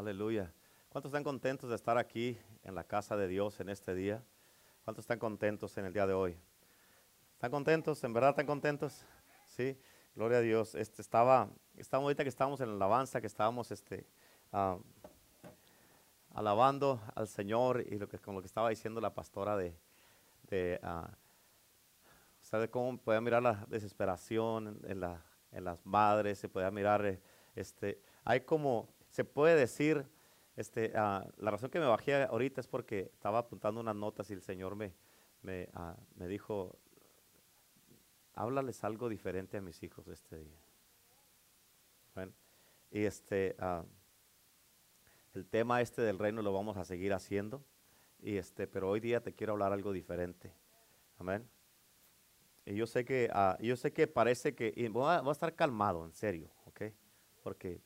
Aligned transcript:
Aleluya. 0.00 0.50
¿Cuántos 0.88 1.10
están 1.10 1.24
contentos 1.24 1.68
de 1.68 1.76
estar 1.76 1.98
aquí 1.98 2.38
en 2.64 2.74
la 2.74 2.84
casa 2.84 3.18
de 3.18 3.28
Dios 3.28 3.60
en 3.60 3.68
este 3.68 3.94
día? 3.94 4.24
¿Cuántos 4.82 5.02
están 5.02 5.18
contentos 5.18 5.76
en 5.76 5.84
el 5.84 5.92
día 5.92 6.06
de 6.06 6.14
hoy? 6.14 6.38
¿Están 7.34 7.50
contentos? 7.50 8.02
¿En 8.02 8.14
verdad 8.14 8.30
están 8.30 8.46
contentos? 8.46 9.04
Sí, 9.46 9.78
gloria 10.14 10.38
a 10.38 10.40
Dios. 10.40 10.74
Este 10.74 11.02
estaba, 11.02 11.50
estamos 11.76 12.04
ahorita 12.04 12.22
que 12.22 12.30
estábamos 12.30 12.62
en 12.62 12.68
la 12.68 12.76
alabanza, 12.76 13.20
que 13.20 13.26
estábamos 13.26 13.70
este, 13.72 14.06
ah, 14.54 14.78
alabando 16.32 16.98
al 17.14 17.28
Señor 17.28 17.84
y 17.86 17.98
lo 17.98 18.08
que, 18.08 18.18
con 18.18 18.34
lo 18.34 18.40
que 18.40 18.46
estaba 18.46 18.70
diciendo 18.70 19.02
la 19.02 19.12
pastora 19.12 19.54
de, 19.58 19.76
de 20.48 20.80
ah, 20.82 21.10
¿sabe 22.40 22.70
cómo 22.70 22.96
puede 22.96 23.20
mirar 23.20 23.42
la 23.42 23.66
desesperación 23.68 24.80
en, 24.86 24.98
la, 24.98 25.22
en 25.52 25.62
las 25.62 25.84
madres? 25.84 26.38
Se 26.38 26.48
puede 26.48 26.70
mirar, 26.70 27.04
eh, 27.04 27.20
este, 27.54 28.00
hay 28.24 28.40
como, 28.40 28.88
se 29.10 29.24
puede 29.24 29.56
decir, 29.56 30.06
este, 30.56 30.92
ah, 30.94 31.26
la 31.36 31.50
razón 31.50 31.70
que 31.70 31.80
me 31.80 31.86
bajé 31.86 32.22
ahorita 32.22 32.60
es 32.60 32.66
porque 32.66 33.10
estaba 33.12 33.38
apuntando 33.38 33.80
unas 33.80 33.96
notas 33.96 34.30
y 34.30 34.34
el 34.34 34.42
Señor 34.42 34.76
me, 34.76 34.94
me, 35.42 35.68
ah, 35.74 35.96
me 36.16 36.28
dijo, 36.28 36.78
háblales 38.34 38.82
algo 38.84 39.08
diferente 39.08 39.56
a 39.56 39.60
mis 39.60 39.82
hijos 39.82 40.08
este 40.08 40.38
día. 40.38 40.58
Bueno, 42.14 42.32
y 42.90 43.04
este, 43.04 43.56
ah, 43.58 43.84
el 45.34 45.46
tema 45.46 45.80
este 45.80 46.02
del 46.02 46.18
reino 46.18 46.42
lo 46.42 46.52
vamos 46.52 46.76
a 46.76 46.84
seguir 46.84 47.12
haciendo, 47.12 47.64
y 48.22 48.36
este, 48.36 48.66
pero 48.66 48.90
hoy 48.90 49.00
día 49.00 49.22
te 49.22 49.34
quiero 49.34 49.52
hablar 49.52 49.72
algo 49.72 49.92
diferente. 49.92 50.52
Amén. 51.18 51.48
Y 52.66 52.74
yo 52.74 52.86
sé 52.86 53.04
que, 53.04 53.30
yo 53.60 53.76
sé 53.76 53.92
que 53.92 54.06
parece 54.06 54.54
que, 54.54 54.72
y 54.76 54.88
voy, 54.88 55.10
a, 55.10 55.20
voy 55.20 55.30
a 55.30 55.32
estar 55.32 55.54
calmado, 55.54 56.04
en 56.04 56.12
serio, 56.12 56.50
¿ok? 56.66 56.82
Porque, 57.42 57.80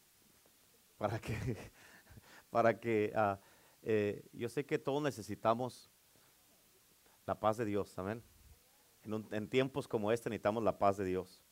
para 0.99 1.19
que 1.19 1.37
para 2.51 2.79
que 2.79 3.13
ah, 3.15 3.39
eh, 3.83 4.25
yo 4.33 4.49
sé 4.49 4.65
que 4.65 4.79
todos 4.79 5.03
necesitamos 5.03 5.91
la 7.27 7.39
paz 7.39 7.57
de 7.57 7.65
Dios, 7.65 7.99
amén. 7.99 8.23
En, 9.31 9.49
tiempos 9.49 9.87
como 9.87 10.11
este 10.13 10.31
necesitamos 10.31 10.63
la 10.63 10.79
paz 10.79 10.97
de 10.97 11.05
Dios. 11.05 11.43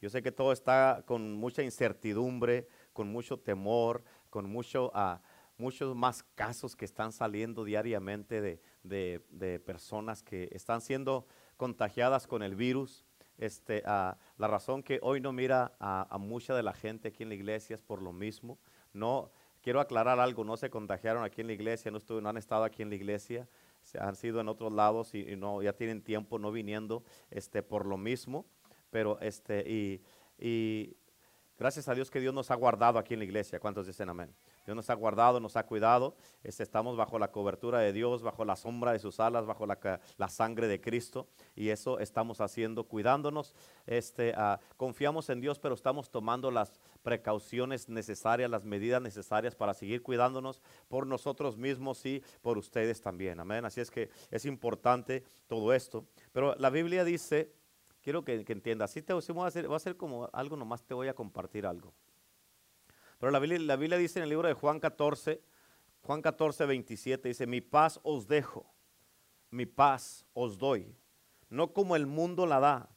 Yo 0.00 0.08
sé 0.08 0.22
que 0.22 0.32
todo 0.32 0.52
está 0.52 1.02
con 1.06 1.34
mucha 1.34 1.62
incertidumbre, 1.62 2.68
con 2.92 3.08
mucho 3.08 3.38
temor, 3.38 4.04
con 4.30 4.48
mucho, 4.48 4.92
uh, 4.94 5.18
muchos 5.58 5.94
más 5.96 6.22
casos 6.34 6.76
que 6.76 6.84
están 6.84 7.12
saliendo 7.12 7.64
diariamente 7.64 8.40
de, 8.40 8.60
de, 8.82 9.60
personas 9.60 10.22
que 10.22 10.48
están 10.52 10.80
siendo 10.80 11.26
contagiadas 11.56 12.26
con 12.26 12.42
el 12.42 12.54
virus. 12.54 13.04
Este, 13.38 13.82
uh, 13.86 14.14
la 14.38 14.48
razón 14.48 14.82
que 14.82 15.00
hoy 15.02 15.20
no 15.20 15.32
mira 15.32 15.74
a, 15.80 16.16
mucha 16.18 16.54
de 16.54 16.62
la 16.62 16.72
gente 16.72 17.08
aquí 17.08 17.24
en 17.24 17.28
la 17.28 17.34
iglesia 17.36 17.74
es 17.74 17.82
por 17.82 18.02
lo 18.02 18.12
mismo. 18.12 18.58
No, 18.92 19.30
Quiero 19.62 19.80
aclarar 19.80 20.18
algo, 20.18 20.42
no 20.42 20.56
se 20.56 20.70
contagiaron 20.70 21.22
aquí 21.22 21.40
en 21.40 21.46
la 21.46 21.52
iglesia, 21.52 21.92
no, 21.92 22.00
no 22.20 22.28
han 22.28 22.36
estado 22.36 22.64
aquí 22.64 22.82
en 22.82 22.88
la 22.88 22.96
iglesia, 22.96 23.48
se 23.80 23.98
han 24.00 24.16
sido 24.16 24.40
en 24.40 24.48
otros 24.48 24.72
lados 24.72 25.14
y, 25.14 25.36
no, 25.36 25.62
ya 25.62 25.72
tienen 25.72 26.02
tiempo 26.02 26.40
no 26.40 26.50
viniendo 26.50 27.04
este, 27.30 27.62
por 27.62 27.86
lo 27.86 27.96
mismo, 27.96 28.44
pero 28.90 29.20
este, 29.20 30.00
y 30.36 30.96
gracias 31.56 31.88
a 31.88 31.94
Dios 31.94 32.10
que 32.10 32.18
Dios 32.18 32.34
nos 32.34 32.50
ha 32.50 32.56
guardado 32.56 32.98
aquí 32.98 33.14
en 33.14 33.20
la 33.20 33.24
iglesia. 33.24 33.60
¿Cuántos 33.60 33.86
dicen 33.86 34.08
amén? 34.08 34.34
Dios 34.64 34.76
nos 34.76 34.90
ha 34.90 34.94
guardado, 34.94 35.40
nos 35.40 35.56
ha 35.56 35.66
cuidado. 35.66 36.16
Este, 36.42 36.62
estamos 36.62 36.96
bajo 36.96 37.18
la 37.18 37.30
cobertura 37.30 37.80
de 37.80 37.92
Dios, 37.92 38.22
bajo 38.22 38.44
la 38.44 38.56
sombra 38.56 38.92
de 38.92 38.98
sus 38.98 39.20
alas, 39.20 39.46
bajo 39.46 39.66
la, 39.66 40.28
sangre 40.28 40.68
de 40.68 40.80
Cristo. 40.80 41.28
Y 41.54 41.70
eso 41.70 41.98
estamos 41.98 42.40
haciendo, 42.40 42.84
cuidándonos. 42.84 43.54
Este, 43.86 44.34
ah, 44.36 44.60
confiamos 44.76 45.28
en 45.30 45.40
Dios, 45.40 45.58
pero 45.58 45.74
estamos 45.74 46.10
tomando 46.10 46.50
las 46.50 46.80
precauciones 47.02 47.88
necesarias, 47.88 48.50
las 48.50 48.64
medidas 48.64 49.02
necesarias 49.02 49.54
para 49.54 49.74
seguir 49.74 50.02
cuidándonos 50.02 50.62
por 50.88 51.06
nosotros 51.06 51.56
mismos 51.56 52.04
y 52.06 52.22
por 52.40 52.58
ustedes 52.58 53.00
también. 53.00 53.40
Amén. 53.40 53.64
Así 53.64 53.80
es 53.80 53.90
que 53.90 54.10
es 54.30 54.44
importante 54.44 55.24
todo 55.46 55.72
esto. 55.72 56.06
Pero 56.32 56.54
la 56.56 56.70
Biblia 56.70 57.04
dice, 57.04 57.52
quiero 58.00 58.24
que, 58.24 58.44
que 58.44 58.52
entiendas, 58.52 58.90
así 58.90 59.02
te 59.02 59.12
voy 59.12 59.44
a 59.44 59.46
hacer, 59.46 59.70
va 59.70 59.76
a 59.76 59.80
ser 59.80 59.96
como 59.96 60.28
algo, 60.32 60.56
nomás 60.56 60.84
te 60.84 60.94
voy 60.94 61.08
a 61.08 61.14
compartir 61.14 61.66
algo. 61.66 61.92
Pero 63.22 63.30
la 63.30 63.38
Biblia, 63.38 63.98
dice 63.98 64.18
en 64.18 64.24
el 64.24 64.30
libro 64.30 64.48
de 64.48 64.54
Juan 64.54 64.80
14, 64.80 65.40
Juan 66.02 66.22
14, 66.22 66.66
27, 66.66 67.28
dice, 67.28 67.46
mi 67.46 67.60
paz 67.60 68.00
os 68.02 68.26
dejo, 68.26 68.66
mi 69.48 69.64
paz 69.64 70.26
os 70.34 70.58
doy, 70.58 70.92
no 71.48 71.72
como 71.72 71.94
el 71.94 72.08
mundo 72.08 72.46
la 72.46 72.58
da. 72.58 72.90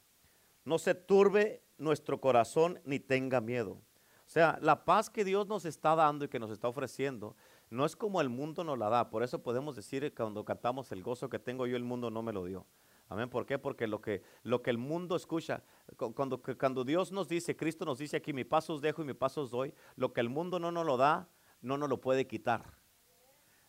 No 0.64 0.80
se 0.80 0.96
turbe 0.96 1.62
nuestro 1.78 2.20
corazón 2.20 2.80
ni 2.84 2.98
tenga 2.98 3.40
miedo. 3.40 3.74
O 3.74 4.28
sea, 4.28 4.58
la 4.60 4.84
paz 4.84 5.10
que 5.10 5.24
Dios 5.24 5.46
nos 5.46 5.64
está 5.64 5.94
dando 5.94 6.24
y 6.24 6.28
que 6.28 6.40
nos 6.40 6.50
está 6.50 6.66
ofreciendo 6.66 7.36
no 7.70 7.84
es 7.84 7.94
como 7.94 8.20
el 8.20 8.28
mundo 8.28 8.64
nos 8.64 8.76
la 8.76 8.88
da. 8.88 9.10
Por 9.10 9.22
eso 9.22 9.44
podemos 9.44 9.76
decir 9.76 10.12
cuando 10.12 10.44
cantamos 10.44 10.90
el 10.90 11.04
gozo 11.04 11.28
que 11.28 11.38
tengo 11.38 11.68
yo, 11.68 11.76
el 11.76 11.84
mundo 11.84 12.10
no 12.10 12.24
me 12.24 12.32
lo 12.32 12.44
dio. 12.46 12.66
Amén. 13.08 13.30
¿Por 13.30 13.46
qué? 13.46 13.58
Porque 13.58 13.86
lo 13.86 14.00
que, 14.00 14.22
lo 14.42 14.62
que 14.62 14.70
el 14.70 14.78
mundo 14.78 15.14
escucha, 15.14 15.62
cuando, 16.14 16.42
cuando 16.58 16.84
Dios 16.84 17.12
nos 17.12 17.28
dice, 17.28 17.56
Cristo 17.56 17.84
nos 17.84 17.98
dice 17.98 18.16
aquí, 18.16 18.32
mi 18.32 18.44
paso 18.44 18.74
os 18.74 18.80
dejo 18.80 19.02
y 19.02 19.04
mi 19.04 19.14
paso 19.14 19.42
os 19.42 19.50
doy, 19.50 19.72
lo 19.94 20.12
que 20.12 20.20
el 20.20 20.28
mundo 20.28 20.58
no 20.58 20.72
nos 20.72 20.84
lo 20.84 20.96
da, 20.96 21.28
no 21.60 21.78
nos 21.78 21.88
lo 21.88 22.00
puede 22.00 22.26
quitar. 22.26 22.64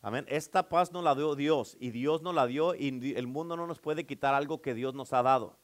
Amén. 0.01 0.25
Esta 0.27 0.69
paz 0.69 0.91
nos 0.91 1.03
la 1.03 1.13
dio 1.15 1.35
Dios 1.35 1.77
y 1.79 1.91
Dios 1.91 2.21
nos 2.21 2.33
la 2.33 2.47
dio 2.47 2.73
y 2.75 3.13
el 3.15 3.27
mundo 3.27 3.57
no 3.57 3.67
nos 3.67 3.79
puede 3.79 4.05
quitar 4.05 4.33
algo 4.33 4.61
que 4.61 4.73
Dios 4.73 4.93
nos 4.93 5.13
ha 5.13 5.21
dado. 5.21 5.57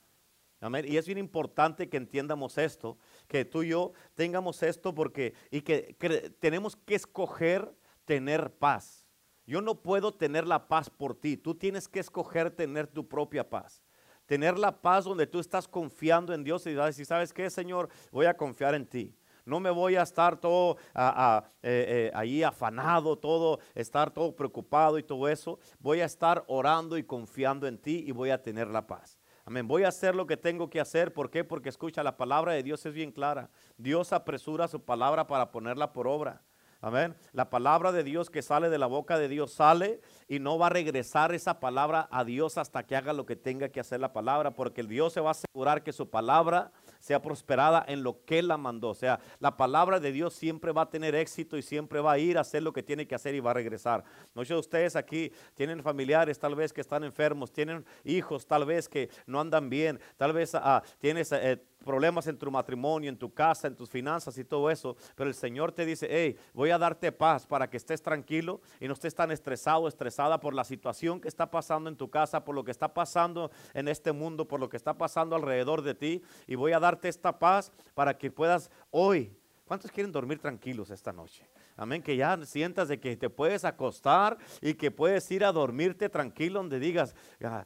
Amén. 0.60 0.86
Y 0.88 0.98
es 0.98 1.06
bien 1.06 1.18
importante 1.18 1.90
que 1.90 1.98
entiendamos 1.98 2.58
esto, 2.58 2.98
que 3.28 3.44
tú 3.44 3.64
y 3.64 3.70
yo 3.70 3.94
tengamos 4.16 4.64
esto 4.64 4.94
porque 4.94 5.34
y 5.52 5.62
que 5.62 5.96
tenemos 6.40 6.76
que 6.76 6.96
escoger 6.96 7.74
tener 8.06 8.52
paz. 8.52 9.03
Yo 9.46 9.62
no 9.62 9.76
puedo 9.76 10.14
tener 10.14 10.48
la 10.48 10.68
paz 10.68 10.90
por 10.90 11.16
ti. 11.16 11.38
Tú 11.38 11.56
tienes 11.56 11.88
que 11.88 12.00
escoger 12.00 12.52
tener 12.52 12.88
tu 12.88 13.08
propia 13.08 13.50
paz. 13.50 13.84
Tener 14.26 14.58
la 14.58 14.82
paz 14.82 15.04
donde 15.06 15.28
tú 15.28 15.40
estás 15.40 15.68
confiando 15.68 16.34
en 16.34 16.44
Dios 16.44 16.66
y 16.66 16.74
decir, 16.74 17.06
¿sabes 17.06 17.34
qué, 17.34 17.50
Señor? 17.50 17.90
Voy 18.12 18.26
a 18.26 18.38
confiar 18.38 18.74
en 18.74 18.86
ti. 18.86 19.16
No 19.46 19.60
me 19.60 19.70
voy 19.70 19.98
a 19.98 20.04
estar 20.04 20.38
todo 20.38 20.78
a, 20.94 21.44
eh, 21.62 21.86
eh, 21.90 22.12
ahí 22.14 22.44
afanado, 22.44 23.18
todo, 23.18 23.60
estar 23.76 24.12
todo 24.12 24.34
preocupado 24.34 24.98
y 24.98 25.04
todo 25.04 25.28
eso. 25.28 25.60
Voy 25.80 26.00
a 26.00 26.06
estar 26.06 26.46
orando 26.48 26.98
y 26.98 27.04
confiando 27.04 27.68
en 27.68 27.78
ti 27.78 28.06
y 28.08 28.12
voy 28.12 28.30
a 28.30 28.42
tener 28.42 28.68
la 28.70 28.88
paz. 28.88 29.20
Amén. 29.46 29.68
Voy 29.68 29.84
a 29.84 29.90
hacer 29.90 30.16
lo 30.16 30.26
que 30.26 30.38
tengo 30.38 30.70
que 30.70 30.80
hacer. 30.80 31.14
¿Por 31.14 31.30
qué? 31.30 31.44
Porque 31.44 31.68
escucha, 31.68 32.02
la 32.02 32.16
palabra 32.16 32.54
de 32.54 32.64
Dios 32.64 32.86
es 32.86 32.94
bien 32.94 33.12
clara. 33.12 33.50
Dios 33.78 34.14
apresura 34.14 34.70
su 34.70 34.82
palabra 34.82 35.28
para 35.28 35.52
ponerla 35.52 35.92
por 35.92 36.08
obra. 36.08 36.42
Amén. 36.84 37.16
La 37.32 37.50
palabra 37.50 37.94
de 37.94 38.04
Dios 38.04 38.30
que 38.30 38.42
sale 38.42 38.70
de 38.70 38.78
la 38.78 38.88
boca 38.88 39.18
de 39.18 39.30
Dios 39.30 39.54
sale 39.54 40.02
y 40.28 40.40
no 40.40 40.58
va 40.58 40.66
a 40.66 40.70
regresar 40.70 41.34
esa 41.34 41.62
palabra 41.62 42.10
a 42.12 42.26
Dios 42.26 42.58
hasta 42.58 42.84
que 42.84 42.98
haga 42.98 43.14
lo 43.14 43.26
que 43.26 43.38
tenga 43.38 43.70
que 43.70 43.80
hacer 43.80 44.02
la 44.02 44.12
palabra, 44.12 44.52
porque 44.52 44.82
el 44.82 44.90
Dios 44.90 45.14
se 45.14 45.22
va 45.22 45.30
a 45.30 45.32
asegurar 45.32 45.82
que 45.82 45.94
su 45.94 46.10
palabra 46.10 46.74
sea 47.00 47.22
prosperada 47.22 47.86
en 47.88 48.04
lo 48.04 48.26
que 48.26 48.44
la 48.44 48.58
mandó. 48.58 48.90
O 48.90 48.96
sea, 48.96 49.22
la 49.40 49.56
palabra 49.56 50.02
de 50.02 50.12
Dios 50.12 50.34
siempre 50.34 50.74
va 50.74 50.82
a 50.82 50.90
tener 50.90 51.16
éxito 51.16 51.56
y 51.56 51.62
siempre 51.62 52.02
va 52.02 52.12
a 52.12 52.20
ir 52.20 52.38
a 52.38 52.42
hacer 52.42 52.62
lo 52.62 52.74
que 52.74 52.84
tiene 52.84 53.08
que 53.08 53.16
hacer 53.16 53.34
y 53.34 53.40
va 53.40 53.52
a 53.52 53.54
regresar. 53.54 54.04
Muchos 54.34 54.56
de 54.58 54.60
ustedes 54.60 54.98
aquí 54.98 55.32
tienen 55.54 55.82
familiares 55.82 56.38
tal 56.38 56.54
vez 56.54 56.74
que 56.74 56.82
están 56.82 57.06
enfermos, 57.06 57.54
tienen 57.54 57.86
hijos 58.04 58.46
tal 58.46 58.66
vez 58.66 58.90
que 58.90 59.10
no 59.26 59.40
andan 59.40 59.70
bien, 59.70 60.02
tal 60.18 60.34
vez 60.34 60.54
ah, 60.54 60.84
tienes... 61.00 61.32
Eh, 61.32 61.64
problemas 61.84 62.26
en 62.28 62.38
tu 62.38 62.50
matrimonio, 62.50 63.10
en 63.10 63.18
tu 63.18 63.34
casa, 63.34 63.68
en 63.68 63.76
tus 63.76 63.90
finanzas 63.90 64.38
y 64.38 64.44
todo 64.44 64.72
eso, 64.72 64.96
pero 65.16 65.30
el 65.30 65.36
Señor 65.36 65.72
te 65.72 65.86
dice, 65.86 66.08
hey, 66.10 66.38
voy 66.54 66.72
a 66.72 66.78
darte 66.78 67.12
paz 67.12 67.46
para 67.46 67.70
que 67.70 67.78
estés 67.78 68.02
tranquilo 68.02 68.62
y 68.80 68.88
no 68.88 68.94
estés 68.94 69.14
tan 69.14 69.32
estresado, 69.32 69.88
estresada 69.88 70.40
por 70.40 70.54
la 70.54 70.64
situación 70.64 71.20
que 71.20 71.28
está 71.28 71.52
pasando 71.52 71.90
en 71.90 71.96
tu 71.96 72.10
casa, 72.10 72.44
por 72.44 72.56
lo 72.56 72.64
que 72.64 72.72
está 72.72 72.94
pasando 72.94 73.52
en 73.74 73.88
este 73.88 74.12
mundo, 74.12 74.48
por 74.48 74.60
lo 74.60 74.70
que 74.70 74.78
está 74.78 74.98
pasando 74.98 75.36
alrededor 75.36 75.82
de 75.82 75.94
ti 75.94 76.24
y 76.48 76.56
voy 76.56 76.72
a 76.72 76.80
darte 76.80 77.10
esta 77.10 77.38
paz 77.38 77.72
para 77.94 78.18
que 78.18 78.32
puedas 78.32 78.72
hoy, 78.90 79.36
¿cuántos 79.66 79.92
quieren 79.92 80.12
dormir 80.12 80.40
tranquilos 80.40 80.90
esta 80.90 81.12
noche? 81.12 81.48
Amén, 81.76 82.04
que 82.04 82.16
ya 82.16 82.38
sientas 82.46 82.88
de 82.88 83.00
que 83.00 83.18
te 83.18 83.30
puedes 83.30 83.66
acostar 83.66 84.38
y 84.62 84.76
que 84.76 84.92
puedes 84.92 85.30
ir 85.32 85.44
a 85.44 85.52
dormirte 85.52 86.08
tranquilo 86.08 86.60
donde 86.60 86.80
digas, 86.80 87.16
ah, 87.44 87.66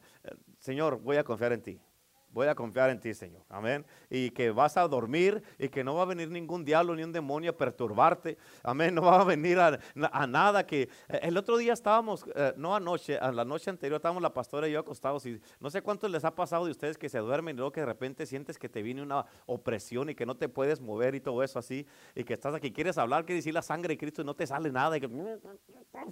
Señor, 0.58 1.00
voy 1.00 1.16
a 1.18 1.24
confiar 1.24 1.52
en 1.52 1.62
ti. 1.62 1.80
Voy 2.30 2.46
a 2.46 2.54
confiar 2.54 2.90
en 2.90 3.00
ti, 3.00 3.14
Señor. 3.14 3.42
Amén. 3.48 3.86
Y 4.10 4.30
que 4.30 4.50
vas 4.50 4.76
a 4.76 4.86
dormir 4.86 5.42
y 5.58 5.68
que 5.68 5.82
no 5.82 5.94
va 5.94 6.02
a 6.02 6.06
venir 6.06 6.30
ningún 6.30 6.64
diablo 6.64 6.94
ni 6.94 7.02
un 7.02 7.12
demonio 7.12 7.50
a 7.50 7.56
perturbarte. 7.56 8.36
Amén. 8.62 8.94
No 8.94 9.02
va 9.02 9.20
a 9.20 9.24
venir 9.24 9.58
a, 9.58 9.78
nada 10.26 10.66
que... 10.66 10.82
Eh, 11.08 11.20
el 11.22 11.36
otro 11.36 11.56
día 11.56 11.72
estábamos, 11.72 12.24
eh, 12.34 12.52
no 12.56 12.76
anoche, 12.76 13.18
a 13.18 13.32
la 13.32 13.44
noche 13.44 13.70
anterior 13.70 13.96
estábamos 13.96 14.22
la 14.22 14.34
pastora 14.34 14.68
y 14.68 14.72
yo 14.72 14.80
acostados 14.80 15.24
y 15.26 15.40
no 15.60 15.70
sé 15.70 15.82
cuántos 15.82 16.10
les 16.10 16.24
ha 16.24 16.34
pasado 16.34 16.66
de 16.66 16.70
ustedes 16.70 16.98
que 16.98 17.08
se 17.08 17.18
duermen 17.18 17.56
y 17.56 17.58
luego 17.58 17.72
que 17.72 17.80
de 17.80 17.86
repente 17.86 18.26
sientes 18.26 18.58
que 18.58 18.68
te 18.68 18.82
viene 18.82 19.02
una 19.02 19.24
opresión 19.46 20.10
y 20.10 20.14
que 20.14 20.26
no 20.26 20.36
te 20.36 20.48
puedes 20.48 20.80
mover 20.80 21.14
y 21.14 21.20
todo 21.20 21.42
eso 21.42 21.58
así 21.58 21.86
y 22.14 22.24
que 22.24 22.34
estás 22.34 22.54
aquí, 22.54 22.72
quieres 22.72 22.98
hablar, 22.98 23.24
quieres 23.24 23.44
decir 23.44 23.54
la 23.54 23.62
sangre 23.62 23.94
de 23.94 23.98
Cristo 23.98 24.22
y 24.22 24.24
no 24.24 24.34
te 24.34 24.46
sale 24.46 24.70
nada 24.70 24.96
y 24.96 25.00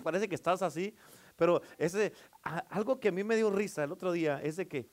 parece 0.03 0.29
que 0.29 0.35
estás 0.35 0.63
así. 0.63 0.95
Pero 1.37 1.61
ese, 1.79 2.13
algo 2.71 2.99
que 2.99 3.09
a 3.09 3.13
mí 3.13 3.23
me 3.23 3.37
dio 3.37 3.51
risa 3.51 3.85
el 3.85 3.93
otro 3.93 4.13
día 4.13 4.41
es 4.43 4.57
de 4.57 4.67
que 4.67 4.89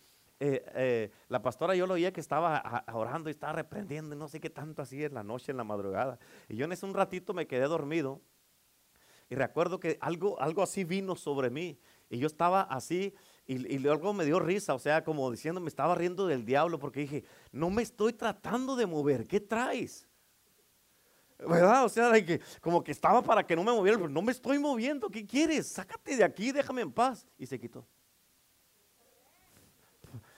eh, 0.45 0.65
eh, 0.75 1.11
la 1.29 1.41
pastora 1.41 1.73
yo 1.73 1.87
lo 1.87 1.93
oía 1.93 2.11
que 2.11 2.19
estaba 2.19 2.83
orando 2.91 3.29
y 3.29 3.31
estaba 3.31 3.53
reprendiendo, 3.53 4.13
y 4.13 4.17
no 4.17 4.27
sé 4.27 4.41
qué 4.41 4.49
tanto 4.49 4.81
así 4.81 5.01
en 5.01 5.13
la 5.13 5.23
noche, 5.23 5.51
en 5.51 5.57
la 5.57 5.63
madrugada. 5.63 6.19
Y 6.49 6.57
yo 6.57 6.65
en 6.65 6.73
ese 6.73 6.85
un 6.85 6.93
ratito 6.93 7.33
me 7.33 7.47
quedé 7.47 7.65
dormido. 7.65 8.19
Y 9.29 9.35
recuerdo 9.35 9.79
que 9.79 9.97
algo, 10.01 10.39
algo 10.41 10.61
así 10.61 10.83
vino 10.83 11.15
sobre 11.15 11.49
mí. 11.49 11.79
Y 12.09 12.17
yo 12.17 12.27
estaba 12.27 12.63
así 12.63 13.15
y, 13.45 13.77
luego 13.79 14.13
me 14.13 14.25
dio 14.25 14.39
risa, 14.39 14.73
o 14.73 14.79
sea, 14.79 15.03
como 15.05 15.31
diciendo, 15.31 15.61
me 15.61 15.69
estaba 15.69 15.95
riendo 15.95 16.27
del 16.27 16.45
diablo 16.45 16.77
porque 16.77 17.01
dije, 17.01 17.23
no 17.51 17.69
me 17.69 17.81
estoy 17.81 18.11
tratando 18.11 18.75
de 18.75 18.85
mover, 18.85 19.25
¿qué 19.25 19.39
traes? 19.39 20.07
¿Verdad? 21.39 21.85
O 21.85 21.89
sea, 21.89 22.11
que, 22.23 22.41
como 22.59 22.83
que 22.83 22.91
estaba 22.91 23.21
para 23.21 23.45
que 23.45 23.55
no 23.55 23.63
me 23.63 23.71
moviera, 23.71 23.97
pero 23.97 24.09
no 24.09 24.21
me 24.21 24.33
estoy 24.33 24.59
moviendo, 24.59 25.09
¿qué 25.09 25.25
quieres? 25.25 25.67
Sácate 25.67 26.17
de 26.17 26.23
aquí, 26.23 26.51
déjame 26.51 26.81
en 26.81 26.91
paz. 26.91 27.25
Y 27.37 27.45
se 27.45 27.59
quitó. 27.59 27.85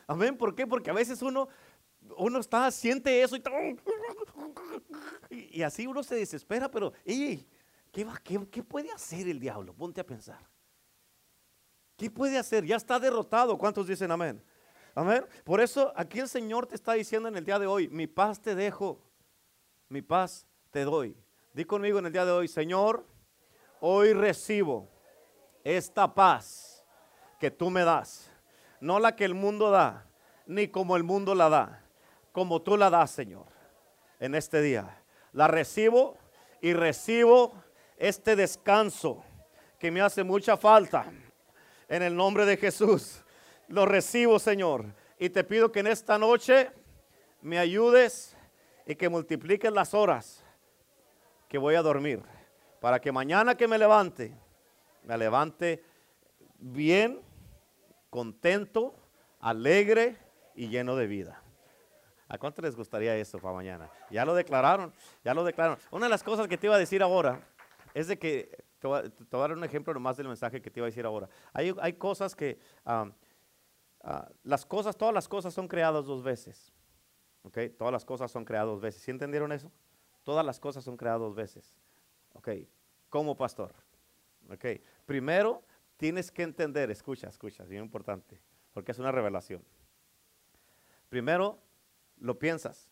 Amén, 0.08 0.38
¿por 0.38 0.54
qué? 0.54 0.68
Porque 0.68 0.90
a 0.90 0.94
veces 0.94 1.22
uno, 1.22 1.48
uno 2.18 2.40
está, 2.40 2.70
siente 2.72 3.22
eso 3.22 3.36
y, 5.30 5.62
así 5.64 5.88
uno 5.88 6.04
se 6.04 6.16
desespera, 6.16 6.70
pero, 6.70 6.94
¿qué, 7.04 7.46
qué, 8.24 8.48
¿qué 8.50 8.64
puede 8.64 8.92
hacer 8.92 9.28
el 9.28 9.40
diablo? 9.40 9.74
Ponte 9.74 10.02
a 10.02 10.06
pensar. 10.06 10.48
¿Qué 11.98 12.12
puede 12.12 12.38
hacer? 12.38 12.66
Ya 12.66 12.76
está 12.76 13.00
derrotado. 13.00 13.58
¿Cuántos 13.58 13.88
dicen 13.88 14.12
amén? 14.12 14.44
Amén. 14.94 15.26
Por 15.44 15.62
eso 15.62 15.92
aquí 15.96 16.20
el 16.20 16.28
Señor 16.28 16.68
te 16.68 16.76
está 16.76 16.94
diciendo 16.94 17.30
en 17.30 17.38
el 17.38 17.46
día 17.46 17.60
de 17.60 17.68
hoy, 17.68 17.88
mi 17.90 18.08
paz 18.08 18.42
te 18.42 18.56
dejo, 18.56 19.02
mi 19.90 20.02
paz 20.02 20.46
te 20.72 20.84
doy. 20.84 21.18
Di 21.54 21.66
conmigo 21.66 22.00
en 22.00 22.06
el 22.08 22.12
día 22.12 22.26
de 22.26 22.32
hoy, 22.32 22.48
Señor, 22.48 23.06
hoy 23.80 24.14
recibo 24.14 24.90
esta 25.64 26.14
paz 26.14 26.84
que 27.40 27.50
tú 27.50 27.70
me 27.70 27.84
das. 27.84 28.30
No 28.86 29.00
la 29.00 29.16
que 29.16 29.26
el 29.26 29.34
mundo 29.34 29.72
da, 29.72 30.06
ni 30.46 30.68
como 30.68 30.96
el 30.96 31.02
mundo 31.02 31.34
la 31.34 31.50
da, 31.50 31.82
como 32.32 32.62
tú 32.62 32.78
la 32.78 32.92
das, 32.92 33.10
Señor, 33.10 33.48
en 34.20 34.36
este 34.36 34.62
día. 34.62 35.02
La 35.34 35.48
recibo 35.48 36.20
y 36.62 36.72
recibo 36.74 37.56
este 37.98 38.36
descanso 38.36 39.24
que 39.80 39.90
me 39.90 40.02
hace 40.02 40.24
mucha 40.24 40.56
falta 40.56 41.12
en 41.90 42.04
el 42.04 42.16
nombre 42.16 42.46
de 42.46 42.58
Jesús. 42.58 43.24
Lo 43.70 43.88
recibo, 43.88 44.38
Señor. 44.38 44.86
Y 45.18 45.32
te 45.32 45.44
pido 45.44 45.72
que 45.72 45.80
en 45.80 45.88
esta 45.88 46.20
noche 46.20 46.70
me 47.42 47.58
ayudes 47.58 48.38
y 48.86 48.94
que 48.94 49.10
multipliques 49.10 49.72
las 49.72 49.96
horas 49.96 50.46
que 51.50 51.58
voy 51.58 51.74
a 51.74 51.82
dormir. 51.82 52.22
Para 52.80 53.02
que 53.02 53.12
mañana 53.12 53.56
que 53.58 53.68
me 53.68 53.80
levante, 53.80 54.38
me 55.02 55.18
levante 55.18 55.84
bien, 56.60 57.26
contento, 58.16 58.96
alegre 59.42 60.16
y 60.56 60.70
lleno 60.70 60.96
de 60.96 61.06
vida. 61.06 61.44
¿A 62.30 62.38
cuánto 62.38 62.62
les 62.62 62.74
gustaría 62.74 63.14
eso 63.18 63.40
para 63.40 63.54
mañana? 63.54 63.92
Ya 64.10 64.24
lo 64.24 64.34
declararon, 64.34 64.94
ya 65.22 65.34
lo 65.34 65.44
declararon. 65.44 65.78
Una 65.92 66.06
de 66.06 66.12
las 66.12 66.24
cosas 66.24 66.48
que 66.48 66.58
te 66.58 66.68
iba 66.68 66.76
a 66.78 66.80
decir 66.80 67.04
ahora 67.04 67.46
es 67.94 68.08
de 68.08 68.18
que 68.18 68.64
te 68.80 68.88
voy, 68.88 69.00
a, 69.00 69.38
dar 69.38 69.52
un 69.52 69.66
ejemplo 69.66 69.94
nomás 69.94 70.16
del 70.16 70.30
mensaje 70.30 70.62
que 70.62 70.72
te 70.72 70.80
iba 70.80 70.86
a 70.86 70.92
decir 70.92 71.06
ahora. 71.06 71.28
Hay, 71.52 71.76
hay 71.82 71.92
cosas 71.92 72.38
que, 72.38 72.58
ah, 72.86 73.12
las 74.44 74.66
cosas, 74.66 74.96
todas 74.96 75.14
las 75.14 75.28
cosas 75.28 75.54
son 75.54 75.68
creadas 75.68 76.06
dos 76.06 76.24
veces. 76.24 76.72
¿Ok? 77.44 77.58
Todas 77.78 77.92
las 77.92 78.06
cosas 78.06 78.32
son 78.32 78.46
creadas 78.46 78.68
dos 78.70 78.80
veces. 78.80 79.02
¿Sí 79.02 79.12
entendieron 79.12 79.52
eso? 79.52 79.70
Todas 80.24 80.46
las 80.46 80.62
cosas 80.62 80.86
son 80.86 80.96
creadas 80.96 81.20
dos 81.20 81.36
veces. 81.36 81.78
¿Ok? 82.32 82.48
Como 83.10 83.36
pastor. 83.36 83.76
¿Ok? 84.50 84.66
Primero, 85.06 85.64
tienes 85.98 86.32
que 86.32 86.44
entender, 86.44 86.92
escucha, 86.92 87.28
escucha, 87.28 87.64
es 87.64 87.70
bien 87.70 87.84
importante, 87.84 88.42
porque 88.74 88.92
es 88.92 89.00
una 89.00 89.12
revelación. 89.12 89.64
Primero, 91.10 91.60
lo 92.18 92.38
piensas, 92.40 92.90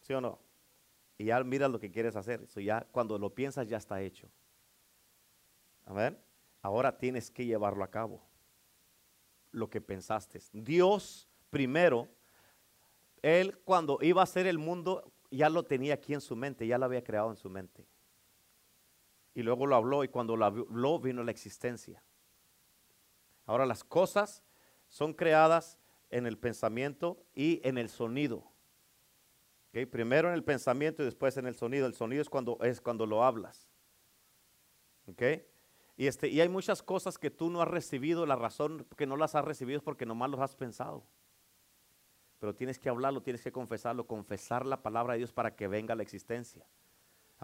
¿sí 0.00 0.12
o 0.12 0.20
no? 0.20 0.40
Y 1.18 1.26
ya 1.26 1.42
miras 1.44 1.70
lo 1.70 1.78
que 1.78 1.90
quieres 1.90 2.16
hacer. 2.16 2.42
Eso 2.42 2.60
ya, 2.60 2.86
cuando 2.90 3.18
lo 3.18 3.34
piensas, 3.34 3.68
ya 3.68 3.76
está 3.76 4.00
hecho. 4.02 4.28
Amén. 5.84 6.18
Ahora 6.62 6.96
tienes 6.96 7.30
que 7.30 7.46
llevarlo 7.46 7.84
a 7.84 7.90
cabo. 7.90 8.22
Lo 9.52 9.70
que 9.70 9.80
pensaste. 9.80 10.40
Dios 10.52 11.28
primero, 11.50 12.08
Él 13.22 13.58
cuando 13.58 13.98
iba 14.00 14.22
a 14.22 14.24
hacer 14.24 14.46
el 14.46 14.58
mundo, 14.58 15.12
ya 15.30 15.48
lo 15.48 15.62
tenía 15.64 15.94
aquí 15.94 16.14
en 16.14 16.20
su 16.20 16.34
mente, 16.34 16.66
ya 16.66 16.78
lo 16.78 16.86
había 16.86 17.04
creado 17.04 17.30
en 17.30 17.36
su 17.36 17.48
mente. 17.48 17.86
Y 19.34 19.42
luego 19.42 19.66
lo 19.66 19.76
habló 19.76 20.04
y 20.04 20.08
cuando 20.08 20.36
lo 20.36 20.44
habló 20.44 20.98
vino 21.00 21.22
la 21.24 21.30
existencia. 21.30 22.02
Ahora 23.46 23.66
las 23.66 23.84
cosas 23.84 24.42
son 24.88 25.12
creadas 25.12 25.78
en 26.10 26.26
el 26.26 26.38
pensamiento 26.38 27.24
y 27.34 27.60
en 27.66 27.78
el 27.78 27.88
sonido. 27.88 28.44
Primero 29.90 30.28
en 30.28 30.34
el 30.34 30.44
pensamiento 30.44 31.02
y 31.02 31.06
después 31.06 31.36
en 31.36 31.46
el 31.46 31.56
sonido. 31.56 31.86
El 31.86 31.94
sonido 31.94 32.22
es 32.22 32.30
cuando, 32.30 32.58
es 32.62 32.80
cuando 32.80 33.06
lo 33.06 33.24
hablas. 33.24 33.68
¿Okay? 35.08 35.44
Y, 35.96 36.06
este, 36.06 36.28
y 36.28 36.40
hay 36.40 36.48
muchas 36.48 36.82
cosas 36.82 37.18
que 37.18 37.30
tú 37.30 37.50
no 37.50 37.60
has 37.60 37.68
recibido, 37.68 38.24
la 38.26 38.36
razón 38.36 38.86
que 38.96 39.06
no 39.06 39.16
las 39.16 39.34
has 39.34 39.44
recibido 39.44 39.78
es 39.78 39.82
porque 39.82 40.06
nomás 40.06 40.30
los 40.30 40.40
has 40.40 40.54
pensado. 40.54 41.04
Pero 42.38 42.54
tienes 42.54 42.78
que 42.78 42.88
hablarlo, 42.88 43.22
tienes 43.22 43.42
que 43.42 43.52
confesarlo, 43.52 44.06
confesar 44.06 44.66
la 44.66 44.82
palabra 44.82 45.14
de 45.14 45.18
Dios 45.18 45.32
para 45.32 45.54
que 45.56 45.66
venga 45.66 45.94
la 45.94 46.02
existencia. 46.02 46.66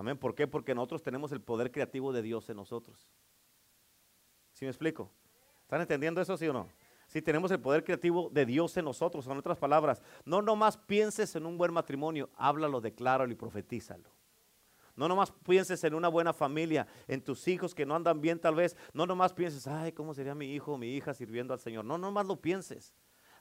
Amén. 0.00 0.16
¿Por 0.16 0.34
qué? 0.34 0.46
Porque 0.46 0.74
nosotros 0.74 1.02
tenemos 1.02 1.30
el 1.30 1.42
poder 1.42 1.70
creativo 1.70 2.10
de 2.10 2.22
Dios 2.22 2.48
en 2.48 2.56
nosotros. 2.56 3.06
¿Sí 4.54 4.64
me 4.64 4.70
explico? 4.70 5.10
¿Están 5.60 5.82
entendiendo 5.82 6.22
eso, 6.22 6.38
sí 6.38 6.48
o 6.48 6.54
no? 6.54 6.70
Sí, 7.06 7.20
tenemos 7.20 7.50
el 7.50 7.60
poder 7.60 7.84
creativo 7.84 8.30
de 8.30 8.46
Dios 8.46 8.74
en 8.78 8.86
nosotros. 8.86 9.26
En 9.26 9.36
otras 9.36 9.58
palabras, 9.58 10.00
no 10.24 10.40
nomás 10.40 10.78
pienses 10.78 11.36
en 11.36 11.44
un 11.44 11.58
buen 11.58 11.74
matrimonio, 11.74 12.30
háblalo, 12.36 12.80
decláralo 12.80 13.30
y 13.30 13.34
profetízalo. 13.34 14.08
No 14.96 15.06
nomás 15.06 15.32
pienses 15.32 15.84
en 15.84 15.92
una 15.92 16.08
buena 16.08 16.32
familia, 16.32 16.86
en 17.06 17.22
tus 17.22 17.46
hijos 17.46 17.74
que 17.74 17.84
no 17.84 17.94
andan 17.94 18.22
bien 18.22 18.38
tal 18.38 18.54
vez. 18.54 18.78
No 18.94 19.04
nomás 19.04 19.34
pienses, 19.34 19.66
ay, 19.66 19.92
¿cómo 19.92 20.14
sería 20.14 20.34
mi 20.34 20.54
hijo 20.54 20.72
o 20.72 20.78
mi 20.78 20.94
hija 20.96 21.12
sirviendo 21.12 21.52
al 21.52 21.60
Señor? 21.60 21.84
No 21.84 21.98
nomás 21.98 22.24
lo 22.24 22.40
pienses. 22.40 22.94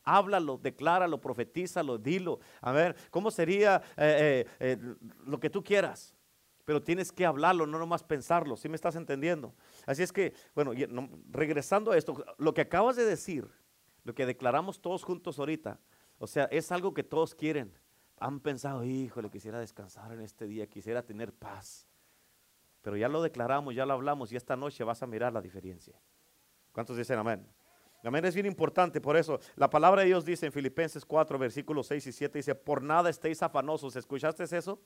Háblalo, 0.03 0.57
decláralo, 0.57 1.21
profetízalo, 1.21 1.97
dilo. 1.97 2.41
A 2.59 2.73
ver, 2.73 2.97
¿cómo 3.11 3.31
sería 3.31 3.81
eh, 3.95 4.45
eh, 4.45 4.51
eh, 4.59 4.95
lo 5.25 5.39
que 5.39 5.49
tú 5.49 5.63
quieras? 5.63 6.18
Pero 6.69 6.83
tienes 6.83 7.11
que 7.11 7.25
hablarlo, 7.25 7.65
no 7.65 7.79
nomás 7.79 8.03
pensarlo. 8.03 8.55
¿Sí 8.55 8.69
me 8.69 8.75
estás 8.75 8.95
entendiendo? 8.95 9.55
Así 9.87 10.03
es 10.03 10.13
que, 10.13 10.35
bueno, 10.53 10.71
regresando 11.31 11.91
a 11.91 11.97
esto, 11.97 12.23
lo 12.37 12.53
que 12.53 12.61
acabas 12.61 12.95
de 12.95 13.05
decir, 13.05 13.49
lo 14.03 14.13
que 14.13 14.27
declaramos 14.27 14.79
todos 14.79 15.03
juntos 15.03 15.39
ahorita, 15.39 15.79
o 16.19 16.27
sea, 16.27 16.43
es 16.51 16.71
algo 16.71 16.93
que 16.93 17.03
todos 17.03 17.33
quieren 17.33 17.73
han 18.19 18.39
pensado, 18.39 18.83
híjole, 18.83 19.31
quisiera 19.31 19.59
descansar 19.59 20.11
en 20.11 20.21
este 20.21 20.45
día, 20.45 20.67
quisiera 20.67 21.01
tener 21.01 21.33
paz. 21.33 21.87
Pero 22.83 22.95
ya 22.97 23.09
lo 23.09 23.23
declaramos, 23.23 23.73
ya 23.73 23.87
lo 23.87 23.93
hablamos 23.93 24.31
y 24.31 24.35
esta 24.35 24.55
noche 24.55 24.83
vas 24.83 25.01
a 25.01 25.07
mirar 25.07 25.33
la 25.33 25.41
diferencia. 25.41 25.99
¿Cuántos 26.71 26.97
dicen 26.97 27.17
amén? 27.17 27.47
Amén 28.03 28.23
es 28.25 28.35
bien 28.35 28.45
importante, 28.45 29.01
por 29.01 29.17
eso 29.17 29.39
la 29.55 29.71
palabra 29.71 30.01
de 30.01 30.09
Dios 30.09 30.23
dice 30.23 30.45
en 30.45 30.51
Filipenses 30.51 31.03
4, 31.03 31.39
versículos 31.39 31.87
6 31.87 32.05
y 32.05 32.11
7, 32.11 32.37
dice, 32.37 32.53
por 32.53 32.83
nada 32.83 33.09
estéis 33.09 33.41
afanosos. 33.41 33.95
¿Escuchaste 33.95 34.43
eso? 34.55 34.79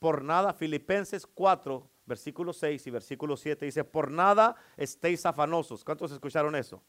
Por 0.00 0.24
nada, 0.24 0.54
Filipenses 0.54 1.26
4, 1.26 1.88
versículo 2.06 2.52
6 2.52 2.86
y 2.86 2.90
versículo 2.90 3.36
7 3.36 3.66
dice, 3.66 3.84
por 3.84 4.10
nada 4.10 4.56
estéis 4.76 5.24
afanosos. 5.26 5.84
¿Cuántos 5.84 6.10
escucharon 6.10 6.56
eso? 6.56 6.82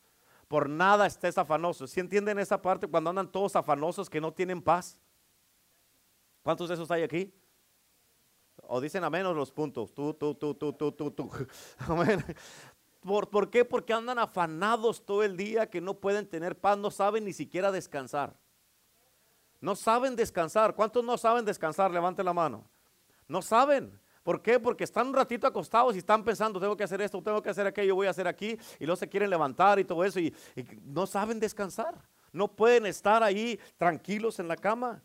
Por 0.48 0.70
nada 0.70 1.06
estéis 1.06 1.38
afanosos. 1.38 1.92
¿Sí 1.92 2.00
entienden 2.00 2.40
esa 2.40 2.62
parte 2.62 2.88
cuando 2.88 3.10
andan 3.10 3.30
todos 3.30 3.56
afanosos 3.56 4.10
que 4.10 4.20
no 4.20 4.34
tienen 4.34 4.62
paz? 4.62 4.98
¿Cuántos 6.42 6.70
de 6.70 6.76
esos 6.76 6.90
hay 6.90 7.04
aquí? 7.04 7.34
O 8.64 8.80
dicen 8.80 9.04
a 9.04 9.10
menos 9.10 9.36
los 9.36 9.52
puntos. 9.52 9.94
Tú, 9.94 10.14
tú, 10.14 10.34
tú, 10.34 10.56
tú, 10.56 10.72
tú, 10.72 10.92
tú, 10.94 11.12
tú. 11.12 11.30
Amén. 11.80 12.24
¿Por, 13.02 13.30
¿Por 13.30 13.50
qué? 13.50 13.66
Porque 13.66 13.92
andan 13.92 14.20
afanados 14.20 15.06
todo 15.06 15.22
el 15.24 15.36
día 15.36 15.70
que 15.70 15.82
no 15.82 15.96
pueden 15.96 16.28
tener 16.28 16.58
paz, 16.58 16.78
no 16.78 16.92
saben 16.92 17.26
ni 17.26 17.34
siquiera 17.34 17.74
descansar. 17.74 18.40
No 19.60 19.76
saben 19.76 20.16
descansar. 20.16 20.76
¿Cuántos 20.76 21.04
no 21.04 21.18
saben 21.18 21.44
descansar? 21.44 21.92
Levante 21.92 22.24
la 22.24 22.34
mano. 22.34 22.64
No 23.32 23.42
saben. 23.42 23.98
¿Por 24.24 24.42
qué? 24.42 24.60
Porque 24.60 24.84
están 24.84 25.08
un 25.08 25.14
ratito 25.14 25.48
acostados 25.48 25.96
y 25.96 26.00
están 26.00 26.22
pensando, 26.22 26.60
tengo 26.60 26.76
que 26.76 26.84
hacer 26.84 27.00
esto, 27.00 27.24
tengo 27.24 27.42
que 27.42 27.50
hacer 27.50 27.66
aquello, 27.66 27.96
voy 27.96 28.08
a 28.08 28.10
hacer 28.10 28.28
aquí, 28.28 28.58
y 28.78 28.86
luego 28.86 28.98
se 28.98 29.08
quieren 29.08 29.30
levantar 29.30 29.80
y 29.80 29.86
todo 29.86 30.04
eso, 30.04 30.20
y 30.20 30.36
no 30.84 31.08
saben 31.08 31.40
descansar. 31.40 31.96
No 32.34 32.50
pueden 32.50 32.86
estar 32.86 33.24
ahí 33.24 33.58
tranquilos 33.78 34.40
en 34.40 34.50
la 34.50 34.58
cama 34.58 35.02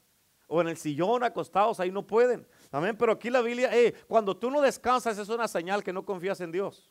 o 0.48 0.60
en 0.60 0.66
el 0.66 0.76
sillón 0.76 1.22
acostados, 1.22 1.78
ahí 1.78 1.92
no 1.92 2.04
pueden. 2.04 2.48
Amén, 2.72 2.96
pero 2.98 3.12
aquí 3.12 3.30
la 3.30 3.42
Biblia, 3.42 3.70
eh, 3.72 3.94
cuando 4.08 4.36
tú 4.36 4.50
no 4.50 4.60
descansas 4.60 5.16
es 5.16 5.28
una 5.28 5.46
señal 5.46 5.84
que 5.84 5.92
no 5.92 6.04
confías 6.04 6.40
en 6.40 6.50
Dios. 6.50 6.90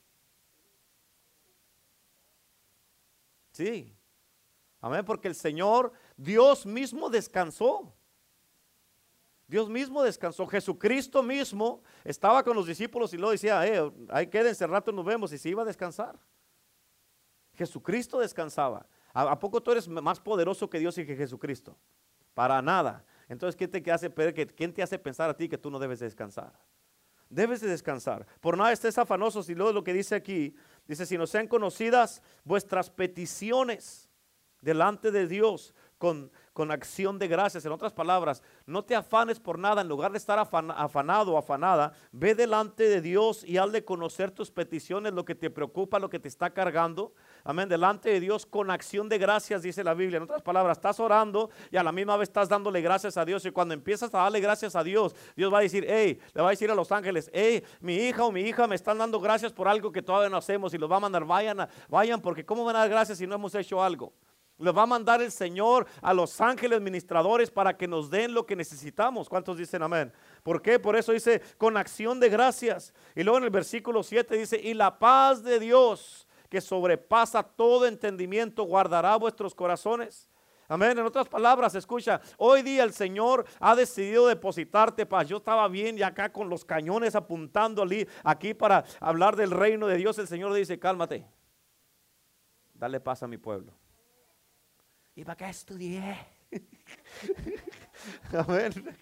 Sí. 3.51 3.93
Amén, 4.79 5.03
porque 5.03 5.27
el 5.27 5.35
Señor, 5.35 5.91
Dios 6.15 6.65
mismo 6.65 7.09
descansó. 7.09 7.94
Dios 9.47 9.69
mismo 9.69 10.01
descansó. 10.01 10.47
Jesucristo 10.47 11.21
mismo 11.21 11.83
estaba 12.03 12.43
con 12.43 12.55
los 12.55 12.65
discípulos 12.65 13.13
y 13.13 13.17
lo 13.17 13.29
decía, 13.29 13.65
eh, 13.67 13.91
ahí 14.09 14.27
quédense, 14.27 14.65
rato 14.65 14.91
nos 14.91 15.05
vemos 15.05 15.31
y 15.33 15.37
se 15.37 15.49
iba 15.49 15.61
a 15.61 15.65
descansar. 15.65 16.19
Jesucristo 17.53 18.19
descansaba. 18.19 18.87
¿A, 19.13 19.39
poco 19.39 19.61
tú 19.61 19.71
eres 19.71 19.87
más 19.87 20.19
poderoso 20.19 20.69
que 20.69 20.79
Dios 20.79 20.97
y 20.97 21.05
que 21.05 21.15
Jesucristo? 21.15 21.77
Para 22.33 22.61
nada. 22.61 23.05
Entonces, 23.29 23.55
¿quién 23.55 23.71
te 23.71 23.91
hace, 23.91 24.11
¿quién 24.55 24.73
te 24.73 24.83
hace 24.83 24.99
pensar 24.99 25.29
a 25.29 25.37
ti 25.37 25.47
que 25.47 25.57
tú 25.57 25.71
no 25.71 25.79
debes 25.79 25.99
descansar? 25.99 26.51
Debes 27.29 27.61
de 27.61 27.69
descansar. 27.69 28.25
Por 28.41 28.57
nada 28.57 28.73
estés 28.73 28.97
afanoso. 28.97 29.41
Si 29.41 29.55
luego 29.55 29.71
lo 29.71 29.83
que 29.83 29.93
dice 29.93 30.15
aquí, 30.15 30.53
dice, 30.85 31.05
si 31.05 31.17
no 31.17 31.25
sean 31.27 31.47
conocidas 31.47 32.21
vuestras 32.43 32.89
peticiones 32.89 34.09
delante 34.59 35.11
de 35.11 35.27
Dios 35.27 35.73
con, 35.97 36.31
con 36.55 36.71
acción 36.71 37.19
de 37.19 37.27
gracias. 37.27 37.65
En 37.65 37.73
otras 37.73 37.91
palabras, 37.91 38.41
no 38.65 38.81
te 38.81 38.95
afanes 38.95 39.41
por 39.41 39.59
nada. 39.59 39.81
En 39.81 39.89
lugar 39.89 40.13
de 40.13 40.17
estar 40.17 40.39
afanado 40.39 41.33
o 41.33 41.37
afanada, 41.37 41.91
ve 42.13 42.33
delante 42.33 42.83
de 42.83 43.01
Dios 43.01 43.43
y 43.43 43.55
de 43.55 43.83
conocer 43.83 44.31
tus 44.31 44.51
peticiones, 44.51 45.11
lo 45.11 45.25
que 45.25 45.35
te 45.35 45.49
preocupa, 45.49 45.99
lo 45.99 46.09
que 46.09 46.17
te 46.17 46.29
está 46.29 46.51
cargando. 46.51 47.13
Amén. 47.43 47.67
Delante 47.67 48.09
de 48.09 48.21
Dios 48.21 48.45
con 48.45 48.71
acción 48.71 49.09
de 49.09 49.17
gracias, 49.17 49.63
dice 49.63 49.83
la 49.83 49.93
Biblia. 49.93 50.15
En 50.15 50.23
otras 50.23 50.41
palabras, 50.41 50.77
estás 50.77 50.97
orando 51.01 51.49
y 51.71 51.75
a 51.75 51.83
la 51.83 51.91
misma 51.91 52.15
vez 52.15 52.29
estás 52.29 52.47
dándole 52.47 52.79
gracias 52.79 53.17
a 53.17 53.25
Dios. 53.25 53.45
Y 53.45 53.51
cuando 53.51 53.73
empiezas 53.73 54.13
a 54.15 54.19
darle 54.19 54.39
gracias 54.39 54.77
a 54.77 54.83
Dios, 54.83 55.13
Dios 55.35 55.53
va 55.53 55.57
a 55.57 55.61
decir, 55.61 55.85
hey, 55.89 56.17
le 56.33 56.41
va 56.41 56.47
a 56.47 56.51
decir 56.51 56.71
a 56.71 56.75
los 56.75 56.89
ángeles, 56.89 57.29
hey, 57.33 57.65
mi 57.81 57.97
hija 57.97 58.23
o 58.23 58.31
mi 58.31 58.39
hija 58.39 58.65
me 58.65 58.75
están 58.75 58.97
dando 58.97 59.19
gracias 59.19 59.51
por 59.51 59.67
algo 59.67 59.91
que 59.91 60.01
todavía 60.01 60.29
no 60.29 60.37
hacemos. 60.37 60.73
Y 60.73 60.77
los 60.77 60.89
va 60.89 60.95
a 60.95 61.01
mandar, 61.01 61.25
vayan, 61.25 61.67
vayan, 61.89 62.21
porque 62.21 62.45
¿cómo 62.45 62.63
van 62.63 62.77
a 62.77 62.79
dar 62.79 62.89
gracias 62.89 63.17
si 63.17 63.27
no 63.27 63.35
hemos 63.35 63.53
hecho 63.55 63.83
algo? 63.83 64.13
Le 64.57 64.71
va 64.71 64.83
a 64.83 64.87
mandar 64.87 65.21
el 65.21 65.31
Señor 65.31 65.85
a 66.01 66.13
los 66.13 66.39
ángeles 66.39 66.79
ministradores 66.79 67.51
para 67.51 67.75
que 67.75 67.87
nos 67.87 68.09
den 68.09 68.33
lo 68.33 68.45
que 68.45 68.55
necesitamos. 68.55 69.27
¿Cuántos 69.27 69.57
dicen 69.57 69.83
amén? 69.83 70.13
¿Por 70.43 70.61
qué? 70.61 70.79
Por 70.79 70.95
eso 70.95 71.11
dice, 71.11 71.41
con 71.57 71.75
acción 71.75 72.19
de 72.19 72.29
gracias. 72.29 72.93
Y 73.15 73.23
luego 73.23 73.39
en 73.39 73.43
el 73.43 73.49
versículo 73.49 74.01
7 74.01 74.37
dice, 74.37 74.59
y 74.61 74.73
la 74.73 74.97
paz 74.97 75.43
de 75.43 75.59
Dios 75.59 76.25
que 76.49 76.61
sobrepasa 76.61 77.43
todo 77.43 77.85
entendimiento 77.85 78.63
guardará 78.63 79.17
vuestros 79.17 79.53
corazones. 79.53 80.29
Amén. 80.67 80.97
En 80.97 81.05
otras 81.05 81.27
palabras, 81.27 81.75
escucha, 81.75 82.21
hoy 82.37 82.61
día 82.61 82.83
el 82.83 82.93
Señor 82.93 83.45
ha 83.59 83.75
decidido 83.75 84.27
depositarte 84.27 85.05
paz. 85.05 85.27
Yo 85.27 85.37
estaba 85.37 85.67
bien 85.67 85.97
y 85.97 86.01
acá 86.01 86.31
con 86.31 86.49
los 86.49 86.65
cañones 86.65 87.13
apuntando 87.13 87.85
aquí 88.23 88.53
para 88.53 88.83
hablar 88.99 89.35
del 89.35 89.51
reino 89.51 89.85
de 89.87 89.97
Dios. 89.97 90.17
El 90.17 90.27
Señor 90.27 90.53
dice, 90.53 90.79
cálmate, 90.79 91.27
dale 92.73 92.99
paz 92.99 93.21
a 93.21 93.27
mi 93.27 93.37
pueblo. 93.37 93.73
¿Y 95.15 95.23
para 95.23 95.37
qué 95.37 95.49
estudié? 95.49 96.17
Amén. 98.33 98.97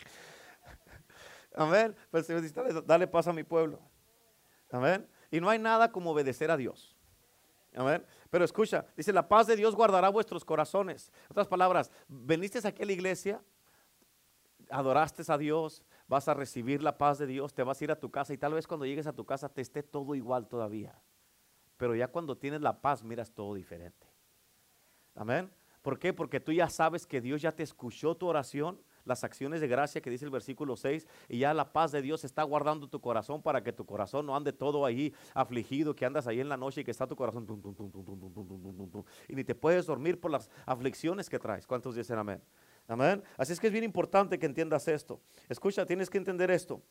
Amén. 1.56 1.96
Pues 2.12 2.28
dale, 2.28 2.82
dale 2.86 3.08
paso 3.08 3.32
a 3.32 3.34
mi 3.34 3.44
pueblo. 3.44 3.80
Amén. 4.72 5.08
Y 5.32 5.42
no 5.42 5.50
hay 5.50 5.60
nada 5.60 5.92
como 5.92 6.12
obedecer 6.12 6.52
a 6.52 6.58
Dios. 6.58 6.96
Amén. 7.76 8.06
Pero 8.30 8.46
escucha, 8.46 8.86
dice, 8.96 9.12
la 9.12 9.28
paz 9.28 9.48
de 9.48 9.56
Dios 9.56 9.76
guardará 9.76 10.10
vuestros 10.10 10.46
corazones. 10.46 11.12
otras 11.30 11.48
palabras, 11.48 11.92
veniste 12.08 12.66
aquí 12.68 12.84
a 12.84 12.86
la 12.86 12.92
iglesia, 12.92 13.42
adoraste 14.70 15.24
a 15.32 15.38
Dios, 15.38 15.84
vas 16.08 16.28
a 16.28 16.34
recibir 16.34 16.84
la 16.84 16.98
paz 16.98 17.18
de 17.18 17.26
Dios, 17.26 17.54
te 17.54 17.64
vas 17.64 17.82
a 17.82 17.84
ir 17.84 17.92
a 17.92 18.00
tu 18.00 18.12
casa 18.12 18.34
y 18.34 18.38
tal 18.38 18.54
vez 18.54 18.68
cuando 18.68 18.86
llegues 18.86 19.08
a 19.08 19.14
tu 19.14 19.26
casa 19.26 19.50
te 19.50 19.62
esté 19.62 19.82
todo 19.82 20.14
igual 20.16 20.48
todavía. 20.48 21.00
Pero 21.78 21.96
ya 21.96 22.08
cuando 22.08 22.38
tienes 22.38 22.62
la 22.62 22.80
paz 22.80 23.04
miras 23.04 23.32
todo 23.32 23.56
diferente. 23.56 24.08
Amén. 25.16 25.52
¿Por 25.84 26.00
qué? 26.00 26.14
Porque 26.14 26.40
tú 26.40 26.54
ya 26.54 26.70
sabes 26.70 27.06
que 27.06 27.20
Dios 27.20 27.42
ya 27.42 27.52
te 27.52 27.62
escuchó 27.62 28.16
tu 28.16 28.26
oración, 28.26 28.80
las 29.04 29.26
acciones 29.26 29.60
de 29.60 29.68
gracia 29.68 30.02
que 30.02 30.10
dice 30.10 30.24
el 30.24 30.32
versículo 30.32 30.78
6, 30.78 31.06
y 31.28 31.40
ya 31.40 31.54
la 31.54 31.74
paz 31.74 31.92
de 31.92 32.02
Dios 32.02 32.24
está 32.24 32.42
guardando 32.44 32.88
tu 32.88 33.02
corazón 33.02 33.42
para 33.42 33.62
que 33.62 33.74
tu 33.74 33.86
corazón 33.86 34.26
no 34.26 34.34
ande 34.34 34.54
todo 34.54 34.86
ahí 34.86 35.14
afligido, 35.34 35.94
que 35.94 36.06
andas 36.06 36.26
ahí 36.26 36.40
en 36.40 36.48
la 36.48 36.56
noche 36.56 36.82
y 36.82 36.84
que 36.86 36.92
está 36.92 37.06
tu 37.06 37.18
corazón 37.18 37.46
y 39.28 39.36
ni 39.36 39.44
te 39.44 39.56
puedes 39.56 39.86
dormir 39.86 40.22
por 40.22 40.32
las 40.32 40.50
aflicciones 40.66 41.30
que 41.30 41.38
traes. 41.38 41.68
¿Cuántos 41.68 41.96
dicen 41.96 42.18
amén? 42.18 42.42
Amén. 42.88 43.22
Así 43.38 43.52
es 43.52 43.60
que 43.60 43.68
es 43.68 43.74
bien 43.74 43.84
importante 43.84 44.40
que 44.40 44.46
entiendas 44.46 44.88
esto. 44.88 45.20
Escucha, 45.50 45.86
tienes 45.86 46.10
que 46.10 46.18
entender 46.18 46.50
esto. 46.50 46.82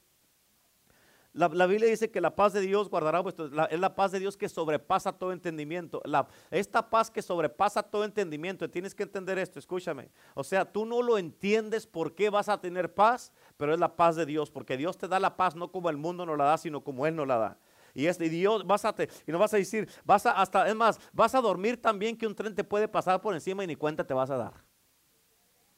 La, 1.34 1.48
Biblia 1.66 1.88
dice 1.88 2.10
que 2.10 2.20
la 2.20 2.36
paz 2.36 2.52
de 2.52 2.60
Dios 2.60 2.90
guardará 2.90 3.20
vuestro, 3.20 3.46
es 3.46 3.80
la 3.80 3.94
paz 3.94 4.12
de 4.12 4.20
Dios 4.20 4.36
que 4.36 4.50
sobrepasa 4.50 5.12
todo 5.12 5.32
entendimiento. 5.32 6.02
La, 6.04 6.28
esta 6.50 6.90
paz 6.90 7.10
que 7.10 7.22
sobrepasa 7.22 7.82
todo 7.82 8.04
entendimiento, 8.04 8.68
tienes 8.68 8.94
que 8.94 9.04
entender 9.04 9.38
esto, 9.38 9.58
escúchame. 9.58 10.10
O 10.34 10.44
sea, 10.44 10.70
tú 10.70 10.84
no 10.84 11.00
lo 11.00 11.16
entiendes 11.16 11.86
por 11.86 12.14
qué 12.14 12.28
vas 12.28 12.50
a 12.50 12.60
tener 12.60 12.92
paz, 12.92 13.32
pero 13.56 13.72
es 13.72 13.80
la 13.80 13.96
paz 13.96 14.14
de 14.16 14.26
Dios, 14.26 14.50
porque 14.50 14.76
Dios 14.76 14.98
te 14.98 15.08
da 15.08 15.18
la 15.18 15.34
paz 15.34 15.56
no 15.56 15.72
como 15.72 15.88
el 15.88 15.96
mundo 15.96 16.26
nos 16.26 16.36
la 16.36 16.44
da, 16.44 16.58
sino 16.58 16.84
como 16.84 17.06
Él 17.06 17.16
nos 17.16 17.26
la 17.26 17.38
da. 17.38 17.58
Y, 17.94 18.06
este, 18.06 18.28
Dios 18.28 18.66
vas 18.66 18.84
a 18.84 18.94
y 19.26 19.32
no 19.32 19.38
vas 19.38 19.54
a 19.54 19.56
decir, 19.56 19.88
vas 20.04 20.26
a 20.26 20.32
hasta, 20.32 20.68
es 20.68 20.74
más, 20.74 21.00
vas 21.12 21.34
a 21.34 21.40
dormir 21.40 21.80
también 21.80 22.16
que 22.16 22.26
un 22.26 22.34
tren 22.34 22.54
te 22.54 22.64
puede 22.64 22.88
pasar 22.88 23.22
por 23.22 23.32
encima 23.34 23.64
y 23.64 23.66
ni 23.66 23.76
cuenta 23.76 24.06
te 24.06 24.12
vas 24.12 24.30
a 24.30 24.36
dar. 24.36 24.52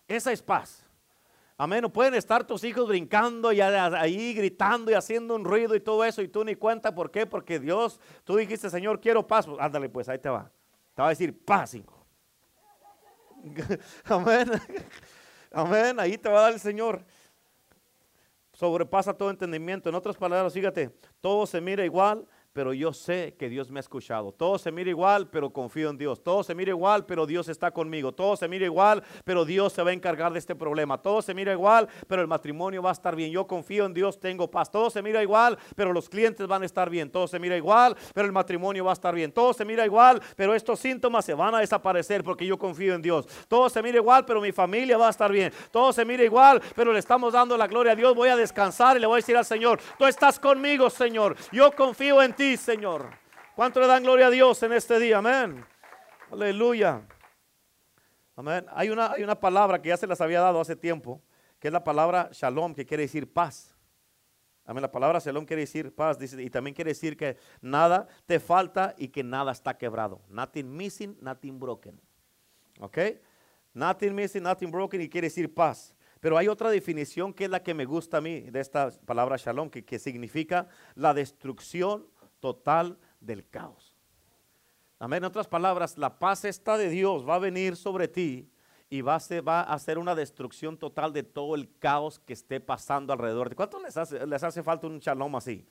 Esa 0.08 0.32
es 0.32 0.42
paz. 0.42 0.84
Amén. 1.56 1.82
No 1.82 1.92
pueden 1.92 2.14
estar 2.14 2.44
tus 2.44 2.64
hijos 2.64 2.88
brincando 2.88 3.52
y 3.52 3.61
ahí 3.61 4.34
gritando 4.34 4.90
y 4.90 4.94
haciendo 4.94 5.37
un 5.37 5.44
ruido 5.44 5.75
y 5.75 5.80
todo 5.80 6.04
eso 6.04 6.20
y 6.20 6.28
tú 6.28 6.44
ni 6.44 6.56
cuenta. 6.56 6.94
¿Por 6.94 7.11
qué? 7.11 7.26
Porque 7.26 7.61
Dios, 7.61 8.00
tú 8.25 8.37
dijiste, 8.37 8.68
Señor, 8.68 9.00
quiero 9.00 9.26
paz. 9.26 9.46
Pues, 9.46 9.58
ándale, 9.61 9.88
pues 9.88 10.08
ahí 10.08 10.18
te 10.18 10.28
va. 10.28 10.50
Te 10.94 11.02
va 11.02 11.08
a 11.08 11.11
decir 11.11 11.44
paz. 11.44 11.76
Amén. 14.04 14.50
Amén. 15.52 16.00
Ahí 16.00 16.18
te 16.18 16.28
va 16.28 16.40
a 16.40 16.42
dar 16.42 16.52
el 16.52 16.61
Señor. 16.61 17.04
Sobrepasa 18.52 19.12
todo 19.14 19.30
entendimiento. 19.30 19.88
En 19.88 19.94
otras 19.94 20.16
palabras, 20.16 20.52
fíjate, 20.52 20.90
todo 21.20 21.44
se 21.46 21.61
mira 21.61 21.84
igual, 21.84 22.26
pero 22.54 22.73
yo 22.73 22.92
sé 22.92 23.34
que 23.37 23.49
Dios 23.49 23.68
me 23.68 23.80
ha 23.80 23.82
escuchado. 23.82 24.30
Todo 24.30 24.58
se 24.58 24.70
mira 24.70 24.88
igual, 24.88 25.28
pero 25.28 25.50
confío 25.50 25.90
en 25.90 25.99
Dios. 25.99 26.23
Todo 26.23 26.44
se 26.44 26.54
mira 26.54 26.70
igual, 26.70 27.04
pero 27.04 27.26
Dios 27.26 27.49
está 27.49 27.73
conmigo. 27.73 28.12
Todo 28.12 28.37
se 28.37 28.46
mira 28.46 28.64
igual, 28.64 29.02
pero 29.25 29.44
Dios 29.44 29.73
se 29.73 29.82
va 29.82 29.90
a 29.90 29.92
encargar 29.92 30.32
de 30.32 30.38
este 30.38 30.54
problema. 30.54 31.02
Todo 31.02 31.20
se 31.20 31.34
mira 31.34 31.52
igual, 31.52 31.88
pero 32.06 32.23
el 32.23 32.28
matrimonio 32.28 32.80
va 32.80 32.90
a 32.90 32.92
estar 32.92 33.16
bien. 33.16 33.32
Yo 33.32 33.44
confío 33.49 33.87
en 33.87 33.92
Dios, 33.92 34.20
tengo 34.20 34.49
paz. 34.49 34.70
Todo 34.70 34.88
se 34.88 35.02
mira 35.02 35.20
igual, 35.20 35.58
pero 35.75 35.92
los 35.92 36.08
clientes 36.08 36.46
van 36.46 36.62
a 36.62 36.66
estar 36.66 36.88
bien. 36.88 37.11
Todo 37.11 37.26
se 37.26 37.40
mira 37.40 37.56
igual, 37.56 37.96
pero 38.14 38.25
el 38.25 38.32
matrimonio 38.32 38.84
va 38.84 38.92
a 38.92 38.94
estar 38.94 39.12
bien. 39.16 39.32
Todo 39.32 39.52
se 39.52 39.64
mira 39.64 39.84
igual, 39.84 40.23
pero 40.37 40.54
estos 40.54 40.78
síntomas 40.78 41.25
se 41.25 41.34
van 41.34 41.56
a 41.56 41.58
desaparecer 41.58 42.23
porque 42.23 42.46
yo 42.46 42.56
confío 42.56 42.94
en 42.94 43.02
Dios. 43.02 43.26
Todo 43.49 43.68
se 43.68 43.82
mira 43.82 43.99
igual, 43.99 44.25
pero 44.25 44.40
mi 44.40 44.52
familia 44.52 44.96
va 44.96 45.08
a 45.08 45.11
estar 45.11 45.32
bien. 45.32 45.52
Todo 45.73 45.92
se 45.92 46.04
mira 46.04 46.23
igual, 46.23 46.62
pero 46.76 46.92
le 46.92 47.00
estamos 47.00 47.32
dando 47.32 47.56
la 47.56 47.66
gloria 47.66 47.92
a 47.92 47.96
Dios. 47.96 48.14
Voy 48.14 48.28
a 48.28 48.37
descansar 48.37 48.96
y 48.96 49.00
le 49.00 49.08
voy 49.08 49.14
a 49.14 49.16
decir 49.16 49.37
al 49.37 49.44
Señor, 49.44 49.80
tú 49.99 50.06
estás 50.06 50.38
conmigo, 50.38 50.88
Señor. 50.88 51.34
Yo 51.50 51.73
confío 51.73 52.23
en 52.23 52.32
ti 52.32 52.44
Señor. 52.57 53.11
¿Cuánto 53.57 53.81
le 53.81 53.87
dan 53.87 54.03
gloria 54.03 54.27
a 54.27 54.31
Dios 54.31 54.63
en 54.63 54.73
este 54.73 54.99
día? 54.99 55.19
Amén. 55.19 55.65
Aleluya. 56.31 57.03
Amén. 58.37 58.67
Hay 58.73 58.91
una, 58.91 59.13
hay 59.13 59.23
una 59.23 59.39
palabra 59.39 59.81
que 59.81 59.89
ya 59.89 59.97
se 59.97 60.07
las 60.07 60.21
había 60.21 60.41
dado 60.41 60.61
hace 60.61 60.77
tiempo, 60.77 61.23
que 61.59 61.69
es 61.69 61.73
la 61.73 61.85
palabra 61.85 62.31
shalom, 62.33 62.75
que 62.75 62.85
quiere 62.85 63.05
decir 63.05 63.33
paz. 63.33 63.75
Amén. 64.65 64.83
La 64.83 64.91
palabra 64.91 65.19
shalom 65.19 65.45
quiere 65.45 65.63
decir 65.63 65.95
paz, 65.95 66.19
y 66.21 66.51
también 66.51 66.75
quiere 66.75 66.91
decir 66.91 67.17
que 67.17 67.37
nada 67.61 68.09
te 68.27 68.41
falta 68.41 68.95
y 68.99 69.09
que 69.09 69.23
nada 69.23 69.53
está 69.53 69.77
quebrado. 69.79 70.21
Nothing 70.29 70.77
missing, 70.77 71.17
nothing 71.21 71.59
broken. 71.59 72.01
¿Ok? 72.81 72.99
Nothing 73.73 74.15
missing, 74.15 74.43
nothing 74.43 74.71
broken 74.71 75.01
y 75.01 75.09
quiere 75.09 75.29
decir 75.29 75.53
paz. 75.53 75.95
Pero 76.21 76.39
hay 76.39 76.49
otra 76.49 76.71
definición 76.71 77.35
que 77.35 77.45
es 77.45 77.51
la 77.51 77.63
que 77.63 77.75
me 77.75 77.85
gusta 77.85 78.17
a 78.17 78.21
mí 78.21 78.41
de 78.41 78.59
esta 78.59 78.91
palabra 79.05 79.37
shalom, 79.37 79.69
que, 79.69 79.85
que 79.85 79.99
significa 79.99 80.69
la 80.95 81.13
destrucción 81.13 82.07
total 82.45 82.99
del 83.21 83.49
caos. 83.49 83.97
Amén. 84.99 85.17
En 85.17 85.25
otras 85.25 85.49
palabras, 85.49 85.97
la 85.97 86.19
paz 86.19 86.45
está 86.45 86.77
de 86.77 86.91
Dios 86.91 87.27
va 87.27 87.37
a 87.37 87.39
venir 87.39 87.75
sobre 87.75 88.07
ti 88.07 88.51
y 88.91 89.01
va 89.01 89.15
a, 89.15 89.21
ser, 89.21 89.49
va 89.49 89.63
a 89.63 89.73
hacer 89.73 89.97
una 89.97 90.15
destrucción 90.15 90.77
total 90.77 91.11
de 91.15 91.23
todo 91.23 91.55
el 91.55 91.75
caos 91.79 92.19
que 92.19 92.35
esté 92.35 92.61
pasando 92.61 93.15
alrededor. 93.15 93.49
¿De 93.49 93.57
cuánto 93.57 93.81
les 93.81 93.97
hace, 93.97 94.27
les 94.27 94.43
hace 94.45 94.63
falta 94.63 94.87
un 94.87 94.99
shalom 94.99 95.35
así? 95.37 95.67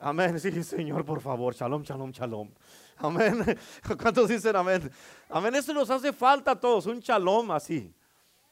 Amén. 0.00 0.40
Sí, 0.40 0.64
Señor, 0.64 1.04
por 1.04 1.20
favor. 1.20 1.54
Shalom, 1.54 1.84
shalom, 1.84 2.10
shalom. 2.10 2.50
Amén. 2.96 3.56
¿Cuántos 4.02 4.28
dicen 4.28 4.56
amén? 4.56 4.90
Amén. 5.28 5.54
Eso 5.54 5.72
nos 5.72 5.88
hace 5.88 6.12
falta 6.12 6.50
a 6.50 6.58
todos, 6.58 6.86
un 6.86 6.98
shalom 6.98 7.52
así. 7.52 7.94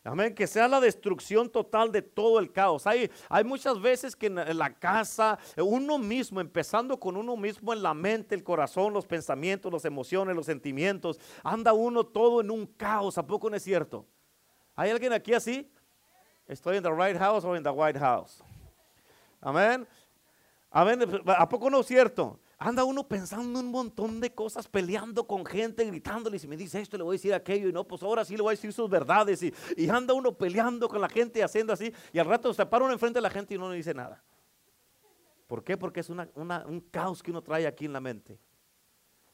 Amén, 0.03 0.35
que 0.35 0.47
sea 0.47 0.67
la 0.67 0.81
destrucción 0.81 1.51
total 1.51 1.93
de 1.93 2.01
todo 2.01 2.39
el 2.39 2.51
caos. 2.51 2.87
Hay, 2.87 3.11
hay 3.29 3.45
muchas 3.45 3.81
veces 3.83 4.17
que 4.17 4.27
en 4.27 4.59
la 4.59 4.73
casa, 4.73 5.39
uno 5.59 5.99
mismo, 5.99 6.41
empezando 6.41 6.99
con 6.99 7.19
uno 7.19 7.37
mismo 7.37 7.75
en 7.75 7.83
la 7.83 7.93
mente, 7.93 8.35
el 8.35 8.43
corazón, 8.43 8.95
los 8.95 9.05
pensamientos, 9.05 9.71
las 9.71 9.85
emociones, 9.85 10.35
los 10.35 10.47
sentimientos, 10.47 11.21
anda 11.45 11.75
uno 11.75 12.05
todo 12.05 12.41
en 12.41 12.51
un 12.51 12.65
caos. 12.65 13.19
¿A 13.19 13.27
poco 13.27 13.51
no 13.51 13.57
es 13.57 13.63
cierto? 13.63 14.07
¿Hay 14.75 14.91
alguien 14.91 15.13
aquí 15.13 15.35
así? 15.35 15.71
¿Estoy 16.49 16.79
en 16.79 16.83
the 16.83 16.91
right 16.91 17.19
house 17.19 17.45
o 17.45 17.55
en 17.55 17.63
the 17.63 17.69
white 17.69 17.99
house? 17.99 18.43
Amén. 19.39 19.87
Amén. 20.71 21.23
¿A 21.27 21.47
poco 21.47 21.69
no 21.69 21.81
es 21.81 21.87
cierto? 21.87 22.41
Anda 22.61 22.85
uno 22.85 23.09
pensando 23.09 23.59
un 23.59 23.71
montón 23.71 24.21
de 24.21 24.35
cosas, 24.35 24.69
peleando 24.69 25.27
con 25.27 25.47
gente, 25.47 25.83
gritándole, 25.87 26.37
y 26.37 26.39
si 26.39 26.47
me 26.47 26.59
dice 26.59 26.79
esto, 26.79 26.99
le 26.99 27.03
voy 27.03 27.15
a 27.15 27.17
decir 27.17 27.33
aquello, 27.33 27.71
y 27.71 27.73
no, 27.73 27.89
pues 27.89 28.03
ahora 28.03 28.23
sí 28.23 28.37
le 28.37 28.43
voy 28.43 28.51
a 28.51 28.57
decir 28.57 28.71
sus 28.71 28.89
verdades, 28.89 29.43
y, 29.43 29.89
anda 29.89 30.13
uno 30.13 30.37
peleando 30.37 30.87
con 30.87 31.01
la 31.01 31.09
gente, 31.09 31.43
haciendo 31.43 31.73
así, 31.73 31.91
y 32.13 32.19
al 32.19 32.27
rato 32.27 32.53
se 32.53 32.67
para 32.67 32.85
uno 32.85 32.93
enfrente 32.93 33.17
de 33.17 33.23
la 33.23 33.31
gente 33.31 33.55
y 33.55 33.59
no 33.59 33.71
le 33.71 33.77
dice 33.77 33.95
nada. 33.95 34.23
¿Por 35.47 35.65
qué? 35.65 35.79
Porque 35.79 36.01
es 36.01 36.11
un 36.11 36.85
caos 36.91 37.23
que 37.23 37.31
uno 37.31 37.43
trae 37.43 37.67
aquí 37.67 37.87
en 37.87 37.95
la 37.95 38.01
mente. 38.01 38.39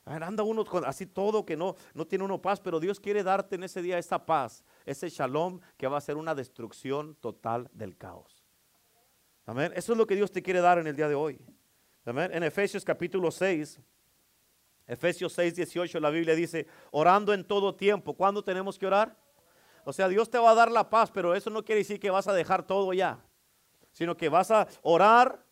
anda 0.05 0.45
uno 0.45 0.65
así 0.87 1.05
todo 1.05 1.45
que 1.45 1.57
no, 1.57 1.75
no 1.95 2.07
tiene 2.07 2.25
uno 2.25 2.41
paz, 2.41 2.61
pero 2.61 2.79
Dios 2.79 3.01
quiere 3.01 3.25
darte 3.25 3.57
en 3.57 3.65
ese 3.65 3.83
día 3.83 3.99
esa 3.99 4.25
paz, 4.25 4.65
ese 4.85 5.09
shalom 5.09 5.59
que 5.77 5.89
va 5.89 5.99
a 5.99 6.01
ser 6.01 6.17
una 6.17 6.35
destrucción 6.37 7.17
total 7.17 7.69
del 7.73 7.97
caos. 7.97 8.45
Amén. 9.47 9.73
Eso 9.75 9.93
es 9.93 9.99
lo 9.99 10.07
que 10.07 10.15
Dios 10.15 10.31
te 10.31 10.43
quiere 10.43 10.61
dar 10.61 10.79
en 10.79 10.87
el 10.87 10.95
día 10.95 11.09
de 11.09 11.17
hoy. 11.17 11.41
En 12.07 12.45
Efesios 12.45 12.85
capítulo 12.85 13.33
6, 13.33 13.81
Efesios 14.87 15.33
6, 15.33 15.57
18, 15.57 15.99
la 15.99 16.11
Biblia 16.11 16.37
dice, 16.37 16.69
orando 16.93 17.35
en 17.35 17.43
todo 17.45 17.75
tiempo. 17.75 18.15
¿Cuándo 18.15 18.45
tenemos 18.45 18.79
que 18.79 18.87
orar? 18.87 19.17
O 19.85 19.93
sea, 19.93 20.07
Dios 20.07 20.31
te 20.31 20.39
va 20.39 20.53
a 20.53 20.55
dar 20.55 20.71
la 20.71 20.89
paz, 20.89 21.11
pero 21.11 21.35
eso 21.35 21.51
no 21.51 21.65
quiere 21.65 21.81
decir 21.81 21.99
que 21.99 22.09
vas 22.11 22.29
a 22.29 22.33
dejar 22.33 22.65
todo 22.65 22.93
ya, 22.93 23.19
sino 23.91 24.17
que 24.17 24.29
vas 24.29 24.53
a 24.53 24.69
orar 24.83 25.45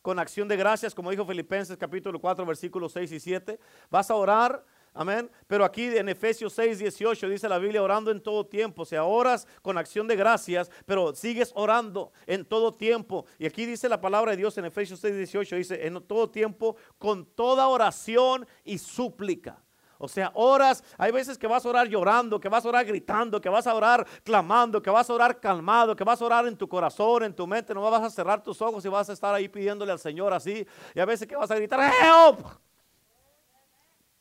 con 0.00 0.18
acción 0.18 0.48
de 0.48 0.56
gracias, 0.56 0.94
como 0.94 1.10
dijo 1.10 1.26
Filipenses 1.26 1.76
capítulo 1.76 2.18
4, 2.18 2.46
versículos 2.46 2.92
6 2.92 3.12
y 3.12 3.20
7. 3.20 3.60
Vas 3.90 4.10
a 4.10 4.14
orar 4.14 4.64
Amén. 4.98 5.30
Pero 5.46 5.64
aquí 5.64 5.96
en 5.96 6.08
Efesios 6.08 6.52
6, 6.54 6.80
18 6.80 7.28
dice 7.28 7.48
la 7.48 7.58
Biblia 7.58 7.80
orando 7.80 8.10
en 8.10 8.20
todo 8.20 8.44
tiempo. 8.44 8.82
O 8.82 8.84
sea, 8.84 9.04
oras 9.04 9.46
con 9.62 9.78
acción 9.78 10.08
de 10.08 10.16
gracias, 10.16 10.72
pero 10.86 11.14
sigues 11.14 11.52
orando 11.54 12.10
en 12.26 12.44
todo 12.44 12.74
tiempo. 12.74 13.24
Y 13.38 13.46
aquí 13.46 13.64
dice 13.64 13.88
la 13.88 14.00
palabra 14.00 14.32
de 14.32 14.38
Dios 14.38 14.58
en 14.58 14.64
Efesios 14.64 14.98
6, 14.98 15.14
18. 15.14 15.54
Dice 15.54 15.86
en 15.86 16.02
todo 16.02 16.28
tiempo 16.28 16.74
con 16.98 17.24
toda 17.24 17.68
oración 17.68 18.44
y 18.64 18.78
súplica. 18.78 19.62
O 19.98 20.08
sea, 20.08 20.32
oras, 20.34 20.82
hay 20.96 21.12
veces 21.12 21.38
que 21.38 21.46
vas 21.46 21.64
a 21.64 21.68
orar 21.68 21.86
llorando, 21.86 22.40
que 22.40 22.48
vas 22.48 22.64
a 22.64 22.68
orar 22.68 22.84
gritando, 22.84 23.40
que 23.40 23.48
vas 23.48 23.68
a 23.68 23.74
orar 23.76 24.04
clamando, 24.24 24.82
que 24.82 24.90
vas 24.90 25.08
a 25.08 25.14
orar 25.14 25.38
calmado, 25.38 25.94
que 25.94 26.02
vas 26.02 26.20
a 26.20 26.24
orar 26.24 26.44
en 26.48 26.56
tu 26.56 26.68
corazón, 26.68 27.22
en 27.22 27.34
tu 27.34 27.46
mente. 27.46 27.72
No 27.72 27.82
vas 27.82 28.02
a 28.02 28.10
cerrar 28.10 28.42
tus 28.42 28.60
ojos 28.60 28.84
y 28.84 28.88
vas 28.88 29.08
a 29.08 29.12
estar 29.12 29.32
ahí 29.32 29.48
pidiéndole 29.48 29.92
al 29.92 30.00
Señor 30.00 30.32
así. 30.32 30.66
Y 30.92 30.98
a 30.98 31.04
veces 31.04 31.28
que 31.28 31.36
vas 31.36 31.52
a 31.52 31.54
gritar, 31.54 31.78
¡Help! 32.02 32.67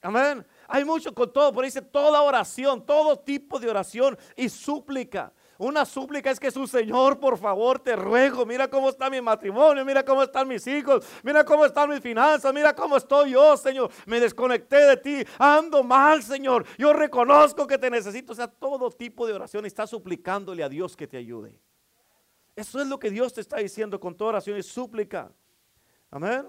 Amén. 0.02 0.46
Hay 0.68 0.86
mucho 0.86 1.14
con 1.14 1.32
todo, 1.32 1.52
por 1.52 1.66
dice 1.66 1.82
toda 1.82 2.22
oración, 2.22 2.86
todo 2.86 3.18
tipo 3.18 3.60
de 3.60 3.70
oración 3.70 4.18
y 4.36 4.48
súplica. 4.50 5.34
Una 5.58 5.86
súplica 5.86 6.30
es 6.30 6.40
que 6.40 6.52
su 6.52 6.68
Señor, 6.68 7.20
por 7.20 7.36
favor, 7.38 7.80
te 7.80 7.96
ruego, 7.96 8.46
mira 8.46 8.70
cómo 8.70 8.90
está 8.90 9.10
mi 9.10 9.20
matrimonio, 9.22 9.84
mira 9.84 10.06
cómo 10.06 10.22
están 10.22 10.48
mis 10.48 10.68
hijos, 10.68 11.04
mira 11.24 11.44
cómo 11.44 11.66
están 11.66 11.90
mis 11.90 12.00
finanzas, 12.00 12.54
mira 12.54 12.76
cómo 12.76 12.96
estoy 12.96 13.32
yo, 13.32 13.58
Señor. 13.58 13.90
Me 14.06 14.20
desconecté 14.20 14.78
de 14.86 14.98
ti, 14.98 15.24
ando 15.40 15.84
mal, 15.84 16.22
Señor. 16.22 16.64
Yo 16.78 16.94
reconozco 16.94 17.66
que 17.66 17.80
te 17.80 17.90
necesito. 17.90 18.34
O 18.34 18.36
sea, 18.36 18.48
todo 18.48 18.92
tipo 18.92 19.26
de 19.26 19.34
oración 19.34 19.66
está 19.66 19.88
suplicándole 19.88 20.64
a 20.64 20.70
Dios 20.70 20.96
que 20.96 21.08
te 21.08 21.18
ayude. 21.18 21.60
Eso 22.56 22.80
es 22.80 22.88
lo 22.88 23.00
que 23.00 23.10
Dios 23.10 23.34
te 23.34 23.42
está 23.42 23.58
diciendo 23.58 24.00
con 24.00 24.16
toda 24.16 24.30
oración 24.30 24.60
y 24.60 24.64
súplica. 24.64 25.32
Amén. 26.12 26.48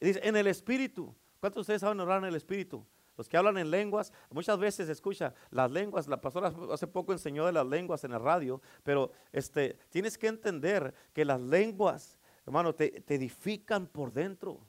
Dice, 0.00 0.20
en 0.22 0.36
el 0.36 0.46
Espíritu. 0.46 1.14
¿Cuántos 1.40 1.60
de 1.60 1.60
ustedes 1.62 1.80
saben 1.80 2.00
orar 2.00 2.18
en 2.18 2.28
el 2.28 2.36
Espíritu? 2.36 2.84
Los 3.16 3.28
que 3.28 3.36
hablan 3.36 3.58
en 3.58 3.70
lenguas, 3.70 4.12
muchas 4.30 4.58
veces 4.58 4.88
escucha 4.88 5.34
las 5.50 5.70
lenguas, 5.70 6.06
la 6.06 6.20
pastora 6.20 6.54
hace 6.72 6.86
poco 6.86 7.12
enseñó 7.12 7.44
de 7.44 7.52
las 7.52 7.66
lenguas 7.66 8.04
en 8.04 8.12
el 8.12 8.20
radio, 8.20 8.62
pero 8.82 9.10
este, 9.32 9.78
tienes 9.90 10.16
que 10.16 10.28
entender 10.28 10.94
que 11.12 11.24
las 11.24 11.40
lenguas, 11.40 12.18
hermano, 12.46 12.74
te, 12.74 13.04
edifican 13.08 13.86
por 13.86 14.12
dentro, 14.12 14.60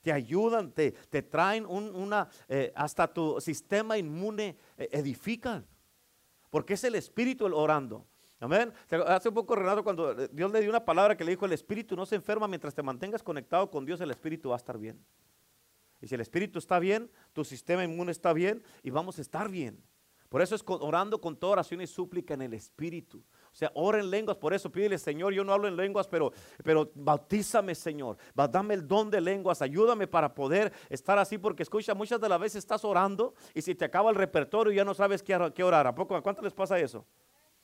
te 0.00 0.12
ayudan, 0.12 0.72
te, 0.72 0.92
te 0.92 1.22
traen 1.22 1.66
una, 1.66 2.28
eh, 2.48 2.72
hasta 2.74 3.12
tu 3.12 3.38
sistema 3.40 3.98
inmune 3.98 4.56
eh, 4.78 4.88
edifican, 4.92 5.66
porque 6.48 6.74
es 6.74 6.84
el 6.84 6.94
Espíritu 6.94 7.46
el 7.46 7.52
orando. 7.52 8.06
Amén. 8.38 8.72
Hace 9.06 9.28
un 9.28 9.34
poco 9.34 9.54
Renato 9.54 9.84
cuando 9.84 10.14
Dios 10.14 10.50
le 10.50 10.62
dio 10.62 10.70
una 10.70 10.82
palabra 10.82 11.14
que 11.14 11.24
le 11.24 11.32
dijo, 11.32 11.44
el 11.44 11.52
Espíritu 11.52 11.94
no 11.94 12.06
se 12.06 12.16
enferma 12.16 12.48
mientras 12.48 12.74
te 12.74 12.82
mantengas 12.82 13.22
conectado 13.22 13.70
con 13.70 13.84
Dios, 13.84 14.00
el 14.00 14.10
Espíritu 14.10 14.48
va 14.48 14.54
a 14.54 14.56
estar 14.56 14.78
bien. 14.78 14.98
Y 16.00 16.08
si 16.08 16.14
el 16.14 16.20
espíritu 16.20 16.58
está 16.58 16.78
bien, 16.78 17.10
tu 17.32 17.44
sistema 17.44 17.84
inmune 17.84 18.12
está 18.12 18.32
bien 18.32 18.62
y 18.82 18.90
vamos 18.90 19.18
a 19.18 19.22
estar 19.22 19.50
bien. 19.50 19.82
Por 20.30 20.42
eso 20.42 20.54
es 20.54 20.62
orando 20.64 21.20
con 21.20 21.36
toda 21.36 21.54
oración 21.54 21.80
y 21.80 21.88
súplica 21.88 22.34
en 22.34 22.42
el 22.42 22.54
espíritu. 22.54 23.18
O 23.18 23.54
sea, 23.54 23.72
ora 23.74 23.98
en 23.98 24.10
lenguas, 24.10 24.36
por 24.36 24.54
eso 24.54 24.70
pídele, 24.70 24.96
Señor, 24.96 25.32
yo 25.32 25.42
no 25.42 25.52
hablo 25.52 25.66
en 25.66 25.74
lenguas, 25.74 26.06
pero, 26.06 26.32
pero 26.62 26.92
bautízame, 26.94 27.74
Señor. 27.74 28.16
Dame 28.32 28.74
el 28.74 28.86
don 28.86 29.10
de 29.10 29.20
lenguas, 29.20 29.60
ayúdame 29.60 30.06
para 30.06 30.32
poder 30.32 30.72
estar 30.88 31.18
así, 31.18 31.36
porque 31.36 31.64
escucha, 31.64 31.94
muchas 31.94 32.20
de 32.20 32.28
las 32.28 32.38
veces 32.38 32.58
estás 32.58 32.84
orando 32.84 33.34
y 33.54 33.62
si 33.62 33.74
te 33.74 33.84
acaba 33.84 34.08
el 34.10 34.16
repertorio 34.16 34.72
ya 34.72 34.84
no 34.84 34.94
sabes 34.94 35.20
qué, 35.20 35.52
qué 35.52 35.64
orar. 35.64 35.88
¿A 35.88 35.94
poco? 35.96 36.14
¿A 36.14 36.22
cuánto 36.22 36.42
les 36.42 36.54
pasa 36.54 36.78
eso? 36.78 37.04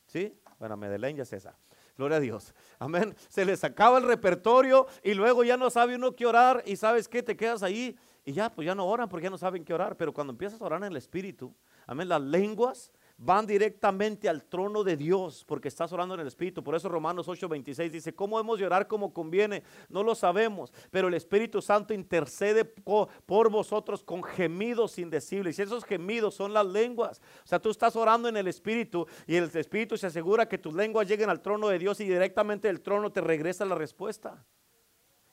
¿Sí? 0.06 0.37
Bueno, 0.58 0.76
Medellín 0.76 1.16
ya 1.16 1.22
es 1.22 1.32
esa. 1.32 1.56
Gloria 1.96 2.16
a 2.16 2.20
Dios. 2.20 2.52
Amén. 2.80 3.14
Se 3.28 3.44
les 3.44 3.62
acaba 3.62 3.98
el 3.98 4.04
repertorio 4.04 4.88
y 5.04 5.14
luego 5.14 5.44
ya 5.44 5.56
no 5.56 5.70
sabe 5.70 5.94
uno 5.94 6.16
qué 6.16 6.26
orar 6.26 6.64
y 6.66 6.74
sabes 6.74 7.06
qué, 7.06 7.22
te 7.22 7.37
quedas 7.37 7.62
ahí 7.62 7.96
y 8.28 8.32
ya, 8.32 8.50
pues 8.50 8.66
ya 8.66 8.74
no 8.74 8.84
oran 8.84 9.08
porque 9.08 9.22
ya 9.24 9.30
no 9.30 9.38
saben 9.38 9.64
qué 9.64 9.72
orar. 9.72 9.96
Pero 9.96 10.12
cuando 10.12 10.32
empiezas 10.32 10.60
a 10.60 10.64
orar 10.64 10.82
en 10.82 10.90
el 10.90 10.96
Espíritu, 10.96 11.54
amén, 11.86 12.08
las 12.08 12.20
lenguas 12.20 12.92
van 13.16 13.46
directamente 13.46 14.28
al 14.28 14.42
trono 14.42 14.82
de 14.82 14.96
Dios 14.96 15.44
porque 15.46 15.68
estás 15.68 15.92
orando 15.92 16.14
en 16.14 16.20
el 16.22 16.26
Espíritu. 16.26 16.64
Por 16.64 16.74
eso 16.74 16.88
Romanos 16.88 17.28
8:26 17.28 17.88
dice, 17.88 18.16
¿cómo 18.16 18.40
hemos 18.40 18.58
de 18.58 18.66
orar 18.66 18.88
como 18.88 19.14
conviene? 19.14 19.62
No 19.88 20.02
lo 20.02 20.16
sabemos, 20.16 20.72
pero 20.90 21.06
el 21.06 21.14
Espíritu 21.14 21.62
Santo 21.62 21.94
intercede 21.94 22.64
por 22.64 23.48
vosotros 23.48 24.02
con 24.02 24.24
gemidos 24.24 24.98
indecibles. 24.98 25.56
Y 25.60 25.62
esos 25.62 25.84
gemidos 25.84 26.34
son 26.34 26.52
las 26.52 26.66
lenguas. 26.66 27.22
O 27.44 27.46
sea, 27.46 27.60
tú 27.60 27.70
estás 27.70 27.94
orando 27.94 28.28
en 28.28 28.36
el 28.36 28.48
Espíritu 28.48 29.06
y 29.28 29.36
el 29.36 29.44
Espíritu 29.56 29.96
se 29.96 30.08
asegura 30.08 30.48
que 30.48 30.58
tus 30.58 30.74
lenguas 30.74 31.06
lleguen 31.06 31.30
al 31.30 31.40
trono 31.40 31.68
de 31.68 31.78
Dios 31.78 32.00
y 32.00 32.08
directamente 32.08 32.66
del 32.66 32.80
trono 32.80 33.12
te 33.12 33.20
regresa 33.20 33.64
la 33.64 33.76
respuesta. 33.76 34.44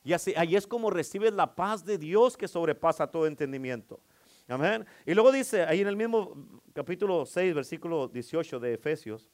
Y 0.04 0.14
así, 0.14 0.34
ahí 0.36 0.56
es 0.56 0.68
como 0.68 0.90
recibes 0.90 1.34
la 1.34 1.56
paz 1.56 1.86
de 1.86 1.98
Dios 1.98 2.36
que 2.36 2.48
sobrepasa 2.48 3.08
todo 3.08 3.26
entendimiento. 3.26 4.00
Amén. 4.48 4.86
Y 5.06 5.14
luego 5.14 5.32
dice, 5.32 5.64
ahí 5.64 5.82
en 5.82 5.88
el 5.88 5.96
mismo 5.96 6.62
capítulo 6.74 7.26
6, 7.26 7.56
versículo 7.56 8.08
18 8.10 8.60
de 8.60 8.74
Efesios, 8.74 9.30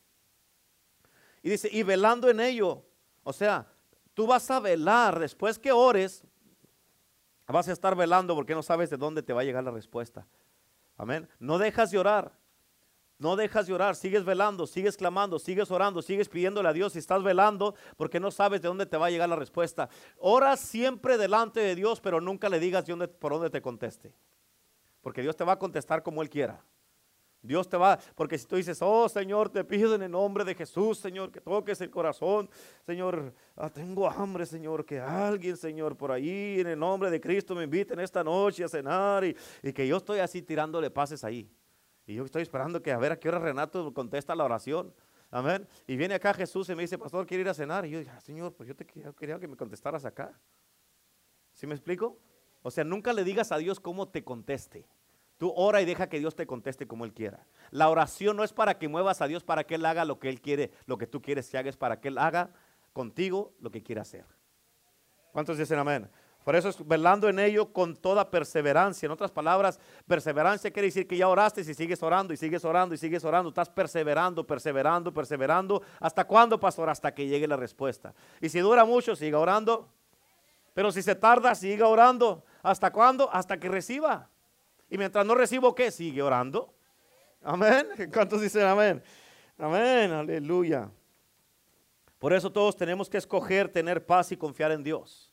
y 1.41 1.49
dice, 1.49 1.69
y 1.71 1.83
velando 1.83 2.29
en 2.29 2.39
ello, 2.39 2.83
o 3.23 3.33
sea, 3.33 3.67
tú 4.13 4.27
vas 4.27 4.49
a 4.51 4.59
velar 4.59 5.19
después 5.19 5.57
que 5.57 5.71
ores, 5.71 6.23
vas 7.47 7.67
a 7.67 7.71
estar 7.71 7.95
velando 7.95 8.35
porque 8.35 8.53
no 8.53 8.61
sabes 8.61 8.89
de 8.89 8.97
dónde 8.97 9.23
te 9.23 9.33
va 9.33 9.41
a 9.41 9.43
llegar 9.43 9.63
la 9.63 9.71
respuesta. 9.71 10.27
Amén. 10.97 11.27
No 11.39 11.57
dejas 11.57 11.91
de 11.91 11.97
orar. 11.97 12.37
No 13.19 13.35
dejas 13.35 13.67
de 13.67 13.73
orar, 13.73 13.97
sigues 13.97 14.23
velando, 14.23 14.65
sigues 14.65 14.95
clamando, 14.95 15.39
sigues 15.39 15.69
orando, 15.69 16.01
sigues 16.01 16.29
pidiéndole 16.29 16.69
a 16.69 16.73
Dios 16.73 16.95
y 16.95 16.99
estás 16.99 17.21
velando 17.21 17.75
porque 17.97 18.17
no 18.17 18.31
sabes 18.31 18.61
de 18.61 18.69
dónde 18.69 18.85
te 18.85 18.95
va 18.95 19.07
a 19.07 19.09
llegar 19.09 19.27
la 19.27 19.35
respuesta. 19.35 19.89
Ora 20.17 20.55
siempre 20.55 21.17
delante 21.17 21.59
de 21.59 21.75
Dios, 21.75 21.99
pero 21.99 22.21
nunca 22.21 22.47
le 22.47 22.61
digas 22.61 22.85
de 22.85 22.93
dónde, 22.93 23.09
por 23.09 23.33
dónde 23.33 23.49
te 23.49 23.61
conteste. 23.61 24.13
Porque 25.01 25.21
Dios 25.21 25.35
te 25.35 25.43
va 25.43 25.53
a 25.53 25.59
contestar 25.59 26.01
como 26.01 26.21
Él 26.21 26.29
quiera. 26.29 26.63
Dios 27.41 27.67
te 27.67 27.75
va, 27.75 27.99
porque 28.15 28.37
si 28.37 28.45
tú 28.45 28.55
dices, 28.55 28.79
oh 28.81 29.09
Señor, 29.09 29.49
te 29.49 29.65
pido 29.65 29.95
en 29.95 30.03
el 30.03 30.11
nombre 30.11 30.45
de 30.45 30.55
Jesús, 30.55 30.97
Señor, 30.97 31.29
que 31.29 31.41
toques 31.41 31.79
el 31.81 31.89
corazón, 31.89 32.49
Señor, 32.85 33.33
ah, 33.57 33.69
tengo 33.69 34.09
hambre, 34.09 34.45
Señor, 34.45 34.85
que 34.85 34.99
alguien, 34.99 35.57
Señor, 35.57 35.97
por 35.97 36.11
ahí 36.11 36.61
en 36.61 36.67
el 36.67 36.79
nombre 36.79 37.09
de 37.09 37.19
Cristo 37.19 37.53
me 37.53 37.63
inviten 37.63 37.99
esta 37.99 38.23
noche 38.23 38.63
a 38.63 38.69
cenar 38.69 39.25
y, 39.25 39.35
y 39.61 39.73
que 39.73 39.85
yo 39.85 39.97
estoy 39.97 40.19
así 40.19 40.41
tirándole 40.41 40.89
pases 40.89 41.23
ahí. 41.25 41.49
Y 42.09 42.15
yo 42.15 42.25
estoy 42.25 42.41
esperando 42.41 42.81
que 42.81 42.91
a 42.91 42.97
ver 42.97 43.11
a 43.11 43.19
qué 43.19 43.29
hora 43.29 43.37
Renato 43.37 43.93
contesta 43.93 44.33
la 44.33 44.43
oración. 44.43 44.91
Amén. 45.29 45.67
Y 45.85 45.95
viene 45.95 46.15
acá 46.15 46.33
Jesús 46.33 46.67
y 46.69 46.73
me 46.73 46.81
dice, 46.81 46.97
pastor, 46.97 47.27
quiero 47.27 47.41
ir 47.41 47.49
a 47.49 47.53
cenar. 47.53 47.85
Y 47.85 47.91
yo 47.91 47.99
dije, 47.99 48.09
ah, 48.11 48.19
Señor, 48.19 48.51
pues 48.55 48.67
yo 48.67 48.75
te 48.75 48.83
quería, 48.83 49.39
que 49.39 49.47
me 49.47 49.55
contestaras 49.55 50.05
acá. 50.05 50.33
¿Sí 51.53 51.67
me 51.67 51.75
explico? 51.75 52.17
O 52.63 52.71
sea, 52.71 52.83
nunca 52.83 53.13
le 53.13 53.23
digas 53.23 53.51
a 53.51 53.59
Dios 53.59 53.79
cómo 53.79 54.07
te 54.07 54.23
conteste. 54.23 54.87
Tú 55.37 55.53
ora 55.55 55.83
y 55.83 55.85
deja 55.85 56.09
que 56.09 56.17
Dios 56.17 56.35
te 56.35 56.47
conteste 56.47 56.87
como 56.87 57.05
Él 57.05 57.13
quiera. 57.13 57.45
La 57.69 57.89
oración 57.89 58.35
no 58.35 58.43
es 58.43 58.53
para 58.53 58.79
que 58.79 58.87
muevas 58.87 59.21
a 59.21 59.27
Dios 59.27 59.43
para 59.43 59.65
que 59.65 59.75
Él 59.75 59.85
haga 59.85 60.03
lo 60.03 60.17
que 60.17 60.29
Él 60.29 60.41
quiere, 60.41 60.71
lo 60.87 60.97
que 60.97 61.05
tú 61.05 61.21
quieres 61.21 61.47
que 61.47 61.59
haga, 61.59 61.69
es 61.69 61.77
para 61.77 61.99
que 62.01 62.07
Él 62.07 62.17
haga 62.17 62.49
contigo 62.91 63.53
lo 63.59 63.69
que 63.69 63.83
quiera 63.83 64.01
hacer. 64.01 64.25
¿Cuántos 65.31 65.59
dicen 65.59 65.77
amén? 65.77 66.09
Por 66.49 66.55
eso 66.55 66.69
es 66.69 66.87
velando 66.87 67.29
en 67.29 67.37
ello 67.37 67.71
con 67.71 67.95
toda 67.95 68.31
perseverancia. 68.31 69.05
En 69.05 69.11
otras 69.11 69.29
palabras, 69.29 69.79
perseverancia 70.07 70.71
quiere 70.71 70.87
decir 70.87 71.07
que 71.07 71.15
ya 71.15 71.27
oraste 71.27 71.61
y 71.61 71.75
sigues 71.75 72.01
orando 72.01 72.33
y 72.33 72.37
sigues 72.37 72.65
orando 72.65 72.95
y 72.95 72.97
sigues 72.97 73.23
orando. 73.23 73.49
Estás 73.49 73.69
perseverando, 73.69 74.47
perseverando, 74.47 75.13
perseverando. 75.13 75.83
¿Hasta 75.99 76.25
cuándo, 76.25 76.59
pastor? 76.59 76.89
Hasta 76.89 77.13
que 77.13 77.27
llegue 77.27 77.47
la 77.47 77.55
respuesta. 77.55 78.15
Y 78.41 78.49
si 78.49 78.57
dura 78.61 78.83
mucho, 78.83 79.15
siga 79.15 79.37
orando. 79.37 79.89
Pero 80.73 80.91
si 80.91 81.03
se 81.03 81.13
tarda, 81.13 81.53
siga 81.53 81.87
orando. 81.87 82.43
¿Hasta 82.63 82.91
cuándo? 82.91 83.29
Hasta 83.31 83.59
que 83.59 83.69
reciba. 83.69 84.27
Y 84.89 84.97
mientras 84.97 85.23
no 85.27 85.35
recibo, 85.35 85.75
¿qué? 85.75 85.91
Sigue 85.91 86.23
orando. 86.23 86.73
Amén. 87.43 87.89
¿Cuántos 88.11 88.41
dicen 88.41 88.65
amén? 88.65 89.03
Amén. 89.55 90.11
Aleluya. 90.13 90.89
Por 92.17 92.33
eso 92.33 92.51
todos 92.51 92.75
tenemos 92.75 93.07
que 93.07 93.19
escoger 93.19 93.69
tener 93.69 94.03
paz 94.03 94.31
y 94.31 94.35
confiar 94.35 94.71
en 94.71 94.83
Dios. 94.83 95.28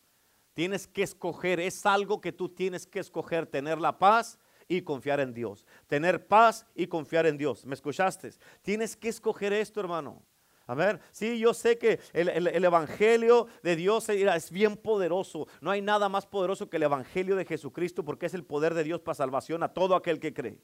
Tienes 0.56 0.86
que 0.86 1.02
escoger, 1.02 1.60
es 1.60 1.84
algo 1.84 2.18
que 2.18 2.32
tú 2.32 2.48
tienes 2.48 2.86
que 2.86 2.98
escoger, 2.98 3.46
tener 3.46 3.78
la 3.78 3.98
paz 3.98 4.38
y 4.66 4.80
confiar 4.80 5.20
en 5.20 5.34
Dios. 5.34 5.66
Tener 5.86 6.28
paz 6.28 6.64
y 6.74 6.86
confiar 6.86 7.26
en 7.26 7.36
Dios. 7.36 7.66
¿Me 7.66 7.74
escuchaste? 7.74 8.30
Tienes 8.62 8.96
que 8.96 9.10
escoger 9.10 9.52
esto, 9.52 9.80
hermano. 9.80 10.22
A 10.66 10.74
ver, 10.74 10.98
sí, 11.12 11.38
yo 11.38 11.52
sé 11.52 11.76
que 11.76 12.00
el, 12.14 12.64
Evangelio 12.64 13.48
de 13.62 13.76
Dios 13.76 14.08
es 14.08 14.50
bien 14.50 14.78
poderoso. 14.78 15.46
No 15.60 15.70
hay 15.70 15.82
nada 15.82 16.08
más 16.08 16.24
poderoso 16.24 16.70
que 16.70 16.78
el 16.78 16.84
Evangelio 16.84 17.36
de 17.36 17.44
Jesucristo 17.44 18.02
porque 18.02 18.24
es 18.24 18.32
el 18.32 18.42
poder 18.42 18.72
de 18.72 18.82
Dios 18.82 19.02
para 19.02 19.14
salvación 19.14 19.62
a 19.62 19.74
todo 19.74 19.94
aquel 19.94 20.18
que 20.18 20.32
cree. 20.32 20.62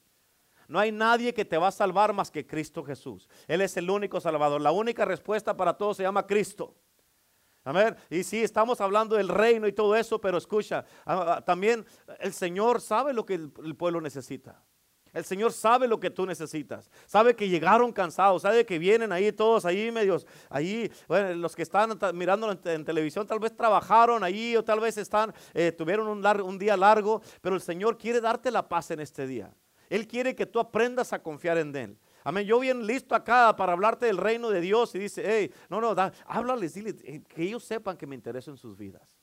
No 0.68 0.78
hay 0.78 0.90
nadie 0.90 1.34
que 1.34 1.44
te 1.44 1.58
va 1.58 1.68
a 1.68 1.70
salvar 1.70 2.14
más 2.14 2.30
que 2.30 2.46
Cristo 2.46 2.82
Jesús. 2.82 3.28
Él 3.46 3.60
es 3.60 3.76
el 3.76 3.90
único 3.90 4.22
salvador. 4.22 4.62
La 4.62 4.72
única 4.72 5.04
respuesta 5.04 5.54
para 5.54 5.76
todo 5.76 5.92
se 5.92 6.02
llama 6.02 6.26
Cristo. 6.26 6.74
Amén. 7.64 7.96
Y 8.10 8.24
sí, 8.24 8.42
estamos 8.42 8.80
hablando 8.80 9.16
del 9.16 9.28
reino 9.28 9.66
y 9.66 9.72
todo 9.72 9.94
eso, 9.94 10.20
pero 10.20 10.38
escucha, 10.38 10.84
ah, 11.06 11.36
ah, 11.36 11.44
también 11.44 11.86
el 12.20 12.32
Señor 12.32 12.80
sabe 12.80 13.12
lo 13.12 13.24
que 13.24 13.34
el 13.34 13.76
pueblo 13.76 14.00
necesita. 14.00 14.62
El 15.12 15.24
Señor 15.24 15.52
sabe 15.52 15.86
lo 15.86 16.00
que 16.00 16.10
tú 16.10 16.24
necesitas. 16.24 16.90
Sabe 17.06 17.36
que 17.36 17.48
llegaron 17.48 17.92
cansados. 17.92 18.42
Sabe 18.42 18.64
que 18.64 18.78
vienen 18.78 19.12
ahí 19.12 19.30
todos 19.30 19.66
ahí 19.66 19.92
medios. 19.92 20.26
Ahí, 20.48 20.90
bueno, 21.06 21.34
los 21.34 21.54
que 21.54 21.62
están 21.62 21.98
mirando 22.14 22.58
en, 22.64 22.84
televisión 22.84 23.26
tal 23.26 23.38
vez 23.38 23.54
trabajaron 23.54 24.24
ahí 24.24 24.56
o 24.56 24.64
tal 24.64 24.80
vez 24.80 24.96
están, 24.96 25.34
eh, 25.52 25.70
tuvieron 25.70 26.08
un, 26.08 26.24
un 26.24 26.58
día 26.58 26.76
largo. 26.78 27.20
Pero 27.42 27.54
el 27.54 27.60
Señor 27.60 27.98
quiere 27.98 28.22
darte 28.22 28.50
la 28.50 28.66
paz 28.68 28.90
en 28.90 29.00
este 29.00 29.26
día. 29.26 29.52
Él 29.90 30.06
quiere 30.06 30.34
que 30.34 30.46
tú 30.46 30.58
aprendas 30.58 31.12
a 31.12 31.22
confiar 31.22 31.58
en 31.58 31.76
Él. 31.76 31.98
Amén. 32.24 32.46
Yo 32.46 32.60
bien 32.60 32.86
listo 32.86 33.14
acá 33.14 33.54
para 33.56 33.72
hablarte 33.72 34.06
del 34.06 34.16
reino 34.16 34.50
de 34.50 34.60
Dios 34.60 34.94
y 34.94 34.98
dice, 34.98 35.22
hey, 35.24 35.52
no, 35.68 35.80
no, 35.80 35.94
da, 35.94 36.12
háblales, 36.26 36.74
dile, 36.74 36.94
eh, 37.04 37.22
que 37.28 37.42
ellos 37.42 37.64
sepan 37.64 37.96
que 37.96 38.06
me 38.06 38.14
intereso 38.14 38.50
en 38.50 38.56
sus 38.56 38.76
vidas. 38.76 39.18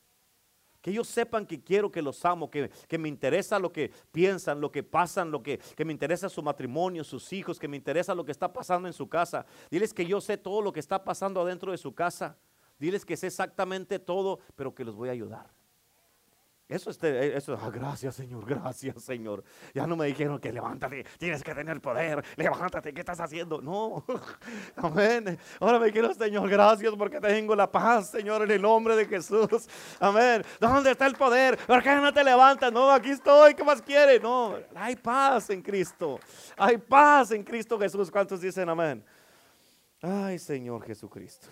Que 0.81 0.91
ellos 0.91 1.07
sepan 1.07 1.45
que 1.45 1.61
quiero, 1.61 1.91
que 1.91 2.01
los 2.01 2.23
amo, 2.23 2.49
que, 2.49 2.69
me 2.97 3.09
interesa 3.09 3.59
lo 3.59 3.71
que 3.71 3.91
piensan, 4.11 4.61
lo 4.61 4.71
que 4.71 4.81
pasan, 4.81 5.29
lo 5.29 5.43
que, 5.43 5.57
que 5.57 5.83
me 5.83 5.91
interesa 5.91 6.29
su 6.29 6.41
matrimonio, 6.41 7.03
sus 7.03 7.33
hijos, 7.33 7.59
que 7.59 7.67
me 7.67 7.75
interesa 7.75 8.15
lo 8.15 8.23
que 8.23 8.31
está 8.31 8.51
pasando 8.51 8.87
en 8.87 8.93
su 8.93 9.09
casa. 9.09 9.45
Diles 9.69 9.93
que 9.93 10.05
yo 10.05 10.21
sé 10.21 10.37
todo 10.37 10.61
lo 10.61 10.71
que 10.71 10.79
está 10.79 11.03
pasando 11.03 11.41
adentro 11.41 11.71
de 11.71 11.77
su 11.77 11.93
casa. 11.93 12.37
Diles 12.77 13.05
que 13.05 13.17
sé 13.17 13.27
exactamente 13.27 13.99
todo, 13.99 14.39
pero 14.55 14.73
que 14.73 14.85
los 14.85 14.95
voy 14.95 15.09
a 15.09 15.11
ayudar. 15.11 15.58
Eso, 16.69 16.91
este, 16.91 17.35
eso, 17.35 17.57
ah, 17.59 17.71
gracias 17.71 18.13
Señor, 18.13 18.45
gracias 18.45 19.01
Señor. 19.01 19.43
Ya 19.73 19.87
no 19.87 19.95
me 19.95 20.05
dijeron 20.05 20.39
que 20.39 20.53
levántate, 20.53 21.03
tienes 21.17 21.43
que 21.43 21.55
tener 21.55 21.81
poder, 21.81 22.23
levántate, 22.35 22.93
¿qué 22.93 22.99
estás 22.99 23.19
haciendo? 23.19 23.59
No, 23.59 24.05
amén. 24.75 25.39
Ahora 25.59 25.79
me 25.79 25.91
quiero 25.91 26.13
Señor, 26.13 26.47
gracias 26.47 26.93
porque 26.95 27.19
tengo 27.19 27.55
la 27.55 27.71
paz, 27.71 28.11
Señor, 28.11 28.43
en 28.43 28.51
el 28.51 28.61
nombre 28.61 28.95
de 28.95 29.07
Jesús. 29.07 29.67
Amén. 29.99 30.43
¿Dónde 30.59 30.91
está 30.91 31.07
el 31.07 31.15
poder? 31.15 31.57
¿Por 31.57 31.81
qué 31.81 31.95
no 31.95 32.13
te 32.13 32.23
levantas? 32.23 32.71
No, 32.71 32.91
aquí 32.91 33.09
estoy, 33.09 33.55
¿qué 33.55 33.63
más 33.63 33.81
quiere? 33.81 34.19
No, 34.19 34.55
hay 34.75 34.95
paz 34.95 35.49
en 35.49 35.63
Cristo. 35.63 36.19
Hay 36.55 36.77
paz 36.77 37.31
en 37.31 37.43
Cristo 37.43 37.79
Jesús. 37.79 38.11
¿Cuántos 38.11 38.41
dicen 38.41 38.69
amén? 38.69 39.03
Ay, 40.03 40.37
Señor 40.37 40.85
Jesucristo. 40.85 41.47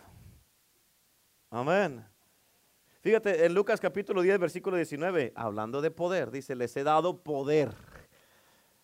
Amén. 1.50 2.06
Fíjate, 3.08 3.46
en 3.46 3.54
Lucas 3.54 3.80
capítulo 3.80 4.22
10, 4.22 4.38
versículo 4.38 4.76
19, 4.76 5.32
hablando 5.34 5.80
de 5.80 5.92
poder, 5.92 6.30
dice, 6.30 6.58
les 6.58 6.76
he 6.76 6.84
dado 6.84 7.24
poder, 7.24 7.74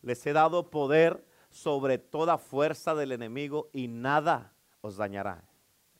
les 0.01 0.25
he 0.25 0.31
dado 0.31 0.69
poder 0.69 1.25
sobre 1.49 1.97
toda 1.97 2.37
fuerza 2.37 2.95
del 2.95 3.11
enemigo 3.11 3.69
y 3.73 3.89
nada 3.89 4.53
os 4.79 4.95
dañará. 4.95 5.43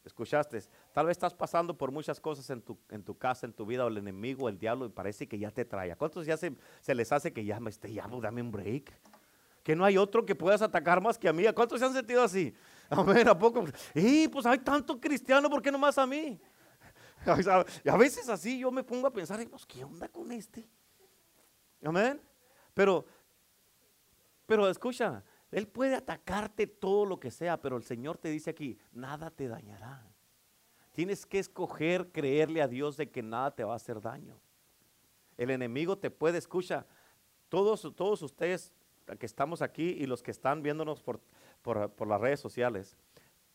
¿Escuchaste? 0.06 0.62
Tal 0.94 1.08
vez 1.08 1.18
estás 1.18 1.34
pasando 1.34 1.78
por 1.78 1.92
muchas 1.92 2.22
cosas 2.22 2.50
en 2.50 2.62
tu, 2.62 2.78
en 2.92 3.04
tu 3.04 3.18
casa, 3.18 3.46
en 3.46 3.52
tu 3.52 3.66
vida, 3.66 3.84
o 3.84 3.90
el 3.90 3.98
enemigo, 3.98 4.48
el 4.48 4.58
diablo, 4.58 4.86
y 4.86 4.90
parece 4.90 5.28
que 5.28 5.38
ya 5.38 5.52
te 5.52 5.66
trae. 5.66 5.94
cuántos 5.98 6.26
ya 6.26 6.38
se, 6.38 6.56
les 6.96 7.12
hace 7.12 7.34
que 7.34 7.44
ya 7.44 7.60
me 7.60 7.72
esté, 7.72 7.92
ya 7.92 8.08
dame 8.08 8.42
un 8.42 8.54
break? 8.54 8.90
Que 9.64 9.76
no 9.76 9.84
hay 9.84 9.98
otro 9.98 10.26
que 10.26 10.34
puedas 10.34 10.62
atacar 10.62 11.02
más 11.02 11.18
que 11.18 11.28
a 11.28 11.34
mí. 11.34 11.46
¿A 11.46 11.52
cuántos 11.52 11.78
se 11.78 11.86
han 11.86 11.94
sentido 11.94 12.24
así? 12.24 12.56
Amén, 12.90 13.28
¿a 13.28 13.38
poco? 13.38 13.66
Y 13.94 14.30
pues 14.30 14.46
hay 14.46 14.60
tanto 14.60 14.98
cristiano, 14.98 15.50
¿por 15.50 15.62
qué 15.62 15.74
no 15.74 15.78
más 15.78 15.98
a 15.98 16.08
mí? 16.08 16.40
Y 17.84 17.90
a 17.90 17.98
veces 17.98 18.30
así 18.30 18.60
yo 18.60 18.72
me 18.72 18.84
pongo 18.84 19.08
a 19.08 19.14
pensar, 19.14 19.40
¿qué 19.68 19.84
onda 19.84 20.08
con 20.10 20.32
este? 20.32 20.68
Amén. 21.84 22.22
Pero, 22.74 23.06
pero 24.46 24.68
escucha, 24.70 25.24
Él 25.52 25.68
puede 25.68 25.96
atacarte 25.96 26.68
todo 26.68 27.06
lo 27.06 27.20
que 27.20 27.32
sea, 27.32 27.60
pero 27.60 27.78
el 27.78 27.84
Señor 27.84 28.18
te 28.18 28.30
dice 28.30 28.50
aquí, 28.50 28.78
nada 28.92 29.30
te 29.30 29.48
dañará. 29.48 30.06
Tienes 30.94 31.26
que 31.26 31.40
escoger 31.40 32.12
creerle 32.12 32.62
a 32.62 32.68
Dios 32.68 32.98
de 32.98 33.10
que 33.10 33.24
nada 33.24 33.52
te 33.56 33.64
va 33.64 33.74
a 33.74 33.78
hacer 33.78 34.00
daño. 34.00 34.40
El 35.38 35.50
enemigo 35.50 35.98
te 35.98 36.12
puede, 36.12 36.38
escucha, 36.38 36.86
todos, 37.50 37.92
todos 37.96 38.22
ustedes 38.22 38.74
que 39.20 39.26
estamos 39.26 39.62
aquí 39.62 39.90
y 39.90 40.06
los 40.06 40.22
que 40.22 40.32
están 40.32 40.62
viéndonos 40.62 41.02
por, 41.02 41.20
por 41.62 42.08
las 42.08 42.22
redes 42.22 42.40
sociales, 42.40 42.96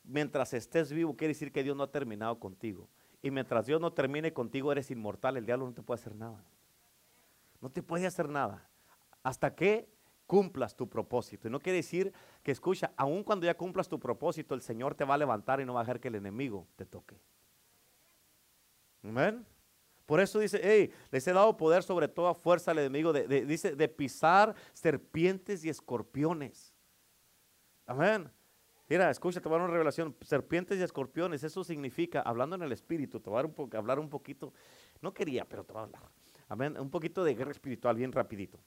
mientras 0.02 0.52
estés 0.52 0.92
vivo, 0.92 1.16
quiere 1.16 1.35
decir 1.35 1.52
que 1.52 1.62
Dios 1.62 1.76
no 1.76 1.85
ha 1.85 1.90
terminado 1.90 2.38
contigo. 2.38 2.88
Y 3.22 3.31
mientras 3.31 3.66
Dios 3.66 3.81
no 3.81 3.92
termine 3.92 4.33
contigo, 4.33 4.70
eres 4.70 4.90
inmortal. 4.90 5.37
El 5.37 5.46
diablo 5.46 5.66
no 5.66 5.72
te 5.72 5.83
puede 5.83 6.00
hacer 6.00 6.14
nada. 6.14 6.44
No 7.61 7.70
te 7.70 7.83
puede 7.83 8.07
hacer 8.07 8.28
nada. 8.28 8.68
Hasta 9.22 9.54
que 9.54 9.88
cumplas 10.26 10.76
tu 10.76 10.88
propósito. 10.88 11.48
Y 11.48 11.50
no 11.50 11.59
quiere 11.59 11.78
decir 11.78 12.12
que, 12.42 12.52
escucha, 12.52 12.92
aun 12.96 13.24
cuando 13.24 13.46
ya 13.46 13.57
cumplas 13.57 13.88
tu 13.88 13.98
propósito, 13.98 14.54
el 14.54 14.62
Señor 14.62 14.94
te 14.94 15.04
va 15.04 15.14
a 15.14 15.18
levantar 15.18 15.61
y 15.61 15.64
no 15.64 15.74
va 15.74 15.81
a 15.81 15.83
dejar 15.85 15.98
que 15.98 16.09
el 16.09 16.14
enemigo 16.14 16.68
te 16.76 16.85
toque. 16.85 17.18
Amén. 19.02 19.44
Por 20.07 20.20
eso 20.20 20.38
dice, 20.38 20.61
hey, 20.62 20.92
les 21.11 21.26
he 21.26 21.33
dado 21.33 21.57
poder 21.57 21.83
sobre 21.83 22.09
toda 22.09 22.35
fuerza 22.35 22.70
al 22.70 22.78
enemigo, 22.78 23.12
dice, 23.12 23.74
de 23.74 23.88
pisar 23.88 24.54
serpientes 24.72 25.64
y 25.64 25.68
escorpiones. 25.68 26.74
Amén. 27.87 28.31
Mira, 28.88 29.11
escucha, 29.11 29.40
te 29.40 29.48
voy 29.48 29.57
a 29.57 29.59
dar 29.59 29.68
una 29.68 29.74
revelación. 29.74 30.16
Serpientes 30.22 30.79
y 30.79 30.83
escorpiones, 30.83 31.44
eso 31.44 31.62
significa, 31.62 32.22
hablando 32.22 32.57
en 32.57 32.62
el 32.62 32.72
espíritu, 32.72 33.20
te 33.20 33.29
voy 33.29 33.42
a 33.42 33.44
un 33.44 33.77
hablar 33.77 33.98
un 33.98 34.09
poquito. 34.09 34.55
No 35.03 35.12
quería, 35.12 35.44
pero 35.46 35.62
te 35.62 35.74
voy 35.74 35.81
a 35.81 35.85
hablar. 35.85 36.03
Amén. 36.48 36.79
Un 36.79 36.90
poquito 36.90 37.22
de 37.22 37.35
guerra 37.35 37.51
espiritual, 37.51 37.96
bien 37.96 38.12
rapidito. 38.12 38.59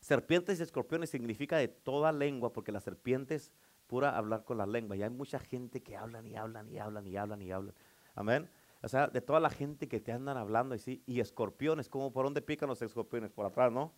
Serpientes 0.00 0.58
y 0.58 0.62
escorpiones 0.64 1.10
significa 1.10 1.56
de 1.56 1.68
toda 1.68 2.10
lengua, 2.10 2.52
porque 2.52 2.72
la 2.72 2.80
serpiente 2.80 3.36
es 3.36 3.52
pura 3.86 4.16
hablar 4.16 4.44
con 4.44 4.58
la 4.58 4.66
lengua. 4.66 4.96
Y 4.96 5.02
hay 5.02 5.10
mucha 5.10 5.38
gente 5.38 5.82
que 5.82 5.96
hablan 5.96 6.26
y 6.26 6.34
hablan 6.36 6.68
y 6.68 6.78
hablan 6.78 7.06
y 7.06 7.16
hablan 7.16 7.40
y 7.40 7.52
hablan. 7.52 7.74
Amén. 8.16 8.50
O 8.82 8.88
sea, 8.88 9.06
de 9.06 9.20
toda 9.20 9.38
la 9.38 9.50
gente 9.50 9.86
que 9.88 10.00
te 10.00 10.10
andan 10.10 10.36
hablando 10.36 10.74
y 10.74 11.02
y 11.06 11.20
escorpiones, 11.20 11.88
como 11.88 12.12
por 12.12 12.24
dónde 12.24 12.42
pican 12.42 12.68
los 12.68 12.82
escorpiones? 12.82 13.30
Por 13.30 13.46
atrás, 13.46 13.72
¿no? 13.72 13.94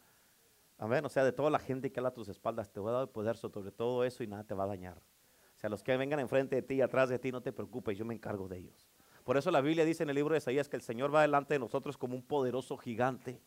Amén. 0.79 1.05
O 1.05 1.09
sea, 1.09 1.25
de 1.25 1.33
toda 1.33 1.51
la 1.51 1.59
gente 1.59 1.91
que 1.91 1.99
habla 1.99 2.11
a 2.11 2.15
tus 2.15 2.29
espaldas, 2.29 2.71
te 2.71 2.79
voy 2.79 2.91
a 2.91 2.99
dar 2.99 3.09
poder 3.09 3.37
sobre 3.39 3.73
todo 3.73 4.05
eso 4.05 4.23
y 4.23 4.27
nada 4.27 4.45
te 4.45 4.55
va 4.55 4.65
a 4.65 4.69
dañar. 4.69 5.01
O 5.57 5.59
sea, 5.59 5.71
los 5.71 5.83
que 5.83 5.97
vengan 5.97 6.21
enfrente 6.21 6.57
de 6.57 6.63
ti 6.63 6.75
y 6.75 6.81
atrás 6.83 7.09
de 7.09 7.19
ti, 7.19 7.33
no 7.33 7.41
te 7.41 7.53
preocupes, 7.53 7.97
yo 7.97 8.05
me 8.05 8.15
encargo 8.15 8.47
de 8.47 8.59
ellos. 8.59 8.87
Por 9.25 9.37
eso 9.37 9.51
la 9.51 9.61
Biblia 9.61 9.85
dice 9.85 10.03
en 10.03 10.11
el 10.11 10.17
libro 10.17 10.35
de 10.35 10.39
Isaías 10.39 10.69
que 10.69 10.77
el 10.77 10.83
Señor 10.83 11.15
va 11.15 11.23
delante 11.23 11.55
de 11.55 11.59
nosotros 11.59 11.97
como 11.97 12.15
un 12.15 12.23
poderoso 12.23 12.77
gigante. 12.77 13.41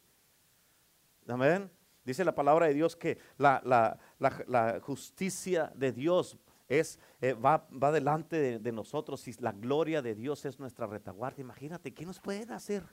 Amén. 1.28 1.72
Dice 2.04 2.26
la 2.26 2.34
palabra 2.34 2.66
de 2.66 2.74
Dios 2.74 2.96
que 2.96 3.20
la, 3.38 3.98
justicia 4.82 5.72
de 5.76 5.92
Dios 5.92 6.38
es, 6.68 7.00
eh, 7.22 7.34
va, 7.34 7.68
va, 7.72 7.92
delante 7.92 8.60
de, 8.60 8.72
nosotros 8.72 9.28
y 9.28 9.34
la 9.40 9.52
gloria 9.52 10.02
de 10.02 10.16
Dios 10.16 10.44
es 10.46 10.60
nuestra 10.60 10.88
retaguardia. 10.88 11.44
Imagínate, 11.44 11.94
¿qué 11.94 12.06
nos 12.06 12.20
pueden 12.20 12.52
hacer? 12.52 12.84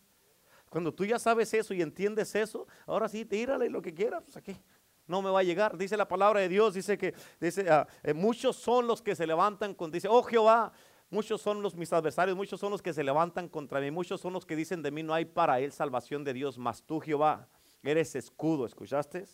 Cuando 0.69 0.93
tú 0.93 1.05
ya 1.05 1.19
sabes 1.19 1.55
eso 1.55 1.73
y 1.73 1.81
entiendes 1.81 2.35
eso, 2.35 2.67
ahora 2.87 3.09
sí, 3.09 3.25
tírale 3.25 3.71
lo 3.71 3.81
que 3.81 3.95
quieras, 3.95 4.23
pues 4.25 4.37
aquí 4.37 4.57
no 5.07 5.23
me 5.23 5.31
va 5.31 5.41
a 5.41 5.43
llegar. 5.43 5.77
Dice 5.77 5.97
la 5.97 6.09
palabra 6.09 6.41
de 6.41 6.49
Dios, 6.49 6.75
dice 6.75 6.99
que 6.99 7.15
dice, 7.41 7.69
ah, 7.71 7.87
eh, 8.03 8.15
muchos 8.15 8.57
son 8.57 8.87
los 8.87 9.03
que 9.03 9.15
se 9.15 9.27
levantan 9.27 9.75
con, 9.75 9.91
dice, 9.91 10.09
oh 10.09 10.23
Jehová, 10.23 10.73
muchos 11.11 11.41
son 11.41 11.63
los 11.63 11.75
mis 11.75 11.93
adversarios, 11.93 12.37
muchos 12.37 12.61
son 12.61 12.73
los 12.73 12.83
que 12.83 12.93
se 12.93 13.05
levantan 13.05 13.49
contra 13.49 13.81
mí, 13.81 13.91
muchos 13.91 14.21
son 14.21 14.33
los 14.33 14.45
que 14.45 14.57
dicen 14.57 14.83
de 14.83 14.91
mí, 14.91 15.03
no 15.03 15.15
hay 15.15 15.25
para 15.25 15.61
él 15.61 15.73
salvación 15.73 16.25
de 16.25 16.33
Dios, 16.33 16.59
mas 16.59 16.83
tú 16.83 17.01
Jehová, 17.01 17.49
eres 17.83 18.15
escudo, 18.17 18.67
¿escuchaste? 18.67 19.25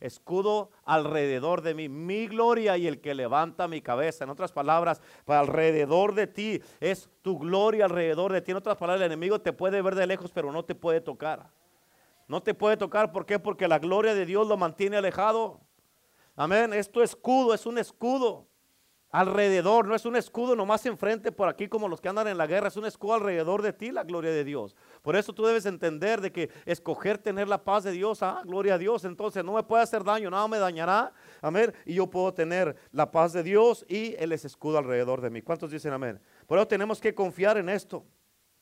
Escudo 0.00 0.70
alrededor 0.84 1.60
de 1.60 1.74
mí, 1.74 1.90
mi 1.90 2.26
gloria 2.26 2.78
y 2.78 2.86
el 2.86 3.02
que 3.02 3.14
levanta 3.14 3.68
mi 3.68 3.82
cabeza. 3.82 4.24
En 4.24 4.30
otras 4.30 4.50
palabras, 4.50 5.02
para 5.26 5.40
alrededor 5.40 6.14
de 6.14 6.26
ti 6.26 6.62
es 6.80 7.10
tu 7.20 7.38
gloria 7.38 7.84
alrededor 7.84 8.32
de 8.32 8.40
ti. 8.40 8.52
En 8.52 8.56
otras 8.56 8.78
palabras, 8.78 9.02
el 9.02 9.12
enemigo 9.12 9.42
te 9.42 9.52
puede 9.52 9.82
ver 9.82 9.94
de 9.94 10.06
lejos, 10.06 10.30
pero 10.32 10.50
no 10.52 10.64
te 10.64 10.74
puede 10.74 11.02
tocar. 11.02 11.50
No 12.30 12.40
te 12.40 12.54
puede 12.54 12.76
tocar, 12.76 13.10
¿por 13.10 13.26
qué? 13.26 13.40
Porque 13.40 13.66
la 13.66 13.80
gloria 13.80 14.14
de 14.14 14.24
Dios 14.24 14.46
lo 14.46 14.56
mantiene 14.56 14.96
alejado. 14.96 15.62
Amén. 16.36 16.72
Esto 16.72 17.02
escudo, 17.02 17.52
es 17.54 17.66
un 17.66 17.76
escudo 17.76 18.46
alrededor, 19.10 19.88
no 19.88 19.96
es 19.96 20.04
un 20.04 20.14
escudo 20.14 20.54
nomás 20.54 20.86
enfrente 20.86 21.32
por 21.32 21.48
aquí 21.48 21.66
como 21.66 21.88
los 21.88 22.00
que 22.00 22.08
andan 22.08 22.28
en 22.28 22.38
la 22.38 22.46
guerra, 22.46 22.68
es 22.68 22.76
un 22.76 22.86
escudo 22.86 23.14
alrededor 23.14 23.62
de 23.62 23.72
ti, 23.72 23.90
la 23.90 24.04
gloria 24.04 24.30
de 24.30 24.44
Dios. 24.44 24.76
Por 25.02 25.16
eso 25.16 25.32
tú 25.32 25.44
debes 25.44 25.66
entender 25.66 26.20
de 26.20 26.30
que 26.30 26.50
escoger 26.66 27.18
tener 27.18 27.48
la 27.48 27.64
paz 27.64 27.82
de 27.82 27.90
Dios, 27.90 28.22
ah, 28.22 28.42
gloria 28.44 28.74
a 28.74 28.78
Dios, 28.78 29.04
entonces 29.04 29.44
no 29.44 29.54
me 29.54 29.64
puede 29.64 29.82
hacer 29.82 30.04
daño, 30.04 30.30
nada 30.30 30.46
me 30.46 30.60
dañará, 30.60 31.12
amén, 31.42 31.74
y 31.84 31.94
yo 31.94 32.06
puedo 32.06 32.32
tener 32.32 32.76
la 32.92 33.10
paz 33.10 33.32
de 33.32 33.42
Dios 33.42 33.84
y 33.88 34.14
Él 34.20 34.30
es 34.30 34.44
escudo 34.44 34.78
alrededor 34.78 35.20
de 35.20 35.30
mí. 35.30 35.42
¿Cuántos 35.42 35.72
dicen 35.72 35.92
amén? 35.92 36.20
Por 36.46 36.58
eso 36.58 36.68
tenemos 36.68 37.00
que 37.00 37.12
confiar 37.12 37.58
en 37.58 37.70
esto. 37.70 38.04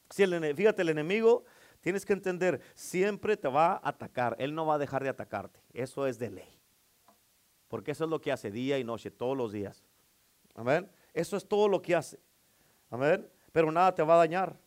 Si 0.09 0.23
el, 0.23 0.57
fíjate, 0.57 0.81
el 0.81 0.89
enemigo 0.89 1.45
Tienes 1.89 2.05
que 2.05 2.13
entender, 2.13 2.61
siempre 2.75 3.35
te 3.35 3.49
va 3.49 3.73
a 3.73 3.89
atacar. 3.89 4.37
Él 4.39 4.55
no 4.55 4.67
va 4.67 4.75
a 4.75 4.79
dejar 4.79 5.03
de 5.03 5.09
atacarte. 5.09 5.59
Eso 5.73 6.07
es 6.07 6.19
de 6.19 6.29
ley. 6.29 6.61
Porque 7.67 7.93
eso 7.93 8.05
es 8.05 8.11
lo 8.11 8.21
que 8.21 8.31
hace 8.31 8.51
día 8.51 8.79
y 8.79 8.85
noche, 8.85 9.11
todos 9.11 9.35
los 9.35 9.53
días. 9.53 9.83
Amén. 10.55 10.91
Eso 11.15 11.39
es 11.39 11.49
todo 11.49 11.67
lo 11.67 11.81
que 11.81 11.97
hace. 11.97 12.21
Amén. 12.91 13.27
Pero 13.53 13.73
nada 13.73 13.95
te 13.95 14.03
va 14.03 14.17
a 14.17 14.19
dañar. 14.19 14.59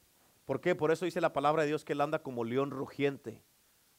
¿Por 0.45 0.59
qué? 0.61 0.73
Por 0.73 0.89
eso 0.89 1.05
dice 1.05 1.21
la 1.21 1.31
palabra 1.31 1.61
de 1.61 1.67
Dios 1.67 1.85
que 1.85 1.93
él 1.93 2.01
anda 2.01 2.23
como 2.23 2.43
león 2.43 2.71
rugiente, 2.71 3.43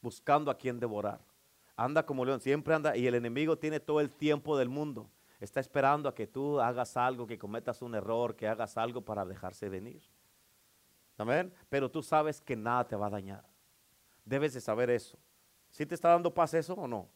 buscando 0.00 0.50
a 0.50 0.58
quien 0.58 0.80
devorar. 0.80 1.20
Anda 1.76 2.04
como 2.04 2.24
león, 2.24 2.40
siempre 2.40 2.74
anda. 2.74 2.96
Y 2.96 3.06
el 3.06 3.14
enemigo 3.14 3.56
tiene 3.56 3.78
todo 3.78 4.00
el 4.00 4.10
tiempo 4.10 4.58
del 4.58 4.68
mundo. 4.68 5.08
Está 5.38 5.60
esperando 5.60 6.08
a 6.08 6.14
que 6.16 6.26
tú 6.26 6.58
hagas 6.58 6.96
algo, 6.96 7.28
que 7.28 7.38
cometas 7.38 7.82
un 7.82 7.94
error, 7.94 8.34
que 8.34 8.48
hagas 8.48 8.76
algo 8.76 9.00
para 9.00 9.24
dejarse 9.24 9.68
venir. 9.68 10.02
Amén. 11.22 11.52
Pero 11.68 11.90
tú 11.90 12.02
sabes 12.02 12.40
que 12.40 12.56
nada 12.56 12.86
te 12.86 12.96
va 12.96 13.06
a 13.06 13.10
dañar. 13.10 13.44
Debes 14.24 14.54
de 14.54 14.60
saber 14.60 14.90
eso. 14.90 15.18
¿Sí 15.70 15.86
te 15.86 15.94
está 15.94 16.10
dando 16.10 16.32
paz 16.32 16.54
eso 16.54 16.74
o 16.74 16.86
no? 16.86 17.08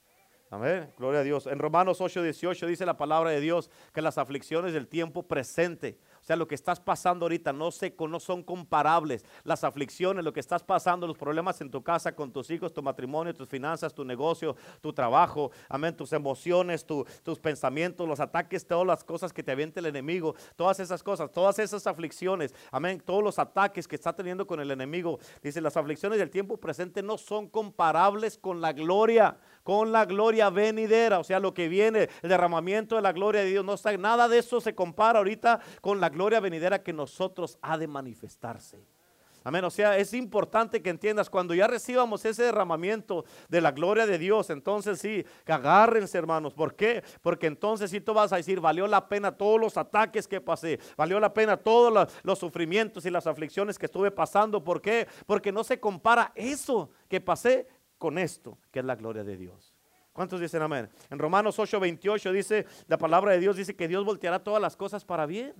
Amén. 0.50 0.92
Gloria 0.96 1.20
a 1.20 1.22
Dios. 1.24 1.46
En 1.46 1.58
Romanos 1.58 2.00
8, 2.00 2.22
18 2.22 2.66
dice 2.66 2.86
la 2.86 2.96
palabra 2.96 3.30
de 3.30 3.40
Dios 3.40 3.70
que 3.92 4.00
las 4.00 4.16
aflicciones 4.16 4.72
del 4.72 4.86
tiempo 4.86 5.24
presente 5.24 5.98
sea, 6.26 6.36
lo 6.36 6.48
que 6.48 6.56
estás 6.56 6.80
pasando 6.80 7.24
ahorita 7.24 7.52
no, 7.52 7.70
se, 7.70 7.94
no 7.98 8.18
son 8.18 8.42
comparables. 8.42 9.24
Las 9.44 9.62
aflicciones, 9.62 10.24
lo 10.24 10.32
que 10.32 10.40
estás 10.40 10.62
pasando, 10.62 11.06
los 11.06 11.16
problemas 11.16 11.60
en 11.60 11.70
tu 11.70 11.82
casa, 11.82 12.16
con 12.16 12.32
tus 12.32 12.50
hijos, 12.50 12.72
tu 12.72 12.82
matrimonio, 12.82 13.32
tus 13.32 13.48
finanzas, 13.48 13.94
tu 13.94 14.04
negocio, 14.04 14.56
tu 14.80 14.92
trabajo, 14.92 15.52
amén, 15.68 15.96
tus 15.96 16.12
emociones, 16.12 16.84
tus 16.84 17.38
pensamientos, 17.38 18.08
los 18.08 18.18
ataques, 18.18 18.66
todas 18.66 18.86
las 18.86 19.04
cosas 19.04 19.32
que 19.32 19.42
te 19.42 19.52
avienta 19.52 19.78
el 19.78 19.86
enemigo, 19.86 20.34
todas 20.56 20.80
esas 20.80 21.02
cosas, 21.02 21.30
todas 21.30 21.58
esas 21.60 21.86
aflicciones, 21.86 22.54
amén, 22.72 23.00
todos 23.04 23.22
los 23.22 23.38
ataques 23.38 23.86
que 23.86 23.94
está 23.94 24.12
teniendo 24.12 24.46
con 24.46 24.58
el 24.58 24.70
enemigo. 24.70 25.20
Dice, 25.42 25.60
las 25.60 25.76
aflicciones 25.76 26.18
del 26.18 26.30
tiempo 26.30 26.56
presente 26.56 27.02
no 27.02 27.18
son 27.18 27.48
comparables 27.48 28.36
con 28.36 28.60
la 28.60 28.72
gloria, 28.72 29.38
con 29.62 29.92
la 29.92 30.04
gloria 30.04 30.50
venidera. 30.50 31.18
O 31.18 31.24
sea, 31.24 31.40
lo 31.40 31.54
que 31.54 31.68
viene, 31.68 32.08
el 32.22 32.28
derramamiento 32.28 32.96
de 32.96 33.02
la 33.02 33.12
gloria 33.12 33.42
de 33.42 33.50
Dios, 33.50 33.64
no 33.64 33.74
está, 33.74 33.96
nada 33.96 34.28
de 34.28 34.38
eso 34.38 34.60
se 34.60 34.74
compara 34.74 35.18
ahorita 35.18 35.60
con 35.80 36.00
la 36.00 36.08
gloria 36.16 36.40
venidera 36.40 36.82
que 36.82 36.94
nosotros 36.94 37.58
ha 37.60 37.76
de 37.76 37.86
manifestarse. 37.86 38.82
Amén. 39.46 39.62
O 39.64 39.70
sea, 39.70 39.96
es 39.96 40.12
importante 40.12 40.82
que 40.82 40.90
entiendas, 40.90 41.30
cuando 41.30 41.54
ya 41.54 41.68
recibamos 41.68 42.24
ese 42.24 42.42
derramamiento 42.42 43.24
de 43.48 43.60
la 43.60 43.70
gloria 43.70 44.04
de 44.04 44.18
Dios, 44.18 44.50
entonces 44.50 44.98
sí, 44.98 45.24
que 45.44 45.52
agárrense 45.52 46.18
hermanos. 46.18 46.52
¿Por 46.52 46.74
qué? 46.74 47.04
Porque 47.22 47.46
entonces 47.46 47.92
sí 47.92 48.00
tú 48.00 48.12
vas 48.12 48.32
a 48.32 48.38
decir, 48.38 48.58
valió 48.58 48.88
la 48.88 49.08
pena 49.08 49.30
todos 49.30 49.60
los 49.60 49.76
ataques 49.76 50.26
que 50.26 50.40
pasé, 50.40 50.80
valió 50.96 51.20
la 51.20 51.32
pena 51.32 51.56
todos 51.56 52.08
los, 52.24 52.38
sufrimientos 52.40 53.06
y 53.06 53.10
las 53.10 53.28
aflicciones 53.28 53.78
que 53.78 53.86
estuve 53.86 54.10
pasando. 54.10 54.64
¿Por 54.64 54.80
qué? 54.82 55.06
Porque 55.26 55.52
no 55.52 55.62
se 55.62 55.78
compara 55.78 56.32
eso 56.34 56.90
que 57.08 57.20
pasé 57.20 57.68
con 57.98 58.18
esto, 58.18 58.58
que 58.72 58.80
es 58.80 58.84
la 58.84 58.96
gloria 58.96 59.22
de 59.22 59.36
Dios. 59.36 59.76
¿Cuántos 60.12 60.40
dicen 60.40 60.62
amén? 60.62 60.88
En 61.08 61.20
Romanos 61.20 61.56
8:28 61.60 62.32
dice, 62.32 62.66
la 62.88 62.98
palabra 62.98 63.30
de 63.30 63.38
Dios 63.38 63.54
dice 63.54 63.76
que 63.76 63.86
Dios 63.86 64.04
volteará 64.04 64.42
todas 64.42 64.60
las 64.60 64.76
cosas 64.76 65.04
para 65.04 65.24
bien. 65.24 65.54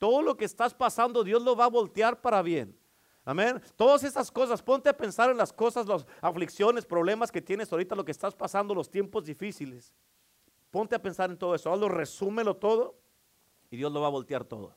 Todo 0.00 0.22
lo 0.22 0.34
que 0.34 0.46
estás 0.46 0.72
pasando, 0.72 1.22
Dios 1.22 1.42
lo 1.42 1.54
va 1.54 1.66
a 1.66 1.68
voltear 1.68 2.22
para 2.22 2.40
bien. 2.40 2.74
Amén. 3.22 3.60
Todas 3.76 4.02
esas 4.02 4.30
cosas, 4.30 4.62
ponte 4.62 4.88
a 4.88 4.96
pensar 4.96 5.28
en 5.28 5.36
las 5.36 5.52
cosas, 5.52 5.86
las 5.86 6.06
aflicciones, 6.22 6.86
problemas 6.86 7.30
que 7.30 7.42
tienes 7.42 7.70
ahorita, 7.70 7.94
lo 7.94 8.02
que 8.02 8.10
estás 8.10 8.34
pasando, 8.34 8.74
los 8.74 8.90
tiempos 8.90 9.26
difíciles. 9.26 9.92
Ponte 10.70 10.94
a 10.96 11.02
pensar 11.02 11.28
en 11.28 11.36
todo 11.36 11.54
eso. 11.54 11.70
Hazlo, 11.70 11.90
resúmelo 11.90 12.56
todo 12.56 12.94
y 13.70 13.76
Dios 13.76 13.92
lo 13.92 14.00
va 14.00 14.06
a 14.06 14.10
voltear 14.10 14.42
todo. 14.42 14.74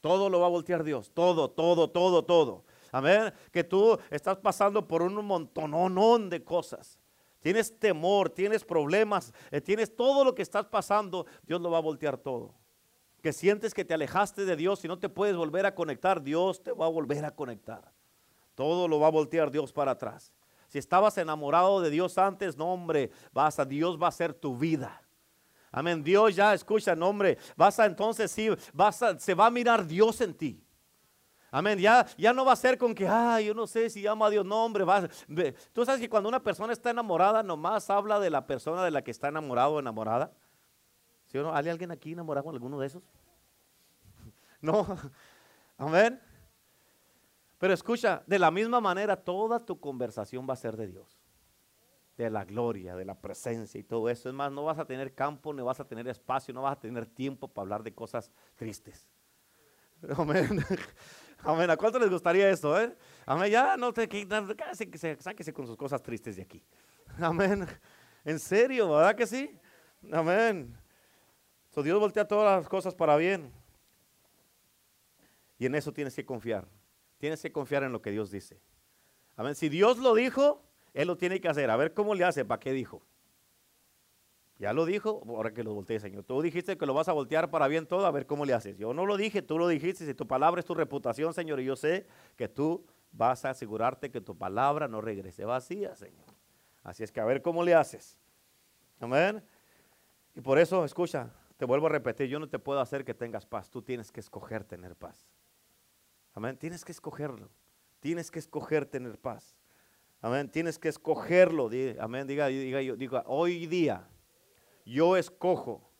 Todo 0.00 0.30
lo 0.30 0.38
va 0.38 0.46
a 0.46 0.50
voltear 0.50 0.84
Dios. 0.84 1.10
Todo, 1.12 1.50
todo, 1.50 1.90
todo, 1.90 2.24
todo. 2.24 2.64
Amén. 2.92 3.34
Que 3.50 3.64
tú 3.64 3.98
estás 4.08 4.38
pasando 4.38 4.86
por 4.86 5.02
un 5.02 5.16
montonón 5.26 6.30
de 6.30 6.44
cosas. 6.44 7.00
Tienes 7.40 7.76
temor, 7.76 8.30
tienes 8.30 8.64
problemas, 8.64 9.34
eh, 9.50 9.60
tienes 9.60 9.96
todo 9.96 10.24
lo 10.24 10.32
que 10.32 10.42
estás 10.42 10.66
pasando. 10.66 11.26
Dios 11.42 11.60
lo 11.60 11.72
va 11.72 11.78
a 11.78 11.82
voltear 11.82 12.16
todo 12.16 12.54
sientes 13.32 13.74
que 13.74 13.84
te 13.84 13.94
alejaste 13.94 14.44
de 14.44 14.56
Dios 14.56 14.84
y 14.84 14.88
no 14.88 14.98
te 14.98 15.08
puedes 15.08 15.36
volver 15.36 15.66
a 15.66 15.74
conectar, 15.74 16.22
Dios 16.22 16.62
te 16.62 16.72
va 16.72 16.86
a 16.86 16.90
volver 16.90 17.24
a 17.24 17.30
conectar. 17.30 17.92
Todo 18.54 18.88
lo 18.88 19.00
va 19.00 19.08
a 19.08 19.10
voltear 19.10 19.50
Dios 19.50 19.72
para 19.72 19.92
atrás. 19.92 20.32
Si 20.68 20.78
estabas 20.78 21.16
enamorado 21.18 21.80
de 21.80 21.90
Dios 21.90 22.18
antes, 22.18 22.56
no 22.56 22.72
hombre, 22.72 23.10
vas 23.32 23.58
a 23.58 23.64
Dios 23.64 24.00
va 24.00 24.08
a 24.08 24.12
ser 24.12 24.34
tu 24.34 24.56
vida. 24.56 25.02
Amén. 25.70 26.02
Dios 26.02 26.36
ya 26.36 26.54
escucha, 26.54 26.94
no 26.94 27.08
hombre, 27.08 27.38
vas 27.56 27.78
a 27.78 27.86
entonces 27.86 28.30
sí, 28.30 28.48
vas 28.72 29.02
a, 29.02 29.18
se 29.18 29.34
va 29.34 29.46
a 29.46 29.50
mirar 29.50 29.86
Dios 29.86 30.20
en 30.20 30.34
ti. 30.34 30.62
Amén. 31.50 31.78
Ya, 31.78 32.06
ya 32.16 32.32
no 32.32 32.44
va 32.44 32.52
a 32.52 32.56
ser 32.56 32.76
con 32.76 32.94
que, 32.94 33.08
ay, 33.08 33.46
yo 33.46 33.54
no 33.54 33.66
sé 33.66 33.88
si 33.88 34.02
llama 34.02 34.26
a 34.26 34.30
Dios. 34.30 34.44
No, 34.44 34.64
hombre, 34.64 34.84
va, 34.84 35.08
tú 35.72 35.84
sabes 35.84 36.00
que 36.00 36.08
cuando 36.08 36.28
una 36.28 36.42
persona 36.42 36.72
está 36.72 36.90
enamorada, 36.90 37.42
nomás 37.42 37.88
habla 37.88 38.20
de 38.20 38.28
la 38.28 38.46
persona 38.46 38.84
de 38.84 38.90
la 38.90 39.02
que 39.02 39.10
está 39.10 39.28
enamorado 39.28 39.74
o 39.74 39.80
enamorada. 39.80 40.32
¿Sí 41.26 41.38
o 41.38 41.42
no? 41.42 41.54
¿Hay 41.54 41.68
alguien 41.68 41.90
aquí 41.90 42.12
enamorado 42.12 42.44
con 42.44 42.54
alguno 42.54 42.78
de 42.78 42.86
esos? 42.86 43.02
No. 44.62 44.98
Amén. 45.76 46.20
Pero 47.58 47.72
escucha, 47.72 48.22
de 48.26 48.38
la 48.38 48.50
misma 48.50 48.80
manera 48.80 49.16
toda 49.16 49.64
tu 49.64 49.78
conversación 49.78 50.46
va 50.48 50.54
a 50.54 50.56
ser 50.56 50.76
de 50.76 50.88
Dios. 50.88 51.20
De 52.16 52.28
la 52.30 52.44
gloria, 52.44 52.96
de 52.96 53.04
la 53.04 53.14
presencia 53.14 53.78
y 53.78 53.84
todo 53.84 54.08
eso. 54.08 54.28
Es 54.28 54.34
más, 54.34 54.50
no 54.50 54.64
vas 54.64 54.78
a 54.78 54.84
tener 54.84 55.14
campo, 55.14 55.52
no 55.52 55.64
vas 55.64 55.78
a 55.78 55.84
tener 55.84 56.08
espacio, 56.08 56.52
no 56.52 56.62
vas 56.62 56.76
a 56.76 56.80
tener 56.80 57.06
tiempo 57.06 57.46
para 57.46 57.62
hablar 57.62 57.82
de 57.84 57.94
cosas 57.94 58.32
tristes. 58.56 59.08
Amén. 60.16 60.64
Amén. 61.44 61.70
¿A 61.70 61.76
cuánto 61.76 61.98
les 62.00 62.10
gustaría 62.10 62.50
esto? 62.50 62.80
Eh? 62.80 62.96
Amén. 63.26 63.50
Ya 63.50 63.76
no 63.76 63.92
te 63.92 64.08
sáquese, 64.72 65.16
sáquese 65.20 65.52
con 65.52 65.66
sus 65.66 65.76
cosas 65.76 66.02
tristes 66.02 66.36
de 66.36 66.42
aquí. 66.42 66.64
Amén. 67.20 67.66
En 68.24 68.40
serio, 68.40 68.90
¿verdad 68.90 69.14
que 69.14 69.26
sí? 69.26 69.56
Amén. 70.12 70.76
Dios 71.82 72.00
voltea 72.00 72.26
todas 72.26 72.58
las 72.58 72.68
cosas 72.68 72.94
para 72.94 73.16
bien. 73.16 73.52
Y 75.58 75.66
en 75.66 75.74
eso 75.74 75.92
tienes 75.92 76.14
que 76.14 76.24
confiar. 76.24 76.66
Tienes 77.18 77.42
que 77.42 77.52
confiar 77.52 77.82
en 77.82 77.92
lo 77.92 78.00
que 78.00 78.10
Dios 78.10 78.30
dice. 78.30 78.60
Amén. 79.36 79.54
Si 79.54 79.68
Dios 79.68 79.98
lo 79.98 80.14
dijo, 80.14 80.62
Él 80.94 81.08
lo 81.08 81.16
tiene 81.16 81.40
que 81.40 81.48
hacer. 81.48 81.70
A 81.70 81.76
ver 81.76 81.94
cómo 81.94 82.14
le 82.14 82.24
hace, 82.24 82.44
¿para 82.44 82.60
qué 82.60 82.72
dijo? 82.72 83.02
Ya 84.58 84.72
lo 84.72 84.86
dijo, 84.86 85.22
ahora 85.28 85.52
que 85.52 85.62
lo 85.62 85.72
voltee, 85.72 86.00
Señor. 86.00 86.24
Tú 86.24 86.42
dijiste 86.42 86.76
que 86.76 86.86
lo 86.86 86.92
vas 86.92 87.08
a 87.08 87.12
voltear 87.12 87.48
para 87.48 87.68
bien 87.68 87.86
todo, 87.86 88.06
a 88.06 88.10
ver 88.10 88.26
cómo 88.26 88.44
le 88.44 88.54
haces. 88.54 88.76
Yo 88.76 88.92
no 88.92 89.06
lo 89.06 89.16
dije, 89.16 89.40
tú 89.40 89.56
lo 89.56 89.68
dijiste. 89.68 90.04
Si 90.04 90.14
tu 90.14 90.26
palabra 90.26 90.60
es 90.60 90.66
tu 90.66 90.74
reputación, 90.74 91.32
Señor, 91.32 91.60
y 91.60 91.64
yo 91.64 91.76
sé 91.76 92.06
que 92.36 92.48
tú 92.48 92.84
vas 93.12 93.44
a 93.44 93.50
asegurarte 93.50 94.10
que 94.10 94.20
tu 94.20 94.36
palabra 94.36 94.88
no 94.88 95.00
regrese 95.00 95.44
vacía, 95.44 95.94
Señor. 95.94 96.26
Así 96.82 97.04
es 97.04 97.12
que 97.12 97.20
a 97.20 97.24
ver 97.24 97.40
cómo 97.40 97.62
le 97.62 97.74
haces. 97.74 98.18
Amén. 98.98 99.42
Y 100.34 100.40
por 100.40 100.58
eso, 100.58 100.84
escucha, 100.84 101.30
te 101.56 101.64
vuelvo 101.64 101.86
a 101.86 101.90
repetir, 101.90 102.28
yo 102.28 102.40
no 102.40 102.48
te 102.48 102.58
puedo 102.58 102.80
hacer 102.80 103.04
que 103.04 103.14
tengas 103.14 103.46
paz, 103.46 103.70
tú 103.70 103.82
tienes 103.82 104.10
que 104.10 104.20
escoger 104.20 104.64
tener 104.64 104.96
paz. 104.96 105.28
Amén, 106.38 106.56
tienes 106.56 106.84
que 106.84 106.92
escogerlo, 106.92 107.50
tienes 107.98 108.30
que 108.30 108.38
escoger 108.38 108.86
tener 108.86 109.18
paz. 109.18 109.56
Amén, 110.20 110.48
tienes 110.48 110.78
que 110.78 110.88
escogerlo. 110.88 111.68
Amén, 111.98 112.28
diga, 112.28 112.46
diga, 112.46 112.80
yo, 112.80 112.94
diga, 112.94 113.24
hoy 113.26 113.66
día 113.66 114.08
yo 114.86 115.16
escojo 115.16 115.90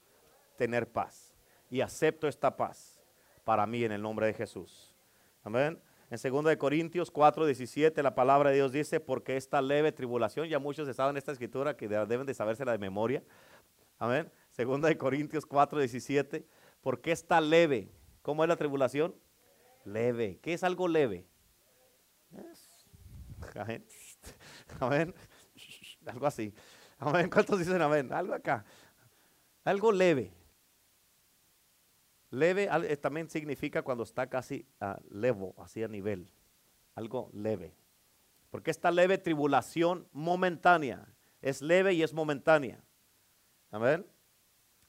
tener 0.57 0.89
paz 0.93 1.35
y 1.69 1.81
acepto 1.81 2.29
esta 2.29 2.57
paz 2.57 3.03
para 3.43 3.67
mí 3.67 3.83
en 3.83 3.91
el 3.91 4.01
nombre 4.01 4.29
de 4.29 4.33
Jesús. 4.33 4.95
Amén. 5.43 5.83
En 6.09 6.33
2 6.33 6.57
Corintios 6.57 7.11
4, 7.11 7.45
17 7.45 8.01
la 8.01 8.15
palabra 8.15 8.51
de 8.51 8.57
Dios 8.57 8.71
dice, 8.71 9.01
porque 9.01 9.37
esta 9.37 9.61
leve 9.61 9.91
tribulación, 9.91 10.47
ya 10.47 10.61
muchos 10.61 10.87
estaban 10.87 11.15
en 11.15 11.17
esta 11.17 11.33
escritura 11.33 11.77
que 11.77 11.89
deben 11.89 12.27
de 12.27 12.35
sabérsela 12.35 12.71
de 12.71 12.79
memoria. 12.79 13.25
Amén. 13.99 14.31
Segunda 14.53 14.87
de 14.87 14.97
Corintios 14.97 15.45
4, 15.47 15.81
17. 15.81 16.47
¿Por 16.81 17.01
qué 17.01 17.11
está 17.11 17.41
leve? 17.41 17.91
¿Cómo 18.23 18.45
es 18.45 18.49
la 18.49 18.55
tribulación? 18.55 19.17
Leve. 19.85 20.39
¿Qué 20.43 20.55
es 20.55 20.63
algo 20.63 20.89
leve? 20.89 21.27
Amén. 24.81 25.15
Algo 26.07 26.27
así. 26.27 26.55
Amén. 26.99 27.29
¿Cuántos 27.31 27.59
dicen 27.59 27.81
amén? 27.83 28.13
Algo 28.13 28.35
acá. 28.35 28.65
Algo 29.65 29.93
leve. 29.93 30.33
Leve 32.31 32.69
eh, 32.71 32.97
también 32.97 33.31
significa 33.31 33.83
cuando 33.83 34.05
está 34.05 34.29
casi 34.29 34.67
a 34.81 34.99
levo, 35.11 35.55
así 35.59 35.83
a 35.83 35.89
nivel. 35.89 36.31
Algo 36.95 37.31
leve. 37.33 37.75
Porque 38.51 38.71
esta 38.71 38.91
leve 38.91 39.19
tribulación 39.19 40.09
momentánea 40.13 41.07
es 41.41 41.63
leve 41.63 41.95
y 41.95 42.03
es 42.03 42.13
momentánea. 42.13 42.83
Amén 43.71 44.07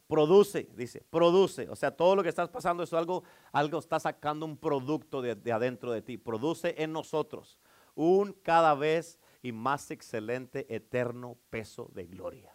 produce, 0.10 0.68
dice, 0.76 1.06
produce. 1.08 1.70
O 1.70 1.76
sea, 1.76 1.92
todo 1.92 2.16
lo 2.16 2.24
que 2.24 2.30
estás 2.30 2.50
pasando 2.50 2.82
es 2.82 2.92
algo, 2.94 3.24
algo 3.52 3.78
está 3.78 4.00
sacando 4.00 4.44
un 4.44 4.58
producto 4.58 5.22
de, 5.22 5.52
adentro 5.52 5.92
de 5.92 6.02
ti. 6.02 6.18
Produce 6.18 6.74
en 6.80 6.92
nosotros 6.92 7.60
un 7.94 8.34
cada 8.34 8.74
vez 8.74 9.20
y 9.44 9.52
más 9.52 9.92
excelente, 9.92 10.66
eterno 10.74 11.38
peso 11.52 11.92
de 11.94 12.08
gloria. 12.08 12.52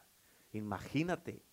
Imagínate, 0.53 1.45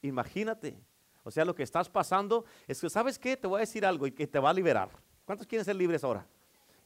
imagínate. 0.00 0.80
O 1.24 1.30
sea, 1.32 1.44
lo 1.44 1.56
que 1.56 1.64
estás 1.64 1.88
pasando 1.88 2.44
es 2.68 2.80
que, 2.80 2.88
¿sabes 2.88 3.18
qué? 3.18 3.36
Te 3.36 3.48
voy 3.48 3.58
a 3.58 3.60
decir 3.60 3.84
algo 3.84 4.06
y 4.06 4.12
que 4.12 4.28
te 4.28 4.38
va 4.38 4.50
a 4.50 4.54
liberar. 4.54 4.90
¿Cuántos 5.24 5.46
quieren 5.46 5.64
ser 5.64 5.74
libres 5.74 6.04
ahora? 6.04 6.24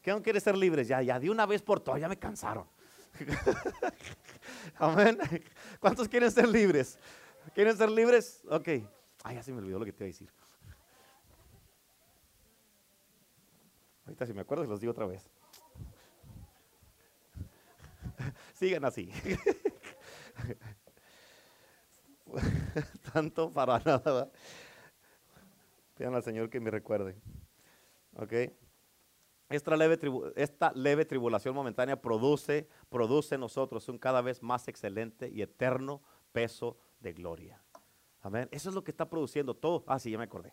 ¿Qué 0.00 0.10
no 0.10 0.22
quieren 0.22 0.40
ser 0.40 0.56
libres? 0.56 0.88
Ya, 0.88 1.02
ya, 1.02 1.20
de 1.20 1.28
una 1.28 1.44
vez 1.44 1.60
por 1.60 1.78
todas, 1.78 2.00
ya 2.00 2.08
me 2.08 2.18
cansaron. 2.18 2.66
Amén. 4.76 5.18
¿Cuántos 5.78 6.08
quieren 6.08 6.30
ser 6.30 6.48
libres? 6.48 6.98
¿Quieren 7.54 7.76
ser 7.76 7.90
libres? 7.90 8.42
Ok. 8.48 8.68
Ay, 9.24 9.36
ya 9.36 9.42
se 9.42 9.52
me 9.52 9.58
olvidó 9.58 9.78
lo 9.78 9.84
que 9.84 9.92
te 9.92 10.04
iba 10.04 10.06
a 10.06 10.12
decir. 10.12 10.30
Ahorita 14.06 14.26
si 14.26 14.32
me 14.32 14.40
acuerdo, 14.40 14.64
los 14.64 14.80
digo 14.80 14.90
otra 14.90 15.06
vez. 15.06 15.30
Sigan 18.54 18.84
así. 18.84 19.10
Tanto 23.12 23.52
para 23.52 23.78
nada. 23.80 24.30
Pidan 25.96 26.14
al 26.14 26.22
Señor 26.22 26.48
que 26.50 26.60
me 26.60 26.70
recuerde. 26.70 27.16
¿Ok? 28.16 28.32
esta 29.54 29.76
leve, 29.76 29.98
esta 30.36 30.72
leve 30.74 31.04
tribulación 31.04 31.54
momentánea 31.54 32.00
produce, 32.00 32.68
produce 32.88 33.34
en 33.34 33.42
nosotros 33.42 33.88
un 33.88 33.98
cada 33.98 34.22
vez 34.22 34.42
más 34.42 34.66
excelente 34.68 35.28
y 35.28 35.42
eterno 35.42 36.02
peso 36.32 36.78
de 37.02 37.12
gloria. 37.12 37.60
Amén. 38.20 38.48
Eso 38.50 38.68
es 38.68 38.74
lo 38.74 38.84
que 38.84 38.92
está 38.92 39.08
produciendo 39.08 39.54
todo. 39.54 39.84
Ah, 39.86 39.98
sí, 39.98 40.10
ya 40.10 40.18
me 40.18 40.24
acordé. 40.24 40.52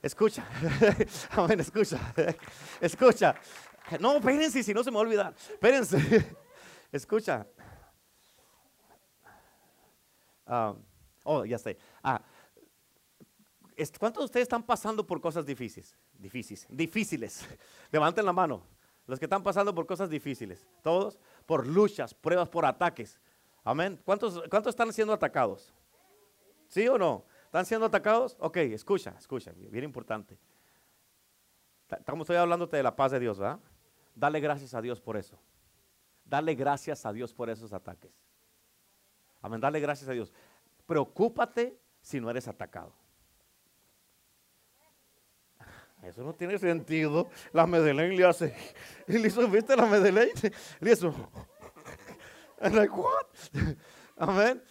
Escucha. 0.00 0.48
Amén, 1.30 1.60
escucha. 1.60 2.14
Escucha. 2.80 3.34
No, 4.00 4.16
espérense, 4.16 4.62
si 4.62 4.72
no 4.72 4.82
se 4.82 4.90
me 4.90 4.94
va 4.94 5.02
a 5.02 5.04
olvidar. 5.04 5.34
Espérense. 5.36 6.36
Escucha. 6.92 7.46
Ah, 10.46 10.74
oh, 11.24 11.44
ya 11.44 11.58
sé. 11.58 11.76
Ah, 12.02 12.22
¿Cuántos 13.98 14.22
de 14.22 14.24
ustedes 14.24 14.44
están 14.44 14.62
pasando 14.62 15.06
por 15.06 15.20
cosas 15.20 15.44
difíciles? 15.46 15.96
Difíciles. 16.12 16.66
Difíciles. 16.70 17.46
Levanten 17.90 18.24
la 18.24 18.32
mano. 18.32 18.66
Los 19.06 19.18
que 19.18 19.26
están 19.26 19.42
pasando 19.42 19.74
por 19.74 19.86
cosas 19.86 20.08
difíciles. 20.08 20.66
Todos. 20.82 21.18
Por 21.46 21.66
luchas, 21.66 22.14
pruebas, 22.14 22.48
por 22.48 22.64
ataques. 22.64 23.20
Amén. 23.64 24.00
¿Cuántos, 24.04 24.42
cuántos 24.48 24.70
están 24.70 24.92
siendo 24.92 25.12
atacados? 25.12 25.72
¿Sí 26.68 26.88
o 26.88 26.98
no? 26.98 27.24
¿Están 27.44 27.66
siendo 27.66 27.86
atacados? 27.86 28.36
Ok, 28.40 28.56
escucha, 28.58 29.14
escucha. 29.18 29.52
Bien 29.52 29.84
importante. 29.84 30.38
Estamos 31.90 32.28
hoy 32.30 32.36
hablándote 32.36 32.76
de 32.76 32.82
la 32.82 32.96
paz 32.96 33.12
de 33.12 33.20
Dios, 33.20 33.38
¿verdad? 33.38 33.60
Dale 34.14 34.40
gracias 34.40 34.74
a 34.74 34.80
Dios 34.80 35.00
por 35.00 35.16
eso. 35.16 35.38
Dale 36.24 36.54
gracias 36.54 37.04
a 37.04 37.12
Dios 37.12 37.34
por 37.34 37.50
esos 37.50 37.72
ataques. 37.72 38.10
Amén. 39.42 39.60
Dale 39.60 39.80
gracias 39.80 40.08
a 40.08 40.12
Dios. 40.12 40.32
Preocúpate 40.86 41.78
si 42.00 42.20
no 42.20 42.30
eres 42.30 42.48
atacado. 42.48 42.92
Eso 46.02 46.22
no 46.22 46.34
tiene 46.34 46.58
sentido. 46.58 47.28
La 47.52 47.66
Medellín 47.66 48.16
le 48.16 48.24
hace. 48.24 48.56
Y 49.06 49.12
le 49.18 49.28
hizo, 49.28 49.46
¿viste 49.48 49.76
la 49.76 49.86
Medellín? 49.86 50.32
Le 50.80 50.92
hizo. 50.92 51.14
Like, 52.70 52.94
what? 52.94 53.26
Amén. 54.16 54.62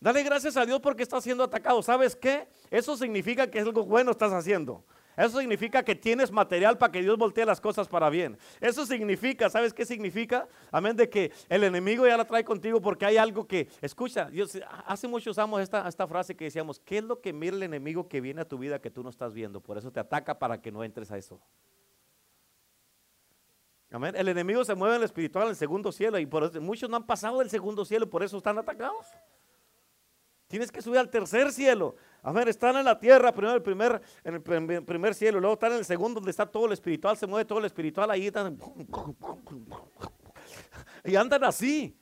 Dale 0.00 0.24
gracias 0.24 0.56
a 0.56 0.66
Dios 0.66 0.80
porque 0.80 1.04
está 1.04 1.20
siendo 1.20 1.44
atacado. 1.44 1.80
¿Sabes 1.82 2.16
qué? 2.16 2.48
Eso 2.70 2.96
significa 2.96 3.48
que 3.48 3.60
es 3.60 3.64
algo 3.64 3.84
bueno 3.84 4.10
estás 4.10 4.32
haciendo. 4.32 4.84
Eso 5.16 5.38
significa 5.38 5.82
que 5.82 5.94
tienes 5.94 6.32
material 6.32 6.78
para 6.78 6.90
que 6.90 7.02
Dios 7.02 7.18
voltee 7.18 7.44
las 7.44 7.60
cosas 7.60 7.86
para 7.86 8.08
bien. 8.08 8.38
Eso 8.60 8.86
significa, 8.86 9.50
¿sabes 9.50 9.74
qué 9.74 9.84
significa? 9.84 10.48
Amén, 10.70 10.96
de 10.96 11.08
que 11.08 11.32
el 11.48 11.64
enemigo 11.64 12.06
ya 12.06 12.16
la 12.16 12.24
trae 12.24 12.44
contigo 12.44 12.80
porque 12.80 13.04
hay 13.04 13.16
algo 13.18 13.46
que, 13.46 13.68
escucha, 13.80 14.30
hace 14.86 15.06
mucho 15.06 15.30
usamos 15.30 15.60
esta, 15.60 15.86
esta 15.86 16.06
frase 16.06 16.34
que 16.34 16.46
decíamos, 16.46 16.80
¿qué 16.80 16.98
es 16.98 17.04
lo 17.04 17.20
que 17.20 17.32
mira 17.32 17.54
el 17.54 17.62
enemigo 17.62 18.08
que 18.08 18.20
viene 18.20 18.40
a 18.40 18.48
tu 18.48 18.58
vida 18.58 18.80
que 18.80 18.90
tú 18.90 19.02
no 19.02 19.10
estás 19.10 19.34
viendo? 19.34 19.60
Por 19.60 19.76
eso 19.76 19.92
te 19.92 20.00
ataca 20.00 20.38
para 20.38 20.60
que 20.60 20.72
no 20.72 20.82
entres 20.82 21.10
a 21.10 21.18
eso. 21.18 21.38
Amén. 23.92 24.14
El 24.16 24.26
enemigo 24.28 24.64
se 24.64 24.74
mueve 24.74 24.96
en 24.96 25.02
el 25.02 25.04
espiritual, 25.04 25.44
en 25.44 25.50
el 25.50 25.56
segundo 25.56 25.92
cielo, 25.92 26.18
y 26.18 26.24
por 26.24 26.44
eso 26.44 26.60
muchos 26.60 26.88
no 26.88 26.96
han 26.96 27.06
pasado 27.06 27.40
del 27.40 27.50
segundo 27.50 27.84
cielo, 27.84 28.08
por 28.08 28.22
eso 28.22 28.38
están 28.38 28.56
atacados. 28.58 29.06
Tienes 30.48 30.72
que 30.72 30.80
subir 30.80 30.98
al 30.98 31.10
tercer 31.10 31.52
cielo. 31.52 31.96
A 32.22 32.32
ver, 32.32 32.48
están 32.48 32.76
en 32.76 32.84
la 32.84 32.98
tierra, 32.98 33.32
primero 33.32 33.54
el 33.54 33.62
primer, 33.62 34.00
en 34.24 34.34
el 34.34 34.42
primer 34.84 35.14
cielo, 35.14 35.40
luego 35.40 35.54
están 35.54 35.72
en 35.72 35.78
el 35.78 35.84
segundo 35.84 36.20
donde 36.20 36.30
está 36.30 36.46
todo 36.46 36.66
el 36.66 36.72
espiritual, 36.72 37.16
se 37.16 37.26
mueve 37.26 37.44
todo 37.44 37.58
el 37.58 37.66
espiritual, 37.66 38.10
ahí 38.10 38.26
están. 38.26 38.58
Y 41.04 41.16
andan 41.16 41.44
así. 41.44 41.98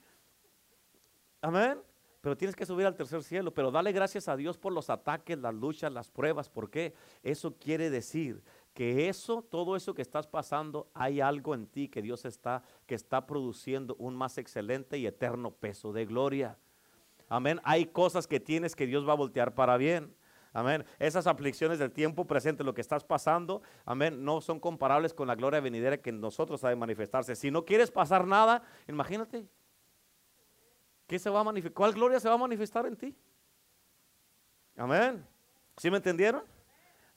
Amén. 1.40 1.81
Pero 2.20 2.37
tienes 2.37 2.55
que 2.55 2.66
subir 2.66 2.87
al 2.87 2.94
tercer 2.94 3.22
cielo. 3.22 3.53
Pero 3.53 3.70
dale 3.70 3.92
gracias 3.92 4.29
a 4.29 4.37
Dios 4.37 4.59
por 4.59 4.72
los 4.72 4.90
ataques, 4.90 5.38
las 5.38 5.55
luchas, 5.55 5.90
las 5.90 6.11
pruebas. 6.11 6.50
porque 6.50 6.92
Eso 7.22 7.57
quiere 7.57 7.88
decir 7.88 8.42
que 8.74 9.09
eso, 9.09 9.42
todo 9.42 9.76
eso 9.76 9.94
que 9.94 10.02
estás 10.02 10.26
pasando, 10.26 10.88
hay 10.94 11.20
algo 11.20 11.54
en 11.54 11.66
ti 11.66 11.88
que 11.88 12.02
Dios 12.02 12.24
está, 12.24 12.62
que 12.87 12.94
está 12.94 13.26
produciendo 13.26 13.96
un 13.96 14.14
más 14.14 14.38
excelente 14.38 14.98
y 14.98 15.06
eterno 15.06 15.50
peso 15.50 15.92
de 15.92 16.06
gloria. 16.06 16.56
Amén. 17.28 17.61
Hay 17.64 17.87
cosas 17.87 18.26
que 18.26 18.40
tienes 18.40 18.74
que 18.74 18.87
Dios 18.87 19.06
va 19.09 19.12
a 19.12 19.16
voltear 19.16 19.54
para 19.54 19.76
bien. 19.76 20.14
Amén. 20.52 20.85
Esas 20.98 21.26
aflicciones 21.26 21.78
del 21.78 21.92
tiempo 21.92 22.26
presente, 22.26 22.64
lo 22.64 22.74
que 22.74 22.80
estás 22.80 23.04
pasando, 23.04 23.62
amén, 23.85 24.24
no 24.24 24.40
son 24.40 24.59
comparables 24.59 25.14
con 25.14 25.28
la 25.28 25.37
gloria 25.37 25.61
venidera 25.61 25.98
que 25.98 26.11
en 26.11 26.20
nosotros 26.20 26.64
ha 26.64 26.70
de 26.70 26.76
manifestarse. 26.76 27.37
Si 27.37 27.50
no 27.50 27.64
quieres 27.64 27.90
pasar 27.90 28.26
nada, 28.26 28.62
imagínate. 28.88 29.46
¿Qué 31.06 31.18
se 31.18 31.30
va 31.30 31.40
a? 31.40 31.70
¿Cuál 31.72 31.92
gloria 31.92 32.18
se 32.18 32.28
va 32.28 32.35
a 32.35 32.38
manifestar 32.38 32.87
en 32.87 32.96
ti? 32.96 33.16
Amén. 34.76 35.24
¿Sí 35.76 35.90
me 35.90 35.98
entendieron? 35.98 36.42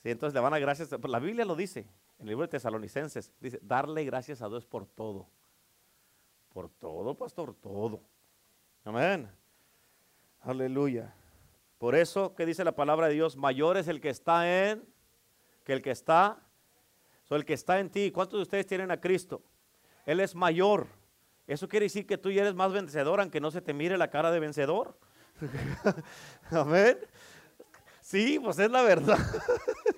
Sí, 0.04 0.12
entonces 0.12 0.34
le 0.34 0.42
van 0.42 0.54
a 0.54 0.60
gracias. 0.60 0.89
La 0.92 1.20
Biblia 1.20 1.46
lo 1.46 1.56
dice, 1.56 1.88
en 2.20 2.24
el 2.24 2.28
libro 2.28 2.44
de 2.44 2.50
Tesalonicenses, 2.50 3.32
dice, 3.39 3.58
darle 3.62 4.04
gracias 4.04 4.42
a 4.42 4.50
Dios 4.50 4.66
por 4.66 4.86
todo. 4.86 5.28
Por 6.54 6.70
todo, 6.70 7.16
pastor, 7.16 7.56
todo. 7.56 8.02
Amén. 8.84 9.32
Aleluya. 10.42 11.13
Por 11.78 11.96
eso, 11.96 12.36
¿qué 12.36 12.46
dice 12.46 12.66
la 12.66 12.76
palabra 12.76 13.08
de 13.08 13.13
Dios? 13.13 13.38
Mayor 13.38 13.78
es 13.78 13.88
el 13.88 14.02
que 14.02 14.10
está 14.10 14.70
en, 14.70 14.84
que 15.63 15.74
el 15.74 15.82
que 15.82 15.92
está, 15.92 16.44
o 17.30 17.36
el 17.36 17.46
que 17.46 17.54
está 17.54 17.80
en 17.80 17.89
ti. 17.89 18.12
¿Cuántos 18.12 18.38
de 18.38 18.44
ustedes 18.44 18.68
tienen 18.68 18.92
a 18.92 19.02
Cristo? 19.02 19.42
Él 20.06 20.20
es 20.20 20.36
mayor. 20.36 20.86
Eso 21.48 21.68
quiere 21.68 21.86
decir 21.86 22.06
que 22.06 22.18
tú 22.18 22.30
ya 22.30 22.42
eres 22.42 22.54
más 22.54 22.72
vencedor, 22.72 23.20
aunque 23.20 23.42
no 23.42 23.50
se 23.50 23.62
te 23.62 23.74
mire 23.74 23.98
la 23.98 24.10
cara 24.10 24.32
de 24.32 24.39
vencedor. 24.39 24.96
Amén. 26.52 27.00
Sí, 28.02 28.38
pues 28.39 28.60
es 28.60 28.70
la 28.70 28.84
verdad. 28.84 29.18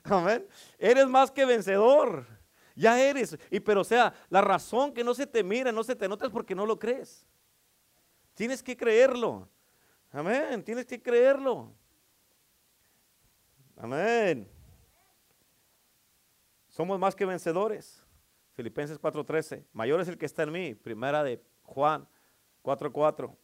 Amén. 0.04 0.46
Eres 0.78 1.06
más 1.06 1.30
que 1.30 1.44
vencedor. 1.44 2.26
Ya 2.74 3.00
eres. 3.02 3.36
Y 3.50 3.60
pero 3.60 3.82
sea, 3.82 4.14
la 4.30 4.40
razón 4.40 4.92
que 4.92 5.02
no 5.02 5.14
se 5.14 5.26
te 5.26 5.42
mira, 5.42 5.72
no 5.72 5.82
se 5.82 5.96
te 5.96 6.08
nota 6.08 6.26
es 6.26 6.32
porque 6.32 6.54
no 6.54 6.64
lo 6.64 6.78
crees. 6.78 7.26
Tienes 8.34 8.62
que 8.62 8.76
creerlo. 8.76 9.48
Amén, 10.10 10.62
tienes 10.62 10.86
que 10.86 11.02
creerlo. 11.02 11.74
Amén. 13.76 14.48
Somos 16.68 16.98
más 16.98 17.16
que 17.16 17.26
vencedores. 17.26 18.02
Filipenses 18.54 18.98
4:13. 19.00 19.64
Mayor 19.72 20.00
es 20.00 20.08
el 20.08 20.16
que 20.16 20.26
está 20.26 20.44
en 20.44 20.52
mí. 20.52 20.74
Primera 20.74 21.22
de 21.22 21.42
Juan 21.64 22.08
4:4. 22.62 23.36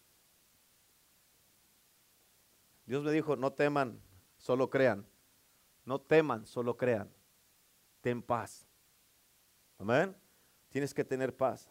Dios 2.86 3.02
me 3.02 3.12
dijo, 3.12 3.36
no 3.36 3.52
teman, 3.52 4.00
solo 4.36 4.68
crean. 4.68 5.06
No 5.84 6.00
teman, 6.00 6.46
solo 6.46 6.76
crean. 6.76 7.10
Ten 8.00 8.22
paz. 8.22 8.66
Amén. 9.78 10.14
Tienes 10.68 10.94
que 10.94 11.04
tener 11.04 11.34
paz. 11.34 11.70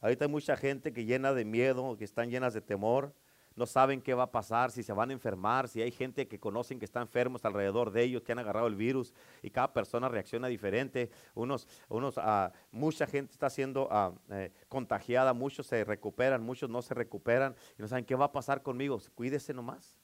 Ahorita 0.00 0.24
hay 0.24 0.30
mucha 0.30 0.56
gente 0.56 0.92
que 0.92 1.04
llena 1.04 1.32
de 1.32 1.44
miedo, 1.44 1.96
que 1.96 2.04
están 2.04 2.30
llenas 2.30 2.54
de 2.54 2.60
temor 2.60 3.14
no 3.54 3.66
saben 3.66 4.00
qué 4.00 4.14
va 4.14 4.24
a 4.24 4.32
pasar, 4.32 4.70
si 4.70 4.82
se 4.82 4.92
van 4.92 5.10
a 5.10 5.12
enfermar, 5.12 5.68
si 5.68 5.82
hay 5.82 5.90
gente 5.90 6.26
que 6.26 6.38
conocen 6.38 6.78
que 6.78 6.84
está 6.84 7.00
enfermos 7.00 7.44
alrededor 7.44 7.90
de 7.90 8.02
ellos, 8.02 8.22
que 8.22 8.32
han 8.32 8.38
agarrado 8.38 8.66
el 8.66 8.76
virus 8.76 9.12
y 9.42 9.50
cada 9.50 9.72
persona 9.72 10.08
reacciona 10.08 10.48
diferente. 10.48 11.10
Unos, 11.34 11.68
unos, 11.88 12.16
uh, 12.16 12.50
mucha 12.70 13.06
gente 13.06 13.32
está 13.32 13.50
siendo 13.50 13.88
uh, 13.88 14.18
eh, 14.32 14.52
contagiada, 14.68 15.32
muchos 15.34 15.66
se 15.66 15.84
recuperan, 15.84 16.42
muchos 16.42 16.70
no 16.70 16.82
se 16.82 16.94
recuperan 16.94 17.54
y 17.78 17.82
no 17.82 17.88
saben 17.88 18.04
qué 18.04 18.14
va 18.14 18.26
a 18.26 18.32
pasar 18.32 18.62
conmigo. 18.62 18.98
Cuídese 19.14 19.52
nomás, 19.52 19.96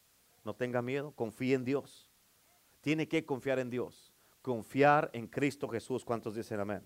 no 0.45 0.55
tenga 0.55 0.83
miedo, 0.83 1.13
confíe 1.13 1.55
en 1.55 1.65
Dios. 1.65 2.08
Tiene 2.81 3.09
que 3.09 3.25
confiar 3.25 3.59
en 3.59 3.71
Dios, 3.71 4.13
confiar 4.43 5.11
en 5.13 5.27
Cristo 5.27 5.69
Jesús. 5.69 6.05
¿Cuántos 6.05 6.35
dicen 6.35 6.61
amén? 6.61 6.83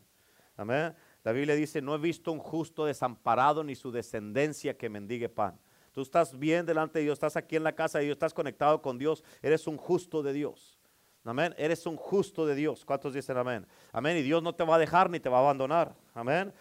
Amén. 0.56 0.94
La 1.24 1.32
Biblia 1.32 1.54
dice, 1.54 1.80
no 1.80 1.94
he 1.94 1.98
visto 1.98 2.32
un 2.32 2.38
justo 2.38 2.84
desamparado 2.84 3.64
ni 3.64 3.74
su 3.74 3.90
descendencia 3.90 4.76
que 4.76 4.88
mendigue 4.88 5.28
pan. 5.28 5.58
Tú 5.92 6.02
estás 6.02 6.38
bien 6.38 6.64
delante 6.64 6.98
de 6.98 7.04
Dios, 7.04 7.16
estás 7.16 7.36
aquí 7.36 7.56
en 7.56 7.64
la 7.64 7.74
casa 7.74 7.98
de 7.98 8.04
Dios, 8.04 8.14
estás 8.14 8.34
conectado 8.34 8.80
con 8.80 8.98
Dios, 8.98 9.22
eres 9.42 9.66
un 9.66 9.76
justo 9.76 10.22
de 10.22 10.32
Dios. 10.32 10.78
Amén. 11.24 11.54
Eres 11.56 11.86
un 11.86 11.96
justo 11.96 12.46
de 12.46 12.54
Dios. 12.54 12.84
¿Cuántos 12.84 13.14
dicen 13.14 13.36
amén? 13.36 13.66
Amén. 13.92 14.16
Y 14.16 14.22
Dios 14.22 14.42
no 14.42 14.54
te 14.54 14.64
va 14.64 14.74
a 14.74 14.78
dejar 14.78 15.08
ni 15.08 15.20
te 15.20 15.28
va 15.28 15.38
a 15.38 15.40
abandonar. 15.40 15.94
Amén. 16.14 16.52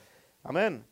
Amén. 0.44 0.86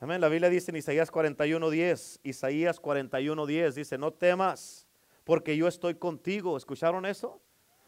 Amén. 0.00 0.20
La 0.20 0.28
Biblia 0.28 0.48
dice 0.48 0.70
en 0.70 0.76
Isaías 0.76 1.12
41:10, 1.12 2.20
Isaías 2.22 2.80
41:10 2.80 3.74
dice, 3.74 3.98
no 3.98 4.12
temas 4.12 4.86
porque 5.24 5.56
yo 5.56 5.68
estoy 5.68 5.96
contigo. 5.96 6.56
¿Escucharon 6.56 7.04
eso? 7.04 7.40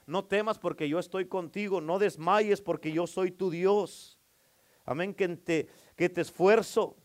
No 0.07 0.25
temas 0.25 0.59
porque 0.59 0.89
yo 0.89 0.99
estoy 0.99 1.27
contigo. 1.27 1.81
No 1.81 1.99
desmayes 1.99 2.63
porque 2.63 2.93
yo 2.93 3.07
soy 3.07 3.33
tu 3.33 3.51
Dios. 3.51 4.19
Amén. 4.85 5.13
Que 5.13 5.29
te, 5.29 5.69
que 5.97 6.09
te 6.09 6.21
esfuerzo 6.21 6.97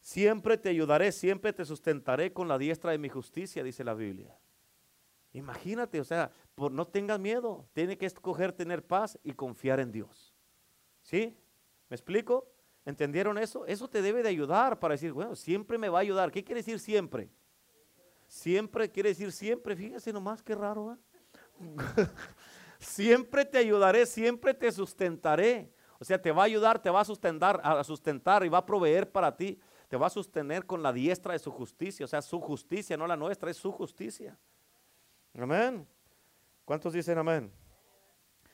Siempre 0.00 0.56
te 0.56 0.70
ayudaré, 0.70 1.12
siempre 1.12 1.52
te 1.52 1.64
sustentaré 1.64 2.32
con 2.32 2.48
la 2.48 2.58
diestra 2.58 2.90
de 2.90 2.98
mi 2.98 3.08
justicia, 3.08 3.62
dice 3.62 3.84
la 3.84 3.94
Biblia. 3.94 4.36
Imagínate, 5.32 6.00
o 6.00 6.04
sea, 6.04 6.32
por, 6.54 6.72
no 6.72 6.86
tengas 6.86 7.20
miedo, 7.20 7.68
tiene 7.74 7.96
que 7.96 8.06
escoger 8.06 8.52
tener 8.52 8.84
paz 8.84 9.18
y 9.22 9.32
confiar 9.32 9.78
en 9.78 9.92
Dios. 9.92 10.34
¿Sí? 11.02 11.36
¿Me 11.88 11.94
explico? 11.94 12.50
¿Entendieron 12.84 13.36
eso? 13.38 13.66
Eso 13.66 13.88
te 13.88 14.00
debe 14.00 14.22
de 14.22 14.30
ayudar 14.30 14.80
para 14.80 14.94
decir, 14.94 15.12
bueno, 15.12 15.36
siempre 15.36 15.76
me 15.76 15.88
va 15.88 15.98
a 15.98 16.02
ayudar. 16.02 16.32
¿Qué 16.32 16.42
quiere 16.42 16.60
decir 16.60 16.80
siempre? 16.80 17.30
Siempre 18.26 18.90
quiere 18.90 19.10
decir 19.10 19.32
siempre, 19.32 19.76
fíjese 19.76 20.12
nomás 20.12 20.42
qué 20.42 20.54
raro. 20.54 20.94
¿eh? 20.94 20.96
siempre 22.78 23.44
te 23.44 23.58
ayudaré, 23.58 24.06
siempre 24.06 24.54
te 24.54 24.70
sustentaré. 24.72 25.72
O 25.98 26.04
sea, 26.04 26.20
te 26.20 26.32
va 26.32 26.42
a 26.42 26.46
ayudar, 26.46 26.80
te 26.80 26.88
va 26.88 27.00
a 27.00 27.04
sustentar, 27.04 27.60
a 27.62 27.84
sustentar 27.84 28.44
y 28.44 28.48
va 28.48 28.58
a 28.58 28.66
proveer 28.66 29.10
para 29.10 29.36
ti. 29.36 29.60
Te 29.88 29.96
va 29.96 30.06
a 30.06 30.10
sostener 30.10 30.64
con 30.64 30.82
la 30.82 30.92
diestra 30.92 31.32
de 31.32 31.38
su 31.38 31.50
justicia. 31.50 32.04
O 32.04 32.08
sea, 32.08 32.22
su 32.22 32.40
justicia, 32.40 32.96
no 32.96 33.06
la 33.06 33.16
nuestra, 33.16 33.50
es 33.50 33.56
su 33.56 33.70
justicia. 33.70 34.38
Amén. 35.34 35.86
¿Cuántos 36.64 36.92
dicen 36.92 37.18
amén? 37.18 37.52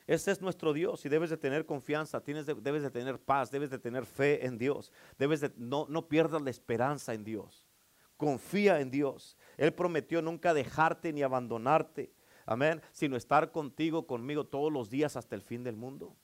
Ese 0.07 0.31
es 0.31 0.41
nuestro 0.41 0.73
Dios 0.73 1.05
y 1.05 1.09
debes 1.09 1.31
de 1.31 1.37
tener 1.37 1.67
confianza, 1.67 2.23
tienes 2.23 2.47
debes 2.47 2.83
de 2.83 2.91
tener 2.91 3.19
paz, 3.19 3.51
debes 3.51 3.71
de 3.71 3.79
tener 3.79 4.07
fe 4.07 4.47
en 4.47 4.57
Dios. 4.57 4.93
Debes 5.19 5.41
de, 5.41 5.53
no, 5.57 5.87
no 5.89 6.09
pierdas 6.09 6.43
la 6.43 6.51
esperanza 6.51 7.13
en 7.13 7.25
Dios. 7.25 7.65
Confía 8.17 8.81
en 8.81 8.91
Dios. 8.91 9.37
Él 9.57 9.73
prometió 9.75 10.23
nunca 10.23 10.55
dejarte 10.55 11.13
ni 11.13 11.23
abandonarte. 11.23 12.13
Amén. 12.47 12.81
Sino 12.93 13.17
estar 13.17 13.51
contigo, 13.51 14.07
conmigo 14.07 14.45
todos 14.45 14.73
los 14.73 14.89
días 14.89 15.17
hasta 15.17 15.35
el 15.35 15.43
fin 15.43 15.65
del 15.65 15.77
mundo. 15.77 16.17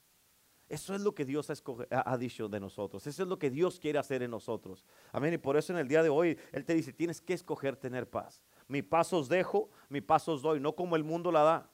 Eso 0.69 0.95
es 0.95 1.03
lo 1.03 1.15
que 1.15 1.27
Dios 1.27 1.53
ha, 1.91 2.17
dicho 2.17 2.49
de 2.49 2.59
nosotros. 2.59 3.07
Eso 3.07 3.23
es 3.25 3.29
lo 3.29 3.39
que 3.39 3.51
Dios 3.51 3.79
quiere 3.79 3.99
hacer 3.99 4.23
en 4.23 4.31
nosotros. 4.31 4.87
Amén. 5.11 5.35
Y 5.35 5.39
por 5.39 5.59
eso 5.59 5.75
en 5.75 5.79
el 5.79 5.87
día 5.87 6.03
de 6.03 6.09
hoy 6.09 6.39
Él 6.51 6.65
te 6.65 6.73
dice, 6.73 6.95
tienes 6.95 7.21
que 7.21 7.35
escoger 7.35 7.77
tener 7.77 8.09
paz. 8.09 8.43
Mi 8.69 8.81
paso 8.81 9.19
os 9.19 9.29
dejo, 9.29 9.69
mi 9.91 10.01
paso 10.01 10.33
os 10.33 10.41
doy, 10.41 10.61
no 10.61 10.75
como 10.75 10.97
el 10.97 11.05
mundo 11.05 11.31
la 11.31 11.43
da. 11.43 11.71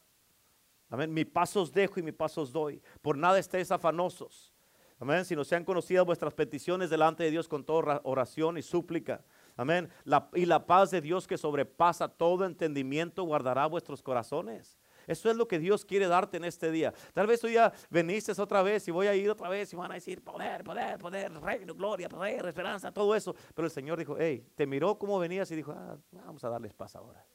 Amén. 0.89 1.15
Mi 1.15 1.25
paso 1.25 1.63
os 1.63 1.71
dejo 1.71 2.01
y 2.01 2.03
mi 2.03 2.11
paso 2.11 2.43
os 2.43 2.51
doy. 2.51 2.83
Por 3.01 3.17
nada 3.17 3.39
estéis 3.39 3.71
afanosos. 3.71 4.53
Amén. 4.99 5.25
Si 5.25 5.37
no 5.37 5.45
sean 5.45 5.65
conocidas 5.65 6.05
vuestras 6.05 6.35
peticiones 6.35 6.91
delante 6.91 7.23
de 7.23 7.31
Dios 7.31 7.47
con 7.47 7.65
toda 7.65 8.01
oración 8.03 8.59
y 8.59 8.63
súplica. 8.63 9.23
Amén. 9.59 9.91
y 10.35 10.47
la 10.47 10.65
paz 10.65 10.93
de 10.93 11.01
Dios 11.01 11.27
que 11.27 11.37
sobrepasa 11.37 12.09
todo 12.09 12.47
entendimiento 12.47 13.25
guardará 13.25 13.67
vuestros 13.67 14.01
corazones. 14.01 14.79
Eso 15.09 15.31
es 15.31 15.37
lo 15.37 15.49
que 15.49 15.59
Dios 15.59 15.85
quiere 15.85 16.07
darte 16.07 16.37
en 16.37 16.45
este 16.45 16.71
día. 16.71 16.95
Tal 17.13 17.27
vez 17.27 17.43
hoy 17.43 17.55
ya 17.55 17.73
veniste 17.91 18.41
otra 18.41 18.63
vez 18.63 18.87
y 18.87 18.93
voy 18.93 19.09
a 19.09 19.17
ir 19.17 19.29
otra 19.29 19.49
vez 19.49 19.73
y 19.73 19.77
van 19.77 19.91
a 19.91 19.95
decir 19.95 20.23
poder, 20.23 20.63
poder, 20.63 20.99
poder, 20.99 21.33
reino, 21.41 21.75
gloria, 21.75 22.09
poder, 22.09 22.47
esperanza, 22.47 22.93
todo 22.93 23.17
eso. 23.17 23.35
Pero 23.53 23.67
el 23.67 23.73
Señor 23.73 23.99
dijo, 23.99 24.17
hey, 24.17 24.47
te 24.55 24.65
miró 24.65 24.97
como 24.97 25.19
venías 25.19 25.51
y 25.51 25.57
dijo, 25.57 25.73
ah, 25.73 25.97
vamos 26.13 26.45
a 26.45 26.51
darles 26.51 26.73
paz 26.73 26.95
ahora. 26.95 27.27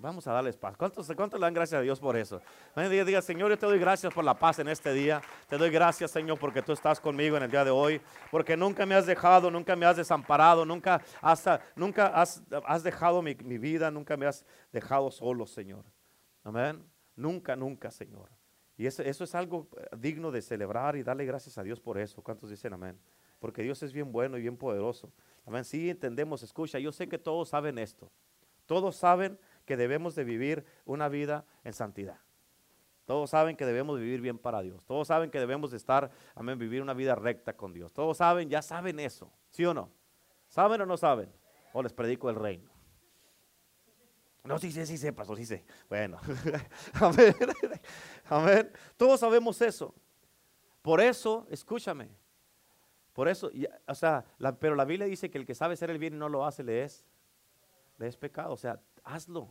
Vamos 0.00 0.26
a 0.26 0.32
darles 0.32 0.56
paz. 0.56 0.78
¿Cuántos, 0.78 1.12
¿Cuántos 1.14 1.38
le 1.38 1.44
dan 1.44 1.52
gracias 1.52 1.78
a 1.78 1.82
Dios 1.82 2.00
por 2.00 2.16
eso? 2.16 2.40
Diga, 2.74 3.04
diga, 3.04 3.20
Señor, 3.20 3.50
yo 3.50 3.58
te 3.58 3.66
doy 3.66 3.78
gracias 3.78 4.14
por 4.14 4.24
la 4.24 4.32
paz 4.32 4.58
en 4.58 4.68
este 4.68 4.94
día. 4.94 5.20
Te 5.46 5.58
doy 5.58 5.68
gracias, 5.68 6.10
Señor, 6.10 6.38
porque 6.38 6.62
tú 6.62 6.72
estás 6.72 6.98
conmigo 6.98 7.36
en 7.36 7.42
el 7.42 7.50
día 7.50 7.66
de 7.66 7.70
hoy. 7.70 8.00
Porque 8.30 8.56
nunca 8.56 8.86
me 8.86 8.94
has 8.94 9.04
dejado, 9.04 9.50
nunca 9.50 9.76
me 9.76 9.84
has 9.84 9.98
desamparado, 9.98 10.64
nunca 10.64 11.02
has, 11.20 11.46
nunca 11.76 12.06
has, 12.06 12.42
has 12.64 12.82
dejado 12.82 13.20
mi, 13.20 13.34
mi 13.44 13.58
vida, 13.58 13.90
nunca 13.90 14.16
me 14.16 14.24
has 14.24 14.46
dejado 14.72 15.10
solo, 15.10 15.46
Señor. 15.46 15.84
Amén. 16.44 16.82
Nunca, 17.14 17.54
nunca, 17.54 17.90
Señor. 17.90 18.30
Y 18.78 18.86
eso, 18.86 19.02
eso 19.02 19.24
es 19.24 19.34
algo 19.34 19.68
eh, 19.76 19.84
digno 19.98 20.30
de 20.30 20.40
celebrar 20.40 20.96
y 20.96 21.02
darle 21.02 21.26
gracias 21.26 21.58
a 21.58 21.62
Dios 21.62 21.78
por 21.78 21.98
eso. 21.98 22.22
¿Cuántos 22.22 22.48
dicen 22.48 22.72
amén? 22.72 22.98
Porque 23.38 23.62
Dios 23.62 23.82
es 23.82 23.92
bien 23.92 24.10
bueno 24.10 24.38
y 24.38 24.40
bien 24.40 24.56
poderoso. 24.56 25.12
Amén. 25.44 25.62
Sí 25.62 25.90
entendemos, 25.90 26.42
escucha, 26.42 26.78
yo 26.78 26.90
sé 26.90 27.06
que 27.06 27.18
todos 27.18 27.50
saben 27.50 27.76
esto. 27.76 28.10
Todos 28.64 28.96
saben 28.96 29.36
que 29.70 29.76
debemos 29.76 30.16
de 30.16 30.24
vivir 30.24 30.64
una 30.84 31.08
vida 31.08 31.44
en 31.62 31.72
santidad. 31.72 32.18
Todos 33.04 33.30
saben 33.30 33.56
que 33.56 33.64
debemos 33.64 34.00
vivir 34.00 34.20
bien 34.20 34.36
para 34.36 34.62
Dios. 34.62 34.84
Todos 34.84 35.06
saben 35.06 35.30
que 35.30 35.38
debemos 35.38 35.70
de 35.70 35.76
estar, 35.76 36.10
amén, 36.34 36.58
vivir 36.58 36.82
una 36.82 36.92
vida 36.92 37.14
recta 37.14 37.52
con 37.56 37.72
Dios. 37.72 37.92
Todos 37.92 38.16
saben, 38.16 38.50
ya 38.50 38.62
saben 38.62 38.98
eso. 38.98 39.32
¿Sí 39.50 39.64
o 39.64 39.72
no? 39.72 39.92
¿Saben 40.48 40.80
o 40.80 40.86
no 40.86 40.96
saben? 40.96 41.32
O 41.72 41.84
les 41.84 41.92
predico 41.92 42.28
el 42.28 42.34
reino. 42.34 42.68
No, 44.42 44.58
sí 44.58 44.72
sí, 44.72 44.84
sí 44.84 44.98
sé, 44.98 45.12
pastor, 45.12 45.36
sí 45.36 45.46
sé. 45.46 45.64
Bueno, 45.88 46.18
amén. 46.94 47.36
amén. 48.28 48.72
Todos 48.96 49.20
sabemos 49.20 49.62
eso. 49.62 49.94
Por 50.82 51.00
eso, 51.00 51.46
escúchame. 51.48 52.10
Por 53.12 53.28
eso, 53.28 53.52
o 53.86 53.94
sea, 53.94 54.24
pero 54.58 54.74
la 54.74 54.84
Biblia 54.84 55.06
dice 55.06 55.30
que 55.30 55.38
el 55.38 55.46
que 55.46 55.54
sabe 55.54 55.74
hacer 55.74 55.90
el 55.90 55.98
bien 55.98 56.14
y 56.14 56.16
no 56.16 56.28
lo 56.28 56.44
hace, 56.44 56.64
le 56.64 56.82
es, 56.82 57.04
le 57.98 58.08
es 58.08 58.16
pecado. 58.16 58.52
O 58.52 58.56
sea, 58.56 58.80
hazlo. 59.04 59.48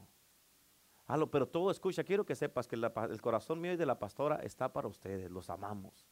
Hazlo, 1.05 1.31
pero 1.31 1.47
todo, 1.47 1.71
escucha, 1.71 2.03
quiero 2.03 2.25
que 2.25 2.35
sepas 2.35 2.67
que 2.67 2.75
el 2.75 3.21
corazón 3.21 3.59
mío 3.61 3.73
y 3.73 3.77
de 3.77 3.85
la 3.85 3.97
pastora 3.99 4.37
está 4.37 4.71
para 4.71 4.87
ustedes. 4.87 5.31
Los 5.31 5.49
amamos 5.49 6.07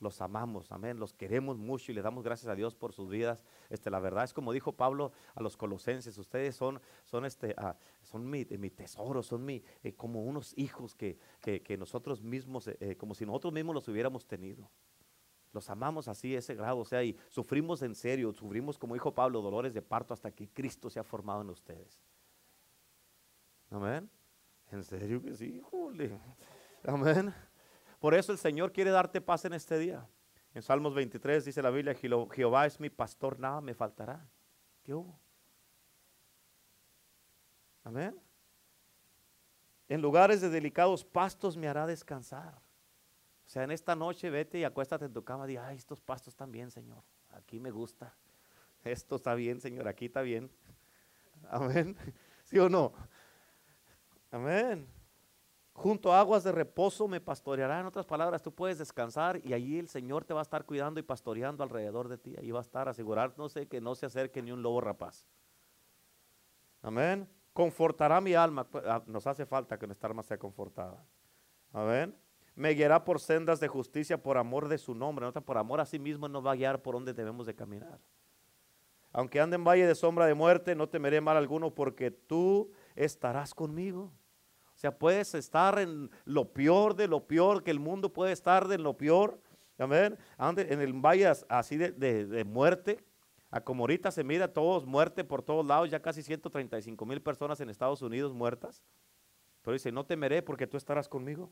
los 0.00 0.20
amamos, 0.20 0.70
amén, 0.70 0.98
los 0.98 1.12
queremos 1.12 1.58
mucho 1.58 1.90
y 1.90 1.94
le 1.94 2.02
damos 2.02 2.22
gracias 2.22 2.48
a 2.50 2.54
Dios 2.54 2.74
por 2.74 2.92
sus 2.92 3.08
vidas. 3.08 3.44
Este, 3.68 3.90
la 3.90 4.00
verdad 4.00 4.24
es 4.24 4.32
como 4.32 4.52
dijo 4.52 4.72
Pablo 4.72 5.12
a 5.34 5.42
los 5.42 5.56
colosenses, 5.56 6.16
ustedes 6.18 6.54
son, 6.56 6.80
son, 7.04 7.24
este, 7.24 7.54
ah, 7.58 7.76
son 8.02 8.28
mi, 8.28 8.44
mi, 8.44 8.70
tesoro, 8.70 9.22
son 9.22 9.44
mi, 9.44 9.62
eh, 9.82 9.94
como 9.94 10.22
unos 10.22 10.56
hijos 10.56 10.94
que, 10.94 11.18
que, 11.40 11.76
nosotros 11.76 12.22
mismos, 12.22 12.68
eh, 12.68 12.76
eh, 12.80 12.96
como 12.96 13.14
si 13.14 13.26
nosotros 13.26 13.52
mismos 13.52 13.74
los 13.74 13.88
hubiéramos 13.88 14.26
tenido. 14.26 14.70
Los 15.52 15.70
amamos 15.70 16.08
así, 16.08 16.36
ese 16.36 16.54
grado, 16.54 16.78
o 16.78 16.84
sea, 16.84 17.02
y 17.02 17.16
sufrimos 17.28 17.82
en 17.82 17.94
serio, 17.94 18.32
sufrimos, 18.32 18.78
como 18.78 18.94
dijo 18.94 19.14
Pablo, 19.14 19.40
dolores 19.40 19.72
de 19.72 19.82
parto 19.82 20.12
hasta 20.12 20.30
que 20.30 20.48
Cristo 20.48 20.90
se 20.90 21.00
ha 21.00 21.04
formado 21.04 21.40
en 21.40 21.50
ustedes. 21.50 21.98
Amén. 23.70 24.10
En 24.70 24.84
serio 24.84 25.22
que 25.22 25.34
sí, 25.34 25.56
híjole. 25.56 26.18
Amén. 26.84 27.34
Por 27.98 28.14
eso 28.14 28.32
el 28.32 28.38
Señor 28.38 28.72
quiere 28.72 28.90
darte 28.90 29.20
paz 29.20 29.44
en 29.44 29.52
este 29.52 29.78
día. 29.78 30.06
En 30.54 30.62
Salmos 30.62 30.94
23 30.94 31.44
dice 31.44 31.62
la 31.62 31.70
Biblia, 31.70 31.94
Jehová 31.94 32.66
es 32.66 32.80
mi 32.80 32.90
pastor, 32.90 33.38
nada 33.38 33.60
me 33.60 33.74
faltará. 33.74 34.26
¿Qué 34.82 34.94
hubo? 34.94 35.18
Amén. 37.84 38.18
En 39.88 40.02
lugares 40.02 40.40
de 40.40 40.50
delicados 40.50 41.04
pastos 41.04 41.56
me 41.56 41.68
hará 41.68 41.86
descansar. 41.86 42.54
O 43.46 43.50
sea, 43.50 43.64
en 43.64 43.70
esta 43.70 43.94
noche 43.94 44.28
vete 44.28 44.58
y 44.58 44.64
acuéstate 44.64 45.06
en 45.06 45.12
tu 45.12 45.24
cama 45.24 45.46
y 45.46 45.48
di, 45.48 45.56
ay, 45.56 45.76
estos 45.76 46.00
pastos 46.00 46.34
están 46.34 46.52
bien, 46.52 46.70
Señor. 46.70 47.02
Aquí 47.30 47.58
me 47.58 47.70
gusta. 47.70 48.14
Esto 48.84 49.16
está 49.16 49.34
bien, 49.34 49.60
Señor. 49.60 49.88
Aquí 49.88 50.06
está 50.06 50.20
bien. 50.20 50.50
Amén. 51.48 51.96
¿Sí 52.44 52.58
o 52.58 52.68
no? 52.68 52.92
Amén. 54.30 54.86
Junto 55.72 56.12
a 56.12 56.18
aguas 56.18 56.42
de 56.42 56.50
reposo 56.50 57.06
me 57.06 57.20
pastoreará. 57.20 57.78
En 57.78 57.86
otras 57.86 58.04
palabras, 58.04 58.42
tú 58.42 58.52
puedes 58.52 58.78
descansar 58.78 59.40
y 59.44 59.52
allí 59.52 59.78
el 59.78 59.88
Señor 59.88 60.24
te 60.24 60.34
va 60.34 60.40
a 60.40 60.42
estar 60.42 60.64
cuidando 60.64 60.98
y 60.98 61.04
pastoreando 61.04 61.62
alrededor 61.62 62.08
de 62.08 62.18
ti. 62.18 62.34
Ahí 62.36 62.50
va 62.50 62.58
a 62.58 62.62
estar 62.62 62.88
asegurándose 62.88 63.68
que 63.68 63.80
no 63.80 63.94
se 63.94 64.06
acerque 64.06 64.42
ni 64.42 64.50
un 64.50 64.60
lobo 64.60 64.80
rapaz. 64.80 65.28
Amén. 66.82 67.28
Confortará 67.52 68.20
mi 68.20 68.34
alma. 68.34 68.66
Ah, 68.86 69.02
nos 69.06 69.26
hace 69.28 69.46
falta 69.46 69.78
que 69.78 69.86
nuestra 69.86 70.08
alma 70.08 70.24
sea 70.24 70.36
confortada. 70.36 71.04
Amén. 71.72 72.12
Me 72.56 72.70
guiará 72.70 73.04
por 73.04 73.20
sendas 73.20 73.60
de 73.60 73.68
justicia 73.68 74.20
por 74.20 74.36
amor 74.36 74.66
de 74.66 74.78
su 74.78 74.96
nombre. 74.96 75.30
Por 75.30 75.58
amor 75.58 75.80
a 75.80 75.86
sí 75.86 76.00
mismo 76.00 76.28
nos 76.28 76.44
va 76.44 76.52
a 76.52 76.56
guiar 76.56 76.82
por 76.82 76.94
donde 76.94 77.14
debemos 77.14 77.46
de 77.46 77.54
caminar. 77.54 78.00
Aunque 79.12 79.40
ande 79.40 79.54
en 79.54 79.64
valle 79.64 79.86
de 79.86 79.94
sombra 79.94 80.26
de 80.26 80.34
muerte, 80.34 80.74
no 80.74 80.88
temeré 80.88 81.20
mal 81.20 81.36
alguno 81.36 81.72
porque 81.72 82.10
tú 82.10 82.72
estarás 82.98 83.54
conmigo. 83.54 84.12
O 84.74 84.80
sea, 84.80 84.96
puedes 84.96 85.34
estar 85.34 85.78
en 85.78 86.10
lo 86.24 86.52
peor 86.52 86.94
de 86.94 87.08
lo 87.08 87.26
peor, 87.26 87.64
que 87.64 87.70
el 87.70 87.80
mundo 87.80 88.12
puede 88.12 88.32
estar 88.32 88.68
de 88.68 88.78
lo 88.78 88.96
peor. 88.96 89.40
Amén. 89.78 90.18
En 90.38 90.80
el 90.80 90.92
valle 90.92 91.32
así 91.48 91.76
de, 91.76 92.44
muerte. 92.44 93.04
A 93.50 93.62
como 93.62 93.84
ahorita 93.84 94.10
se 94.10 94.22
mira 94.24 94.52
todos 94.52 94.84
muerte 94.84 95.24
por 95.24 95.42
todos 95.42 95.64
lados, 95.66 95.90
ya 95.90 96.02
casi 96.02 96.22
135 96.22 97.06
mil 97.06 97.22
personas 97.22 97.60
en 97.60 97.70
Estados 97.70 98.02
Unidos 98.02 98.34
muertas. 98.34 98.84
Pero 99.62 99.72
dice, 99.72 99.90
no 99.90 100.04
temeré 100.04 100.42
porque 100.42 100.66
tú 100.66 100.76
estarás 100.76 101.08
conmigo. 101.08 101.50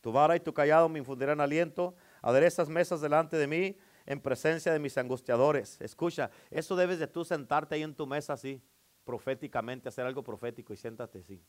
Tu 0.00 0.12
vara 0.12 0.36
y 0.36 0.40
tu 0.40 0.54
callado 0.54 0.88
me 0.88 1.00
infundirán 1.00 1.40
aliento. 1.40 1.96
Aderezas 2.22 2.68
mesas 2.68 3.00
delante 3.00 3.36
de 3.36 3.46
mí 3.48 3.76
en 4.06 4.20
presencia 4.20 4.72
de 4.72 4.78
mis 4.78 4.96
angustiadores. 4.96 5.80
Escucha, 5.80 6.30
eso 6.50 6.76
debes 6.76 6.98
de 6.98 7.06
tú 7.06 7.24
sentarte 7.24 7.74
ahí 7.74 7.82
en 7.82 7.94
tu 7.94 8.06
mesa 8.06 8.32
así, 8.32 8.62
proféticamente, 9.08 9.88
hacer 9.88 10.04
algo 10.04 10.22
profético 10.22 10.74
y 10.74 10.76
siéntate 10.76 11.20
así. 11.20 11.42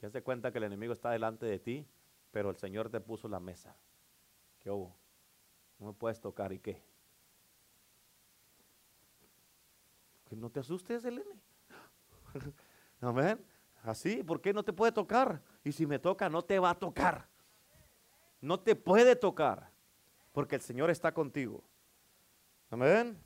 Ya 0.00 0.10
se 0.10 0.20
cuenta 0.20 0.50
que 0.50 0.58
el 0.58 0.64
enemigo 0.64 0.92
está 0.92 1.12
delante 1.12 1.46
de 1.46 1.60
ti, 1.60 1.86
pero 2.32 2.50
el 2.50 2.56
Señor 2.56 2.90
te 2.90 2.98
puso 2.98 3.28
la 3.28 3.38
mesa. 3.38 3.76
¿Qué 4.58 4.68
hubo? 4.68 4.96
No 5.78 5.86
me 5.86 5.92
puedes 5.92 6.20
tocar 6.20 6.52
y 6.52 6.58
qué. 6.58 6.82
Que 10.24 10.34
no 10.34 10.50
te 10.50 10.58
asustes, 10.58 11.04
Elene. 11.04 11.38
Amén. 13.00 13.46
Así, 13.84 14.24
¿por 14.24 14.40
qué 14.40 14.52
no 14.52 14.64
te 14.64 14.72
puede 14.72 14.90
tocar? 14.90 15.40
Y 15.62 15.70
si 15.70 15.86
me 15.86 16.00
toca, 16.00 16.28
no 16.28 16.42
te 16.42 16.58
va 16.58 16.70
a 16.70 16.74
tocar. 16.80 17.28
No 18.40 18.58
te 18.58 18.74
puede 18.74 19.14
tocar, 19.14 19.70
porque 20.32 20.56
el 20.56 20.62
Señor 20.62 20.90
está 20.90 21.14
contigo. 21.14 21.62
Amén. 22.70 23.22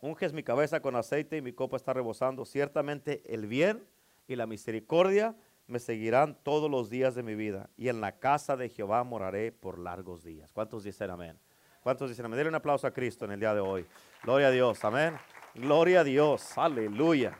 Unges 0.00 0.32
mi 0.32 0.42
cabeza 0.42 0.80
con 0.80 0.94
aceite 0.96 1.36
y 1.36 1.42
mi 1.42 1.52
copa 1.52 1.76
está 1.76 1.92
rebosando. 1.92 2.44
Ciertamente 2.44 3.22
el 3.26 3.46
bien 3.46 3.84
y 4.28 4.36
la 4.36 4.46
misericordia 4.46 5.34
me 5.66 5.78
seguirán 5.80 6.36
todos 6.42 6.70
los 6.70 6.88
días 6.88 7.14
de 7.14 7.22
mi 7.22 7.34
vida. 7.34 7.68
Y 7.76 7.88
en 7.88 8.00
la 8.00 8.12
casa 8.18 8.56
de 8.56 8.68
Jehová 8.68 9.02
moraré 9.04 9.52
por 9.52 9.78
largos 9.78 10.24
días. 10.24 10.52
¿Cuántos 10.52 10.84
dicen 10.84 11.10
amén? 11.10 11.38
¿Cuántos 11.82 12.08
dicen 12.10 12.24
amén? 12.24 12.38
Denle 12.38 12.50
un 12.50 12.54
aplauso 12.54 12.86
a 12.86 12.92
Cristo 12.92 13.24
en 13.24 13.32
el 13.32 13.40
día 13.40 13.54
de 13.54 13.60
hoy. 13.60 13.86
Gloria 14.22 14.48
a 14.48 14.50
Dios, 14.50 14.84
amén. 14.84 15.16
Gloria 15.54 16.00
a 16.00 16.04
Dios, 16.04 16.56
aleluya. 16.56 17.36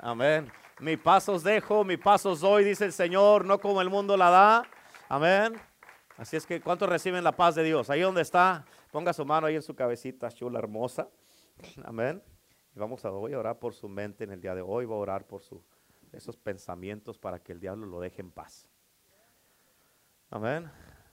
Amén. 0.00 0.50
Mi 0.80 0.96
paz 0.96 1.28
os 1.28 1.42
dejo, 1.42 1.84
mi 1.84 1.96
paz 1.96 2.26
os 2.26 2.40
doy, 2.40 2.64
dice 2.64 2.84
el 2.84 2.92
Señor, 2.92 3.44
no 3.44 3.58
como 3.58 3.80
el 3.80 3.88
mundo 3.88 4.16
la 4.16 4.28
da. 4.28 4.62
Amén. 5.08 5.54
Así 6.16 6.36
es 6.36 6.46
que, 6.46 6.60
¿cuántos 6.60 6.88
reciben 6.88 7.24
la 7.24 7.32
paz 7.32 7.54
de 7.54 7.64
Dios? 7.64 7.90
Ahí 7.90 8.00
donde 8.00 8.22
está, 8.22 8.64
ponga 8.92 9.12
su 9.12 9.24
mano 9.24 9.46
ahí 9.46 9.56
en 9.56 9.62
su 9.62 9.74
cabecita 9.74 10.30
chula, 10.30 10.58
hermosa. 10.58 11.08
Amén. 11.84 12.22
Y 12.74 12.78
vamos 12.78 13.04
a, 13.04 13.10
voy 13.10 13.32
a 13.32 13.38
orar 13.38 13.58
por 13.58 13.74
su 13.74 13.88
mente 13.88 14.24
en 14.24 14.32
el 14.32 14.40
día 14.40 14.54
de 14.54 14.62
hoy, 14.62 14.84
voy 14.84 14.96
a 14.96 15.00
orar 15.00 15.26
por 15.26 15.42
su, 15.42 15.62
esos 16.12 16.36
pensamientos 16.36 17.18
para 17.18 17.38
que 17.38 17.52
el 17.52 17.60
diablo 17.60 17.86
lo 17.86 18.00
deje 18.00 18.20
en 18.20 18.30
paz. 18.30 18.68
Amén. 20.30 20.70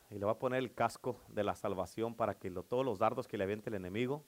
Y 0.10 0.16
le 0.16 0.26
va 0.26 0.34
a 0.34 0.40
poner 0.40 0.60
el 0.60 0.74
casco 0.74 1.22
de 1.30 1.44
la 1.44 1.56
salvación 1.56 2.16
para 2.16 2.38
que 2.38 2.50
todos 2.50 2.86
los 2.86 3.00
dardos 3.00 3.28
que 3.28 3.38
le 3.38 3.44
aviente 3.44 3.70
el 3.70 3.76
enemigo, 3.76 4.26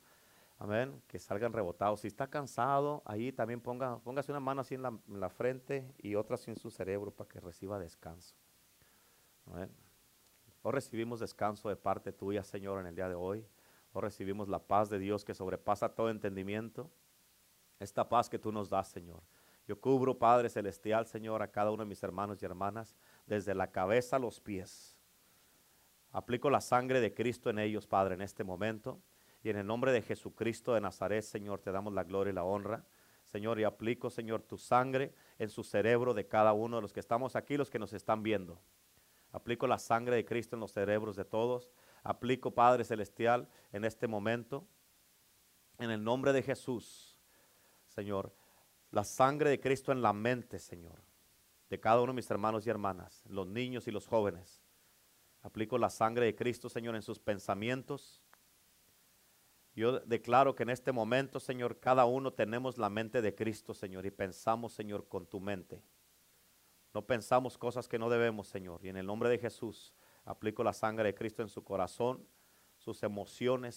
amén, 0.58 1.02
que 1.08 1.20
salgan 1.20 1.52
rebotados. 1.52 2.02
Si 2.02 2.08
está 2.08 2.28
cansado, 2.28 3.02
ahí 3.06 3.32
también 3.32 3.60
ponga, 3.60 4.00
póngase 4.00 4.32
una 4.32 4.40
mano 4.40 4.62
así 4.62 4.76
en 4.76 4.84
la, 4.84 5.30
frente 5.30 5.94
y 5.98 6.16
otra 6.16 6.36
así 6.36 6.52
en 6.52 6.58
su 6.58 6.70
cerebro 6.70 7.12
para 7.12 7.28
que 7.28 7.40
reciba 7.40 7.80
descanso. 7.80 8.36
Amén. 9.48 9.70
Hoy 10.62 10.72
recibimos 10.72 11.20
descanso 11.20 11.68
de 11.68 11.76
parte 11.76 12.14
tuya, 12.14 12.44
Señor, 12.44 12.80
en 12.80 12.88
el 12.88 12.96
día 12.96 13.10
de 13.10 13.16
hoy. 13.16 13.46
Hoy 13.94 14.02
recibimos 14.02 14.50
la 14.50 14.58
paz 14.58 14.90
de 14.90 14.98
Dios 14.98 15.24
que 15.24 15.36
sobrepasa 15.36 15.88
todo 15.88 16.10
entendimiento. 16.10 16.90
Esta 17.80 18.10
paz 18.10 18.28
que 18.28 18.40
tú 18.40 18.52
nos 18.52 18.70
das, 18.70 18.88
Señor. 18.88 19.22
Yo 19.68 19.80
cubro, 19.80 20.18
Padre 20.18 20.50
Celestial, 20.50 21.06
Señor, 21.06 21.44
a 21.44 21.52
cada 21.52 21.70
uno 21.70 21.84
de 21.84 21.90
mis 21.90 22.02
hermanos 22.02 22.42
y 22.42 22.46
hermanas, 22.46 22.96
desde 23.28 23.54
la 23.54 23.72
cabeza 23.72 24.16
a 24.16 24.20
los 24.20 24.40
pies. 24.40 24.98
Aplico 26.12 26.50
la 26.50 26.60
sangre 26.60 27.02
de 27.02 27.14
Cristo 27.14 27.52
en 27.52 27.60
ellos, 27.60 27.86
Padre, 27.86 28.16
en 28.16 28.22
este 28.22 28.44
momento. 28.44 29.00
Y 29.44 29.50
en 29.50 29.58
el 29.58 29.68
nombre 29.68 29.92
de 29.92 30.02
Jesucristo 30.02 30.74
de 30.74 30.82
Nazaret, 30.82 31.24
Señor, 31.24 31.60
te 31.60 31.72
damos 31.72 31.94
la 31.94 32.04
gloria 32.04 32.32
y 32.32 32.36
la 32.36 32.44
honra. 32.44 32.84
Señor, 33.26 33.60
y 33.60 33.64
aplico, 33.64 34.10
Señor, 34.10 34.42
tu 34.42 34.58
sangre 34.58 35.14
en 35.38 35.50
su 35.50 35.64
cerebro 35.64 36.16
de 36.16 36.28
cada 36.28 36.54
uno 36.54 36.78
de 36.78 36.82
los 36.82 36.94
que 36.94 37.00
estamos 37.00 37.36
aquí, 37.36 37.58
los 37.58 37.70
que 37.70 37.80
nos 37.80 37.94
están 37.94 38.24
viendo. 38.24 38.60
Aplico 39.32 39.66
la 39.66 39.80
sangre 39.80 40.16
de 40.16 40.26
Cristo 40.26 40.56
en 40.56 40.62
los 40.62 40.72
cerebros 40.72 41.16
de 41.16 41.26
todos. 41.26 41.72
Aplico, 42.04 42.52
Padre 42.52 42.84
Celestial, 42.84 43.48
en 43.72 43.86
este 43.86 44.08
momento, 44.08 44.68
en 45.78 45.90
el 45.90 46.04
nombre 46.04 46.34
de 46.34 46.44
Jesús, 46.44 47.20
Señor, 47.88 48.34
la 48.92 49.04
sangre 49.04 49.50
de 49.50 49.60
Cristo 49.60 49.92
en 49.92 50.02
la 50.02 50.14
mente, 50.14 50.60
Señor, 50.60 51.02
de 51.70 51.80
cada 51.80 52.02
uno 52.02 52.12
de 52.12 52.18
mis 52.18 52.30
hermanos 52.30 52.68
y 52.68 52.70
hermanas, 52.70 53.24
los 53.28 53.48
niños 53.48 53.88
y 53.88 53.92
los 53.92 54.06
jóvenes. 54.06 54.62
Aplico 55.42 55.78
la 55.78 55.90
sangre 55.90 56.26
de 56.26 56.36
Cristo, 56.36 56.70
Señor, 56.70 56.96
en 56.96 57.02
sus 57.02 57.20
pensamientos. 57.20 58.22
Yo 59.76 60.00
declaro 60.02 60.56
que 60.56 60.64
en 60.64 60.70
este 60.70 60.92
momento, 60.92 61.40
Señor, 61.40 61.80
cada 61.80 62.06
uno 62.06 62.32
tenemos 62.32 62.78
la 62.78 62.90
mente 62.90 63.22
de 63.22 63.34
Cristo, 63.34 63.74
Señor, 63.74 64.06
y 64.06 64.12
pensamos, 64.12 64.74
Señor, 64.74 65.08
con 65.08 65.26
tu 65.26 65.40
mente. 65.40 65.82
No 66.94 67.02
pensamos 67.06 67.58
cosas 67.58 67.88
que 67.88 67.98
no 67.98 68.10
debemos, 68.10 68.48
Señor. 68.48 68.80
Y 68.86 68.90
en 68.90 68.98
el 68.98 69.08
nombre 69.08 69.30
de 69.30 69.40
Jesús, 69.40 69.94
aplico 70.26 70.64
la 70.64 70.74
sangre 70.74 71.06
de 71.06 71.16
Cristo 71.16 71.42
en 71.42 71.50
su 71.50 71.64
corazón, 71.64 72.26
sus 72.78 73.04
emociones, 73.04 73.76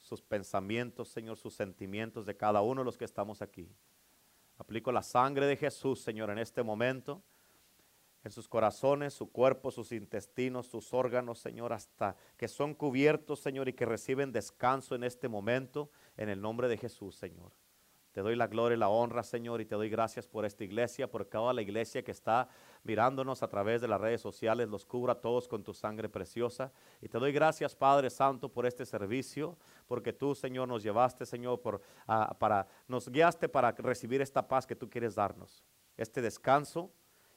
sus 0.00 0.22
pensamientos, 0.22 1.08
Señor, 1.08 1.36
sus 1.36 1.54
sentimientos 1.54 2.26
de 2.26 2.36
cada 2.36 2.60
uno 2.62 2.82
de 2.82 2.84
los 2.84 2.96
que 2.96 3.04
estamos 3.04 3.42
aquí. 3.42 3.70
Aplico 4.58 4.92
la 4.92 5.02
sangre 5.02 5.46
de 5.46 5.56
Jesús, 5.56 6.00
Señor, 6.00 6.30
en 6.30 6.38
este 6.38 6.62
momento, 6.62 7.22
en 8.24 8.30
sus 8.30 8.48
corazones, 8.48 9.14
su 9.14 9.30
cuerpo, 9.30 9.70
sus 9.70 9.92
intestinos, 9.92 10.66
sus 10.66 10.92
órganos, 10.92 11.38
Señor, 11.38 11.72
hasta 11.72 12.16
que 12.36 12.48
son 12.48 12.74
cubiertos, 12.74 13.40
Señor, 13.40 13.68
y 13.68 13.72
que 13.72 13.86
reciben 13.86 14.32
descanso 14.32 14.94
en 14.94 15.04
este 15.04 15.28
momento, 15.28 15.90
en 16.16 16.28
el 16.28 16.40
nombre 16.40 16.68
de 16.68 16.76
Jesús, 16.76 17.14
Señor. 17.14 17.52
Te 18.18 18.22
doy 18.22 18.34
la 18.34 18.48
gloria 18.48 18.74
y 18.74 18.78
la 18.80 18.88
honra, 18.88 19.22
Señor, 19.22 19.60
y 19.60 19.64
te 19.64 19.76
doy 19.76 19.88
gracias 19.88 20.26
por 20.26 20.44
esta 20.44 20.64
iglesia, 20.64 21.08
por 21.08 21.24
toda 21.24 21.52
la 21.52 21.62
iglesia 21.62 22.02
que 22.02 22.10
está 22.10 22.48
mirándonos 22.82 23.44
a 23.44 23.48
través 23.48 23.80
de 23.80 23.86
las 23.86 24.00
redes 24.00 24.20
sociales. 24.20 24.68
Los 24.68 24.84
cubra 24.84 25.14
todos 25.14 25.46
con 25.46 25.62
tu 25.62 25.72
sangre 25.72 26.08
preciosa. 26.08 26.72
Y 27.00 27.08
te 27.08 27.16
doy 27.20 27.30
gracias, 27.30 27.76
Padre 27.76 28.10
Santo, 28.10 28.48
por 28.48 28.66
este 28.66 28.84
servicio, 28.86 29.56
porque 29.86 30.12
tú, 30.12 30.34
Señor, 30.34 30.66
nos 30.66 30.82
llevaste, 30.82 31.24
Señor, 31.26 31.60
por, 31.60 31.80
para, 32.40 32.66
nos 32.88 33.08
guiaste 33.08 33.48
para 33.48 33.70
recibir 33.70 34.20
esta 34.20 34.48
paz 34.48 34.66
que 34.66 34.74
tú 34.74 34.90
quieres 34.90 35.14
darnos, 35.14 35.64
este 35.96 36.20
descanso. 36.20 36.90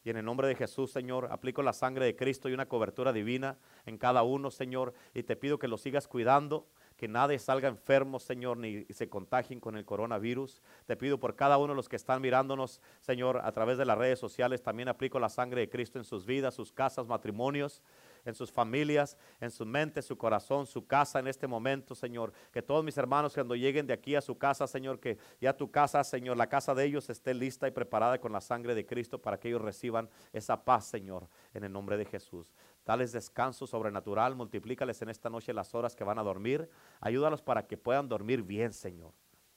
Y 0.04 0.10
en 0.10 0.18
el 0.18 0.26
nombre 0.26 0.48
de 0.48 0.56
Jesús, 0.56 0.92
Señor, 0.92 1.28
aplico 1.30 1.62
la 1.62 1.74
sangre 1.74 2.06
de 2.06 2.16
Cristo 2.16 2.50
y 2.50 2.54
una 2.54 2.68
cobertura 2.68 3.14
divina 3.14 3.60
en 3.86 4.00
cada 4.00 4.24
uno, 4.24 4.50
Señor, 4.50 4.96
y 5.14 5.22
te 5.22 5.36
pido 5.36 5.60
que 5.60 5.68
lo 5.68 5.78
sigas 5.78 6.08
cuidando 6.08 6.66
que 7.02 7.08
nadie 7.08 7.40
salga 7.40 7.68
enfermo, 7.68 8.20
Señor, 8.20 8.58
ni 8.58 8.86
se 8.92 9.10
contagien 9.10 9.60
con 9.60 9.76
el 9.76 9.86
coronavirus. 9.86 10.62
Te 10.86 10.96
pido 10.96 11.20
por 11.20 11.36
cada 11.36 11.58
uno 11.58 11.70
de 11.74 11.76
los 11.76 11.90
que 11.90 11.96
están 11.96 12.22
mirándonos, 12.22 12.80
Señor, 13.00 13.42
a 13.44 13.52
través 13.54 13.80
de 13.80 13.86
las 13.86 13.98
redes 13.98 14.20
sociales, 14.20 14.62
también 14.62 14.88
aplico 14.88 15.20
la 15.20 15.30
sangre 15.30 15.62
de 15.62 15.70
Cristo 15.70 15.98
en 15.98 16.06
sus 16.06 16.28
vidas, 16.28 16.54
sus 16.54 16.72
casas, 16.72 17.08
matrimonios 17.08 17.82
en 18.26 18.36
sus 18.36 18.52
familias, 18.52 19.18
en 19.40 19.52
su 19.52 19.66
mente, 19.66 20.02
su 20.02 20.18
corazón, 20.18 20.66
su 20.66 20.86
casa 20.86 21.20
en 21.20 21.28
este 21.28 21.48
momento, 21.48 21.96
Señor. 21.96 22.34
Que 22.52 22.62
todos 22.62 22.84
mis 22.84 22.98
hermanos 22.98 23.34
cuando 23.34 23.56
lleguen 23.56 23.88
de 23.88 23.94
aquí 23.94 24.16
a 24.16 24.22
su 24.22 24.38
casa, 24.38 24.68
Señor, 24.68 25.00
que 25.00 25.18
ya 25.40 25.56
tu 25.56 25.72
casa, 25.72 26.04
Señor, 26.04 26.38
la 26.38 26.48
casa 26.48 26.74
de 26.74 26.86
ellos 26.86 27.10
esté 27.10 27.34
lista 27.34 27.68
y 27.68 27.72
preparada 27.72 28.20
con 28.20 28.32
la 28.32 28.42
sangre 28.42 28.76
de 28.76 28.86
Cristo 28.86 29.20
para 29.22 29.40
que 29.40 29.50
ellos 29.50 29.62
reciban 29.62 30.10
esa 30.34 30.64
paz, 30.64 30.86
Señor, 30.86 31.28
en 31.54 31.64
el 31.64 31.72
nombre 31.72 31.98
de 31.98 32.06
Jesús. 32.06 32.54
Dales 32.92 33.12
descanso 33.12 33.66
sobrenatural, 33.68 34.36
multiplícales 34.36 35.02
en 35.02 35.10
esta 35.10 35.30
noche 35.30 35.54
las 35.54 35.74
horas 35.74 35.96
que 35.96 36.04
van 36.04 36.20
a 36.20 36.24
dormir. 36.24 36.70
Ayúdalos 37.00 37.42
para 37.42 37.66
que 37.66 37.78
puedan 37.78 38.10
dormir 38.10 38.44
bien, 38.44 38.74
Señor. 38.74 39.14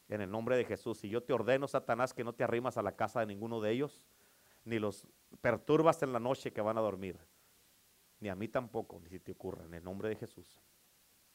En 0.09 0.21
el 0.21 0.31
nombre 0.31 0.57
de 0.57 0.65
Jesús. 0.65 1.03
Y 1.03 1.09
yo 1.09 1.23
te 1.23 1.33
ordeno, 1.33 1.67
Satanás, 1.67 2.15
que 2.15 2.25
no 2.25 2.33
te 2.33 2.45
arrimas 2.45 2.77
a 2.77 2.83
la 2.83 2.97
casa 2.97 3.21
de 3.21 3.27
ninguno 3.27 3.61
de 3.61 3.73
ellos, 3.73 4.07
ni 4.65 4.79
los 4.79 5.07
perturbas 5.41 6.03
en 6.03 6.13
la 6.13 6.21
noche 6.21 6.53
que 6.53 6.61
van 6.61 6.79
a 6.79 6.81
dormir 6.81 7.19
ni 8.25 8.31
a 8.31 8.35
mí 8.35 8.49
tampoco, 8.49 8.99
ni 9.01 9.11
si 9.11 9.21
te 9.21 9.33
ocurra, 9.33 9.65
en 9.67 9.75
el 9.75 9.85
nombre 9.85 10.09
de 10.09 10.17
Jesús. 10.17 10.59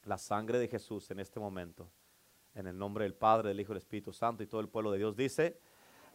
La 0.05 0.17
sangre 0.17 0.57
de 0.57 0.67
Jesús 0.67 1.11
en 1.11 1.19
este 1.19 1.39
momento, 1.39 1.91
en 2.55 2.65
el 2.65 2.75
nombre 2.75 3.03
del 3.03 3.13
Padre, 3.13 3.49
del 3.49 3.59
Hijo 3.59 3.73
del 3.73 3.77
Espíritu 3.77 4.11
Santo 4.11 4.41
y 4.41 4.47
todo 4.47 4.59
el 4.61 4.69
pueblo 4.69 4.91
de 4.91 4.97
Dios 4.97 5.15
dice, 5.15 5.59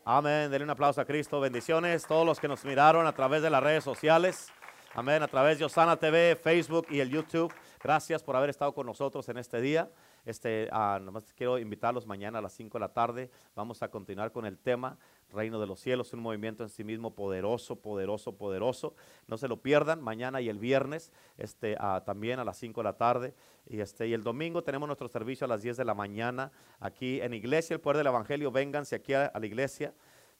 amén, 0.04 0.50
denle 0.50 0.64
un 0.64 0.70
aplauso 0.70 1.00
a 1.00 1.04
Cristo, 1.04 1.38
bendiciones, 1.38 2.04
todos 2.06 2.26
los 2.26 2.40
que 2.40 2.48
nos 2.48 2.64
miraron 2.64 3.06
a 3.06 3.12
través 3.12 3.40
de 3.40 3.50
las 3.50 3.62
redes 3.62 3.84
sociales, 3.84 4.48
amén, 4.94 5.22
a 5.22 5.28
través 5.28 5.58
de 5.58 5.64
Osana 5.64 5.96
TV, 5.96 6.36
Facebook 6.36 6.86
y 6.88 7.00
el 7.00 7.10
YouTube, 7.10 7.52
gracias 7.82 8.22
por 8.22 8.36
haber 8.36 8.50
estado 8.50 8.72
con 8.72 8.86
nosotros 8.86 9.28
en 9.28 9.38
este 9.38 9.60
día. 9.60 9.90
Este, 10.24 10.68
ah, 10.72 10.98
nomás 11.02 11.32
quiero 11.34 11.58
invitarlos 11.58 12.06
mañana 12.06 12.38
a 12.38 12.42
las 12.42 12.54
5 12.54 12.78
de 12.78 12.80
la 12.80 12.92
tarde. 12.92 13.30
Vamos 13.54 13.82
a 13.82 13.90
continuar 13.90 14.32
con 14.32 14.46
el 14.46 14.56
tema 14.56 14.96
Reino 15.30 15.60
de 15.60 15.66
los 15.66 15.80
Cielos, 15.80 16.12
un 16.12 16.20
movimiento 16.20 16.62
en 16.62 16.70
sí 16.70 16.84
mismo 16.84 17.14
poderoso, 17.14 17.76
poderoso, 17.76 18.36
poderoso. 18.36 18.94
No 19.26 19.36
se 19.36 19.48
lo 19.48 19.60
pierdan 19.60 20.00
mañana 20.00 20.40
y 20.40 20.48
el 20.48 20.58
viernes 20.58 21.12
este, 21.36 21.76
ah, 21.78 22.02
también 22.06 22.38
a 22.38 22.44
las 22.44 22.56
5 22.58 22.80
de 22.80 22.84
la 22.84 22.96
tarde. 22.96 23.34
Y, 23.66 23.80
este, 23.80 24.06
y 24.06 24.14
el 24.14 24.22
domingo 24.22 24.62
tenemos 24.62 24.86
nuestro 24.86 25.08
servicio 25.08 25.44
a 25.44 25.48
las 25.48 25.62
10 25.62 25.76
de 25.76 25.84
la 25.84 25.94
mañana 25.94 26.52
aquí 26.80 27.20
en 27.20 27.34
Iglesia, 27.34 27.74
el 27.74 27.80
Poder 27.80 27.98
del 27.98 28.06
Evangelio. 28.06 28.50
Vénganse 28.50 28.96
aquí 28.96 29.12
a, 29.12 29.32
la 29.34 29.46
iglesia. 29.46 29.92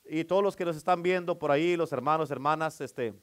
Y 0.07 0.25
todos 0.25 0.43
los 0.43 0.57
que 0.57 0.65
nos 0.65 0.77
están 0.77 1.03
viendo 1.03 1.39
por 1.39 1.51
ahí, 1.51 1.77
los 1.77 1.93
hermanos, 1.93 2.31
hermanas, 2.31 2.81
este, 2.81 3.15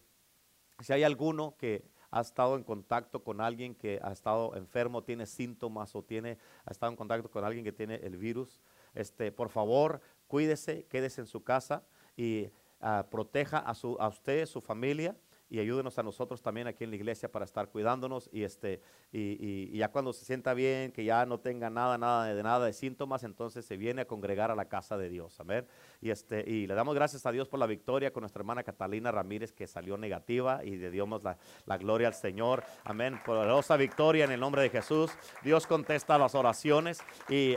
si 0.84 0.94
hay 0.94 1.04
alguno 1.04 1.56
que 1.58 1.84
ha 2.12 2.22
estado 2.22 2.56
en 2.56 2.64
contacto 2.64 3.24
con 3.24 3.42
alguien 3.42 3.74
que 3.74 4.00
ha 4.04 4.12
estado 4.12 4.56
enfermo, 4.56 5.04
tiene 5.04 5.26
síntomas 5.26 5.96
o 5.96 6.04
tiene, 6.04 6.38
ha 6.66 6.72
estado 6.72 6.92
en 6.92 6.98
contacto 6.98 7.32
con 7.32 7.44
alguien 7.44 7.64
que 7.64 7.72
tiene 7.72 7.96
el 7.96 8.18
virus, 8.18 8.62
este, 8.94 9.32
por 9.32 9.50
favor, 9.50 10.02
cuídese, 10.28 10.86
quédese 10.88 11.22
en 11.22 11.28
su 11.28 11.44
casa 11.44 11.84
y 12.18 12.50
ah, 12.82 13.08
proteja 13.10 13.60
a, 13.60 13.74
su, 13.74 13.96
a 14.00 14.10
usted, 14.10 14.46
su 14.46 14.60
familia 14.60 15.16
y 15.52 15.60
ayúdenos 15.60 16.00
a 16.00 16.04
nosotros 16.04 16.42
también 16.42 16.68
aquí 16.68 16.86
en 16.86 16.92
la 16.92 16.96
iglesia 16.96 17.30
para 17.30 17.44
estar 17.44 17.68
cuidándonos 17.68 18.30
y 18.32 18.44
este 18.44 18.82
y, 19.12 19.78
ya 19.78 19.90
cuando 19.90 20.14
se 20.14 20.24
sienta 20.24 20.54
bien, 20.54 20.94
que 20.94 21.04
ya 21.04 21.26
no 21.26 21.42
tenga 21.42 21.70
nada, 21.70 21.98
nada 21.98 22.34
de 22.34 22.42
nada 22.42 22.66
de 22.66 22.72
síntomas, 22.72 23.26
entonces 23.26 23.66
se 23.66 23.76
viene 23.76 24.04
a 24.04 24.06
congregar 24.06 24.50
a 24.50 24.56
la 24.56 24.66
casa 24.66 24.98
de 24.98 25.10
Dios, 25.10 25.38
amén. 25.42 25.68
Y 26.00 26.10
este 26.10 26.50
y 26.50 26.68
le 26.68 26.74
damos 26.74 26.96
gracias 26.96 27.26
a 27.26 27.32
Dios 27.34 27.50
por 27.50 27.60
la 27.60 27.68
victoria 27.68 28.14
con 28.14 28.22
nuestra 28.22 28.40
hermana 28.40 28.64
Catalina 28.64 29.12
Ramírez 29.12 29.52
que 29.52 29.68
salió 29.68 29.98
negativa 29.98 30.64
y 30.64 30.78
le 30.78 30.90
dimos 30.90 31.22
la, 31.24 31.38
la 31.66 31.78
gloria 31.78 32.08
al 32.08 32.14
Señor, 32.14 32.64
amén. 32.86 33.20
Poderosa 33.26 33.76
victoria 33.76 34.24
en 34.24 34.32
el 34.32 34.40
nombre 34.40 34.62
de 34.62 34.70
Jesús. 34.70 35.12
Dios 35.44 35.68
contesta 35.68 36.18
las 36.18 36.34
oraciones 36.34 37.04
y 37.30 37.56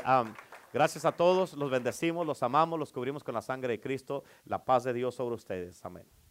Gracias 0.72 1.04
a 1.04 1.12
todos, 1.12 1.52
los 1.52 1.70
bendecimos, 1.70 2.26
los 2.26 2.42
amamos, 2.42 2.80
los 2.80 2.92
cubrimos 2.92 3.22
con 3.22 3.32
la 3.32 3.42
sangre 3.42 3.74
de 3.74 3.80
Cristo, 3.80 4.24
la 4.44 4.64
paz 4.64 4.82
de 4.82 4.92
Dios 4.92 5.14
sobre 5.14 5.36
ustedes. 5.36 5.84
Amén. 5.84 6.23